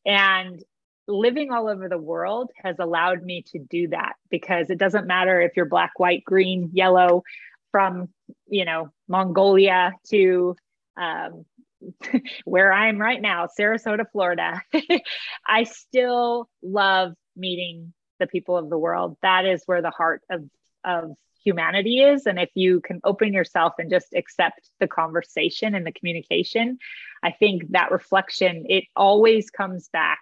And 0.06 0.64
living 1.08 1.52
all 1.52 1.70
over 1.70 1.88
the 1.88 1.98
world 1.98 2.52
has 2.64 2.78
allowed 2.80 3.24
me 3.24 3.44
to 3.54 3.60
do 3.60 3.90
that 3.90 4.14
because 4.30 4.70
it 4.70 4.78
doesn't 4.78 5.08
matter 5.08 5.42
if 5.42 5.54
you're 5.56 5.66
black, 5.66 5.94
white, 5.98 6.24
green, 6.24 6.70
yellow, 6.74 7.24
from 7.72 8.10
you 8.48 8.66
know 8.66 8.90
Mongolia 9.08 9.94
to 10.10 10.56
um, 10.98 11.46
where 12.46 12.74
I'm 12.74 12.98
right 12.98 13.22
now, 13.22 13.48
Sarasota, 13.48 14.06
Florida. 14.12 14.62
I 15.48 15.64
still 15.64 16.50
love 16.62 17.14
meeting 17.36 17.94
the 18.20 18.28
people 18.28 18.58
of 18.58 18.70
the 18.70 18.78
world. 18.78 19.18
That 19.22 19.46
is 19.46 19.64
where 19.66 19.82
the 19.82 19.92
heart 19.92 20.24
of 20.30 20.44
of 20.88 21.12
humanity 21.44 22.02
is. 22.02 22.26
And 22.26 22.40
if 22.40 22.50
you 22.56 22.82
can 22.82 23.00
open 23.04 23.34
yourself 23.34 23.74
and 23.80 23.90
just 23.90 24.14
accept 24.14 24.70
the 24.80 24.88
conversation 24.88 25.76
and 25.76 25.86
the 25.86 25.92
communication, 25.92 26.80
I 27.24 27.32
think 27.32 27.72
that 27.72 27.92
reflection, 27.92 28.66
it 28.68 28.86
always 28.96 29.50
comes 29.50 29.90
back 29.90 30.20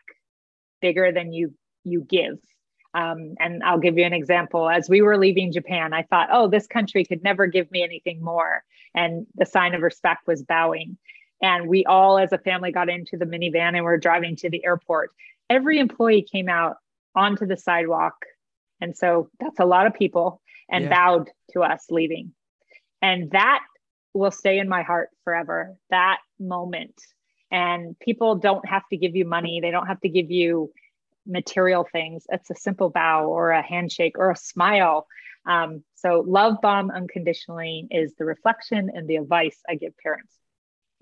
bigger 0.82 1.12
than 1.12 1.34
you 1.34 1.54
you 1.84 2.02
give. 2.02 2.40
Um, 2.94 3.36
and 3.40 3.62
I'll 3.64 3.80
give 3.80 3.98
you 3.98 4.06
an 4.06 4.14
example. 4.14 4.70
As 4.70 4.90
we 4.90 5.02
were 5.02 5.18
leaving 5.18 5.52
Japan, 5.52 5.94
I 5.94 6.04
thought, 6.04 6.30
oh, 6.32 6.48
this 6.48 6.66
country 6.66 7.04
could 7.06 7.24
never 7.24 7.46
give 7.46 7.70
me 7.70 7.84
anything 7.84 8.24
more. 8.24 8.64
And 8.94 9.28
the 9.36 9.46
sign 9.46 9.76
of 9.76 9.82
respect 9.82 10.26
was 10.28 10.44
bowing. 10.44 10.98
And 11.42 11.68
we 11.68 11.86
all, 11.86 12.18
as 12.18 12.32
a 12.32 12.38
family, 12.38 12.72
got 12.72 12.90
into 12.90 13.18
the 13.18 13.26
minivan 13.26 13.76
and 13.76 13.84
we're 13.84 13.98
driving 13.98 14.38
to 14.38 14.50
the 14.50 14.64
airport. 14.64 15.12
Every 15.50 15.78
employee 15.80 16.22
came 16.22 16.48
out 16.48 16.78
onto 17.14 17.46
the 17.46 17.58
sidewalk. 17.58 18.16
And 18.80 18.96
so 18.96 19.30
that's 19.40 19.60
a 19.60 19.66
lot 19.66 19.88
of 19.88 19.94
people 19.94 20.42
and 20.70 20.86
yeah. 20.86 20.90
bowed 20.90 21.30
to 21.52 21.62
us 21.62 21.86
leaving. 21.90 22.34
And 23.02 23.32
that 23.32 23.62
will 24.14 24.32
stay 24.32 24.60
in 24.60 24.70
my 24.70 24.82
heart 24.82 25.10
forever. 25.24 25.76
That 25.90 26.20
moment. 26.40 27.00
And 27.52 27.98
people 28.00 28.36
don't 28.36 28.68
have 28.68 28.84
to 28.90 28.98
give 28.98 29.16
you 29.16 29.26
money, 29.26 29.60
they 29.62 29.72
don't 29.72 29.88
have 29.88 30.02
to 30.02 30.10
give 30.10 30.32
you 30.32 30.72
material 31.28 31.88
things. 31.92 32.26
It's 32.30 32.50
a 32.50 32.56
simple 32.56 32.90
bow 32.90 33.28
or 33.28 33.52
a 33.52 33.62
handshake 33.62 34.18
or 34.18 34.32
a 34.32 34.36
smile. 34.36 35.08
Um, 35.48 35.84
so, 35.96 36.24
love 36.26 36.58
bomb 36.62 36.90
unconditionally 36.90 37.88
is 37.92 38.16
the 38.18 38.26
reflection 38.26 38.90
and 38.94 39.08
the 39.08 39.18
advice 39.18 39.58
I 39.70 39.76
give 39.76 39.94
parents. 39.98 40.34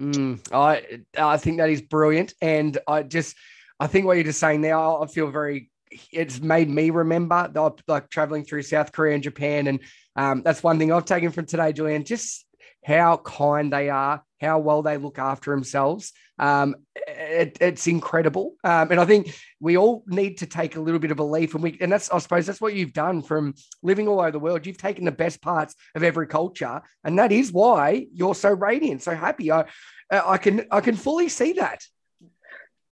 Mm, 0.02 0.40
I 0.52 1.02
I 1.18 1.38
think 1.38 1.58
that 1.58 1.70
is 1.70 1.82
brilliant, 1.82 2.34
and 2.42 2.78
I 2.88 3.04
just 3.04 3.36
I 3.80 3.88
think 3.88 4.06
what 4.06 4.18
you're 4.18 4.26
just 4.26 4.40
saying 4.40 4.62
now, 4.62 5.02
I 5.02 5.08
feel 5.08 5.32
very 5.32 5.70
it's 6.12 6.42
made 6.42 6.70
me 6.70 6.90
remember 6.90 7.74
like 7.88 8.10
traveling 8.10 8.44
through 8.44 8.64
South 8.64 8.92
Korea 8.92 9.16
and 9.16 9.24
Japan. 9.24 9.68
And 9.68 9.80
um, 10.16 10.42
that's 10.44 10.64
one 10.64 10.80
thing 10.80 10.92
I've 10.92 11.06
taken 11.06 11.32
from 11.32 11.46
today, 11.46 11.74
Julian, 11.74 12.04
just 12.04 12.46
how 12.86 13.18
kind 13.18 13.72
they 13.72 13.90
are, 13.90 14.24
how 14.42 14.60
well 14.60 14.82
they 14.82 14.98
look 14.98 15.18
after 15.18 15.52
themselves. 15.52 16.12
Um, 16.40 16.76
it, 17.08 17.58
it's 17.62 17.88
incredible. 17.88 18.56
Um, 18.64 18.92
and 18.92 19.00
I 19.00 19.06
think 19.06 19.36
we 19.60 19.78
all 19.78 20.04
need 20.08 20.40
to 20.40 20.46
take 20.46 20.76
a 20.76 20.82
little 20.82 21.00
bit 21.00 21.12
of 21.12 21.20
a 21.20 21.24
leaf. 21.24 21.54
And 21.54 21.64
we, 21.64 21.78
and 21.80 21.92
that's, 21.92 22.10
I 22.12 22.18
suppose 22.20 22.46
that's 22.46 22.60
what 22.60 22.74
you've 22.74 22.94
done 22.94 23.22
from 23.22 23.54
living 23.82 24.08
all 24.08 24.20
over 24.20 24.32
the 24.32 24.40
world. 24.40 24.66
You've 24.66 24.78
taken 24.78 25.06
the 25.06 25.12
best 25.12 25.42
parts 25.42 25.76
of 25.96 26.04
every 26.04 26.28
culture. 26.28 26.82
And 27.04 27.20
that 27.20 27.32
is 27.32 27.52
why 27.52 28.08
you're 28.14 28.36
so 28.36 28.52
radiant, 28.52 29.02
so 29.02 29.16
happy. 29.16 29.52
I, 29.52 29.66
I 30.12 30.38
can, 30.38 30.66
I 30.72 30.82
can 30.82 30.96
fully 30.96 31.30
see 31.30 31.54
that. 31.54 31.84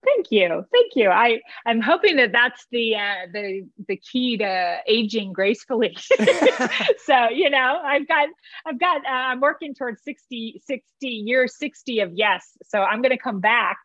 Thank 0.07 0.31
you, 0.31 0.65
thank 0.73 0.93
you. 0.95 1.11
I 1.11 1.41
I'm 1.67 1.81
hoping 1.81 2.17
that 2.17 2.33
that's 2.33 2.67
the 2.71 2.95
uh, 2.95 3.27
the 3.33 3.67
the 3.89 3.97
key 3.97 4.39
to 4.39 4.79
aging 4.87 5.33
gracefully. 5.33 5.97
so 7.05 7.29
you 7.29 7.51
know, 7.51 7.81
I've 7.85 8.07
got 8.07 8.29
I've 8.65 8.79
got 8.79 9.05
uh, 9.05 9.11
I'm 9.11 9.41
working 9.41 9.75
towards 9.75 10.03
60 10.05 10.63
60 10.65 11.09
years 11.09 11.59
60 11.59 12.01
of 12.01 12.13
yes. 12.15 12.57
So 12.65 12.83
I'm 12.83 13.03
going 13.03 13.17
to 13.17 13.23
come 13.23 13.41
back 13.41 13.79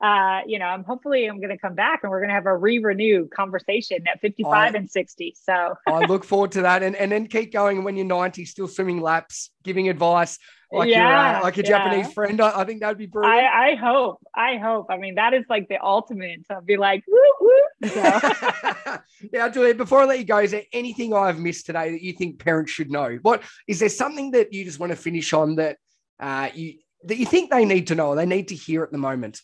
uh, 0.00 0.42
you 0.46 0.60
know, 0.60 0.66
I'm 0.66 0.84
hopefully 0.84 1.26
I'm 1.26 1.38
going 1.38 1.50
to 1.50 1.58
come 1.58 1.74
back 1.74 2.00
and 2.02 2.10
we're 2.10 2.20
going 2.20 2.28
to 2.28 2.34
have 2.34 2.46
a 2.46 2.56
re-renew 2.56 3.26
conversation 3.28 4.06
at 4.06 4.20
55 4.20 4.52
I, 4.52 4.78
and 4.78 4.88
60. 4.88 5.34
So 5.40 5.74
I 5.88 6.04
look 6.06 6.24
forward 6.24 6.52
to 6.52 6.62
that, 6.62 6.82
and 6.84 6.94
and 6.94 7.10
then 7.10 7.26
keep 7.26 7.52
going 7.52 7.82
when 7.82 7.96
you're 7.96 8.06
90, 8.06 8.44
still 8.44 8.68
swimming 8.68 9.00
laps, 9.00 9.50
giving 9.64 9.88
advice 9.88 10.38
like 10.70 10.90
yeah, 10.90 11.32
your 11.32 11.38
uh, 11.38 11.42
like 11.42 11.56
your 11.56 11.66
yeah. 11.66 11.70
Japanese 11.70 12.12
friend. 12.12 12.40
I, 12.40 12.60
I, 12.60 12.64
think 12.64 12.80
that'd 12.80 12.98
be 12.98 13.06
brilliant. 13.06 13.46
I, 13.46 13.70
I, 13.70 13.74
hope. 13.76 14.20
I 14.34 14.58
hope. 14.58 14.86
I 14.90 14.98
mean, 14.98 15.14
that 15.14 15.32
is 15.32 15.44
like 15.48 15.68
the 15.68 15.82
ultimate. 15.82 16.44
I'll 16.50 16.60
be 16.60 16.76
like, 16.76 17.04
woo 17.08 17.18
woo. 17.40 17.52
So. 17.88 18.98
now, 19.32 19.48
Julia, 19.48 19.74
before 19.74 20.02
I 20.02 20.04
let 20.04 20.18
you 20.18 20.24
go, 20.24 20.38
is 20.38 20.50
there 20.50 20.64
anything 20.72 21.14
I've 21.14 21.38
missed 21.38 21.66
today 21.66 21.92
that 21.92 22.02
you 22.02 22.12
think 22.12 22.38
parents 22.38 22.72
should 22.72 22.90
know? 22.90 23.18
What 23.22 23.42
is 23.66 23.78
there 23.78 23.88
something 23.88 24.32
that 24.32 24.52
you 24.52 24.64
just 24.64 24.78
want 24.78 24.90
to 24.90 24.96
finish 24.96 25.32
on 25.32 25.56
that 25.56 25.78
uh, 26.20 26.50
you 26.54 26.74
that 27.04 27.16
you 27.16 27.24
think 27.24 27.50
they 27.50 27.64
need 27.64 27.86
to 27.86 27.94
know? 27.94 28.14
They 28.14 28.26
need 28.26 28.48
to 28.48 28.54
hear 28.54 28.82
at 28.82 28.92
the 28.92 28.98
moment. 28.98 29.40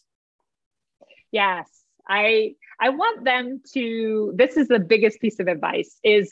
Yes, 1.30 1.68
I 2.06 2.54
I 2.78 2.90
want 2.90 3.24
them 3.24 3.62
to. 3.72 4.34
This 4.36 4.56
is 4.56 4.68
the 4.68 4.80
biggest 4.80 5.20
piece 5.20 5.40
of 5.40 5.46
advice: 5.46 5.96
is 6.02 6.30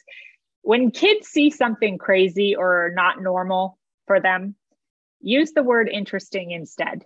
when 0.63 0.91
kids 0.91 1.29
see 1.29 1.51
something 1.51 1.97
crazy 1.99 2.55
or 2.55 2.93
not 2.95 3.23
normal 3.23 3.79
for 4.07 4.21
them 4.21 4.55
use 5.23 5.53
the 5.53 5.63
word 5.63 5.89
interesting 5.89 6.51
instead. 6.51 7.05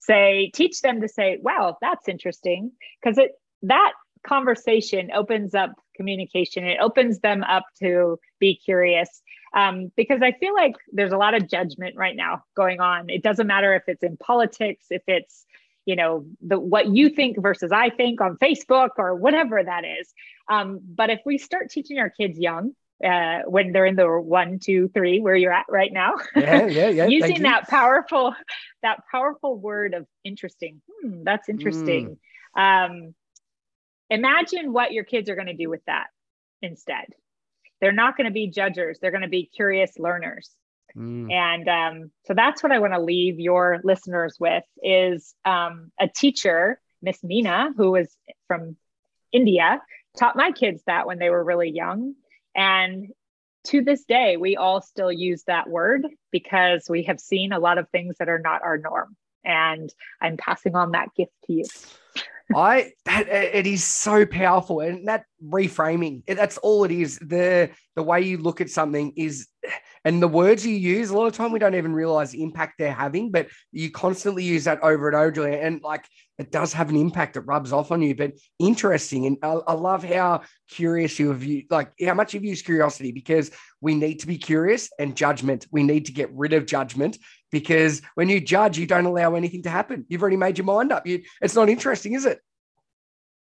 Say, 0.00 0.50
teach 0.54 0.80
them 0.80 1.00
to 1.02 1.08
say, 1.08 1.38
wow, 1.40 1.76
that's 1.80 2.08
interesting. 2.08 2.72
Because 3.00 3.18
it 3.18 3.32
that 3.62 3.92
conversation 4.26 5.10
opens 5.12 5.54
up 5.54 5.72
communication. 5.96 6.64
It 6.64 6.78
opens 6.80 7.20
them 7.20 7.42
up 7.42 7.64
to 7.80 8.18
be 8.38 8.56
curious. 8.56 9.22
Um, 9.54 9.92
because 9.96 10.22
I 10.22 10.32
feel 10.32 10.54
like 10.54 10.74
there's 10.92 11.12
a 11.12 11.18
lot 11.18 11.34
of 11.34 11.48
judgment 11.48 11.96
right 11.96 12.16
now 12.16 12.42
going 12.56 12.80
on. 12.80 13.10
It 13.10 13.22
doesn't 13.22 13.46
matter 13.46 13.74
if 13.74 13.82
it's 13.86 14.02
in 14.02 14.16
politics, 14.16 14.86
if 14.90 15.02
it's 15.06 15.44
you 15.84 15.96
know 15.96 16.24
the 16.40 16.58
what 16.58 16.86
you 16.88 17.10
think 17.10 17.40
versus 17.40 17.72
I 17.72 17.90
think 17.90 18.20
on 18.20 18.36
Facebook 18.38 18.90
or 18.98 19.14
whatever 19.14 19.62
that 19.62 19.84
is. 19.84 20.12
Um, 20.48 20.80
but 20.82 21.10
if 21.10 21.20
we 21.26 21.38
start 21.38 21.70
teaching 21.70 21.98
our 21.98 22.10
kids 22.10 22.38
young 22.38 22.72
uh, 23.02 23.40
when 23.46 23.72
they're 23.72 23.86
in 23.86 23.96
the 23.96 24.08
one, 24.08 24.58
two, 24.58 24.88
three, 24.88 25.20
where 25.20 25.36
you're 25.36 25.52
at 25.52 25.66
right 25.68 25.92
now. 25.92 26.14
Yeah, 26.36 26.66
yeah, 26.66 26.88
yeah. 26.88 27.06
Using 27.08 27.42
that 27.42 27.68
powerful, 27.68 28.34
that 28.82 29.00
powerful 29.10 29.56
word 29.56 29.94
of 29.94 30.06
interesting. 30.24 30.80
Hmm, 31.02 31.24
that's 31.24 31.48
interesting. 31.48 32.18
Mm. 32.56 32.86
Um, 32.86 33.14
imagine 34.10 34.72
what 34.72 34.92
your 34.92 35.04
kids 35.04 35.28
are 35.28 35.34
going 35.34 35.48
to 35.48 35.54
do 35.54 35.68
with 35.68 35.84
that 35.86 36.06
instead. 36.60 37.06
They're 37.80 37.92
not 37.92 38.16
going 38.16 38.26
to 38.26 38.32
be 38.32 38.48
judgers. 38.48 38.98
They're 39.00 39.10
going 39.10 39.22
to 39.22 39.28
be 39.28 39.46
curious 39.46 39.98
learners. 39.98 40.50
Mm. 40.96 41.32
And 41.32 41.68
um, 41.68 42.10
so 42.26 42.34
that's 42.34 42.62
what 42.62 42.72
I 42.72 42.78
want 42.78 42.92
to 42.92 43.00
leave 43.00 43.40
your 43.40 43.80
listeners 43.82 44.36
with 44.38 44.64
is 44.82 45.34
um, 45.44 45.90
a 45.98 46.08
teacher, 46.08 46.80
Miss 47.00 47.22
Mina, 47.24 47.70
who 47.76 47.92
was 47.92 48.14
from 48.46 48.76
India, 49.32 49.80
taught 50.16 50.36
my 50.36 50.52
kids 50.52 50.82
that 50.86 51.06
when 51.06 51.18
they 51.18 51.30
were 51.30 51.42
really 51.42 51.70
young. 51.70 52.14
And 52.54 53.08
to 53.64 53.82
this 53.82 54.04
day, 54.04 54.36
we 54.36 54.56
all 54.56 54.80
still 54.80 55.12
use 55.12 55.44
that 55.44 55.68
word 55.68 56.06
because 56.30 56.86
we 56.88 57.04
have 57.04 57.20
seen 57.20 57.52
a 57.52 57.58
lot 57.58 57.78
of 57.78 57.88
things 57.90 58.16
that 58.18 58.28
are 58.28 58.40
not 58.40 58.62
our 58.62 58.78
norm. 58.78 59.16
And 59.44 59.92
I'm 60.20 60.36
passing 60.36 60.76
on 60.76 60.92
that 60.92 61.08
gift 61.16 61.32
to 61.46 61.52
you. 61.52 61.64
I 62.54 62.92
that 63.06 63.28
it 63.28 63.66
is 63.66 63.82
so 63.82 64.26
powerful, 64.26 64.80
and 64.80 65.08
that 65.08 65.24
reframing 65.42 66.22
that's 66.26 66.58
all 66.58 66.84
it 66.84 66.90
is. 66.90 67.18
The 67.18 67.70
the 67.96 68.02
way 68.02 68.20
you 68.20 68.38
look 68.38 68.60
at 68.60 68.68
something 68.68 69.12
is 69.16 69.48
and 70.04 70.22
the 70.22 70.28
words 70.28 70.66
you 70.66 70.74
use, 70.74 71.10
a 71.10 71.16
lot 71.16 71.26
of 71.26 71.34
time 71.34 71.52
we 71.52 71.58
don't 71.58 71.74
even 71.74 71.94
realize 71.94 72.32
the 72.32 72.42
impact 72.42 72.74
they're 72.78 72.92
having, 72.92 73.30
but 73.30 73.48
you 73.70 73.90
constantly 73.90 74.42
use 74.42 74.64
that 74.64 74.82
over 74.82 75.08
and 75.08 75.16
over. 75.16 75.46
And 75.46 75.80
like 75.82 76.06
it 76.38 76.50
does 76.50 76.72
have 76.72 76.90
an 76.90 76.96
impact. 76.96 77.36
It 77.36 77.40
rubs 77.40 77.72
off 77.72 77.92
on 77.92 78.02
you, 78.02 78.14
but 78.14 78.32
interesting. 78.58 79.26
And 79.26 79.36
I, 79.42 79.52
I 79.52 79.74
love 79.74 80.02
how 80.02 80.42
curious 80.68 81.18
you 81.18 81.28
have 81.28 81.44
you 81.44 81.64
like 81.70 81.92
how 82.04 82.14
much 82.14 82.34
you've 82.34 82.44
used 82.44 82.64
curiosity 82.64 83.12
because 83.12 83.50
we 83.80 83.94
need 83.94 84.20
to 84.20 84.26
be 84.26 84.38
curious 84.38 84.90
and 84.98 85.16
judgment. 85.16 85.66
We 85.70 85.82
need 85.84 86.06
to 86.06 86.12
get 86.12 86.32
rid 86.32 86.52
of 86.52 86.66
judgment 86.66 87.18
because 87.52 88.02
when 88.14 88.28
you 88.28 88.40
judge, 88.40 88.78
you 88.78 88.86
don't 88.86 89.06
allow 89.06 89.34
anything 89.36 89.62
to 89.62 89.70
happen. 89.70 90.04
You've 90.08 90.22
already 90.22 90.36
made 90.36 90.58
your 90.58 90.64
mind 90.64 90.90
up. 90.90 91.06
You, 91.06 91.22
it's 91.40 91.54
not 91.54 91.68
interesting, 91.68 92.14
is 92.14 92.26
it? 92.26 92.40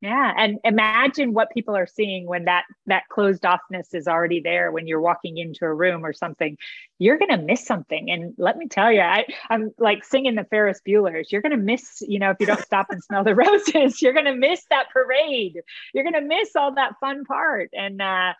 Yeah, 0.02 0.34
and 0.36 0.58
imagine 0.64 1.32
what 1.34 1.52
people 1.52 1.76
are 1.78 1.86
seeing 1.86 2.26
when 2.26 2.46
that 2.46 2.64
that 2.88 3.04
closed 3.10 3.44
offness 3.44 3.94
is 3.94 4.08
already 4.08 4.42
there 4.42 4.72
when 4.72 4.88
you're 4.88 5.00
walking 5.00 5.38
into 5.38 5.64
a 5.64 5.72
room 5.74 6.04
or 6.04 6.12
something. 6.12 6.58
You're 6.98 7.20
to 7.20 7.38
miss 7.38 7.64
something. 7.64 8.10
And 8.10 8.34
let 8.40 8.58
me 8.58 8.68
tell 8.68 8.92
you, 8.92 9.02
I 9.02 9.26
I'm 9.52 9.70
like 9.78 10.04
singing 10.04 10.34
the 10.34 10.44
Ferris 10.46 10.82
Bueller's. 10.88 11.32
You're 11.32 11.44
to 11.44 11.56
miss, 11.56 12.02
you 12.02 12.18
know, 12.18 12.32
if 12.32 12.38
you 12.40 12.48
don't 12.48 12.62
stop 12.62 12.88
and 12.90 13.04
smell 13.04 13.24
the 13.24 13.36
roses, 13.38 14.02
you're 14.02 14.14
to 14.14 14.36
miss 14.36 14.66
that 14.72 14.90
parade. 14.92 15.60
You're 15.94 16.12
to 16.12 16.22
miss 16.22 16.56
all 16.56 16.74
that 16.74 16.96
fun 17.00 17.24
part. 17.24 17.70
And 17.74 18.02
uh 18.02 18.34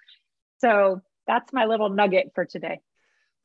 so 0.60 1.02
that's 1.28 1.54
my 1.54 1.66
little 1.66 1.90
nugget 1.90 2.32
for 2.34 2.46
today. 2.46 2.80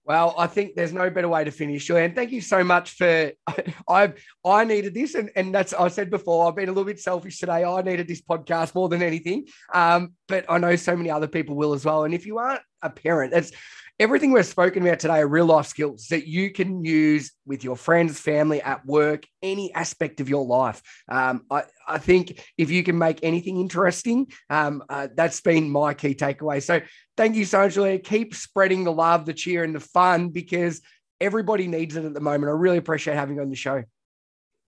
Well, 0.06 0.36
I 0.38 0.46
think 0.46 0.76
there's 0.76 0.92
no 0.92 1.10
better 1.10 1.28
way 1.28 1.42
to 1.42 1.50
finish, 1.50 1.84
Julian. 1.84 2.14
Thank 2.14 2.30
you 2.30 2.40
so 2.40 2.62
much 2.62 2.92
for 2.92 3.32
I 3.88 4.12
I 4.44 4.62
needed 4.64 4.94
this, 4.94 5.16
and, 5.16 5.30
and 5.34 5.52
that's 5.52 5.74
I 5.74 5.88
said 5.88 6.10
before, 6.10 6.48
I've 6.48 6.54
been 6.54 6.68
a 6.68 6.72
little 6.72 6.84
bit 6.84 7.00
selfish 7.00 7.40
today. 7.40 7.64
I 7.64 7.82
needed 7.82 8.06
this 8.06 8.22
podcast 8.22 8.76
more 8.76 8.88
than 8.88 9.02
anything. 9.02 9.46
Um, 9.74 10.14
but 10.28 10.44
I 10.48 10.58
know 10.58 10.76
so 10.76 10.94
many 10.94 11.10
other 11.10 11.26
people 11.26 11.56
will 11.56 11.74
as 11.74 11.84
well. 11.84 12.04
And 12.04 12.14
if 12.14 12.24
you 12.24 12.38
aren't 12.38 12.62
a 12.82 12.90
parent, 12.90 13.34
it's 13.34 13.50
everything 13.98 14.32
we've 14.32 14.46
spoken 14.46 14.86
about 14.86 14.98
today 14.98 15.18
are 15.18 15.26
real 15.26 15.46
life 15.46 15.66
skills 15.66 16.08
that 16.08 16.26
you 16.26 16.50
can 16.50 16.84
use 16.84 17.32
with 17.46 17.64
your 17.64 17.76
friends, 17.76 18.20
family, 18.20 18.60
at 18.60 18.84
work, 18.84 19.24
any 19.42 19.72
aspect 19.74 20.20
of 20.20 20.28
your 20.28 20.44
life. 20.44 20.82
Um, 21.08 21.42
I, 21.50 21.64
I 21.86 21.98
think 21.98 22.42
if 22.58 22.70
you 22.70 22.82
can 22.82 22.98
make 22.98 23.20
anything 23.22 23.58
interesting, 23.58 24.26
um, 24.50 24.82
uh, 24.88 25.08
that's 25.14 25.40
been 25.40 25.70
my 25.70 25.94
key 25.94 26.14
takeaway. 26.14 26.62
So 26.62 26.80
thank 27.16 27.36
you 27.36 27.44
so 27.44 27.60
much, 27.60 27.74
Julia. 27.74 27.98
Keep 27.98 28.34
spreading 28.34 28.84
the 28.84 28.92
love, 28.92 29.24
the 29.24 29.34
cheer, 29.34 29.64
and 29.64 29.74
the 29.74 29.80
fun 29.80 30.28
because 30.28 30.82
everybody 31.20 31.66
needs 31.66 31.96
it 31.96 32.04
at 32.04 32.14
the 32.14 32.20
moment. 32.20 32.50
I 32.50 32.52
really 32.52 32.78
appreciate 32.78 33.14
having 33.14 33.36
you 33.36 33.42
on 33.42 33.50
the 33.50 33.56
show. 33.56 33.82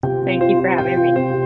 Thank 0.02 0.42
you 0.50 0.60
for 0.62 0.68
having 0.68 1.02
me. 1.02 1.37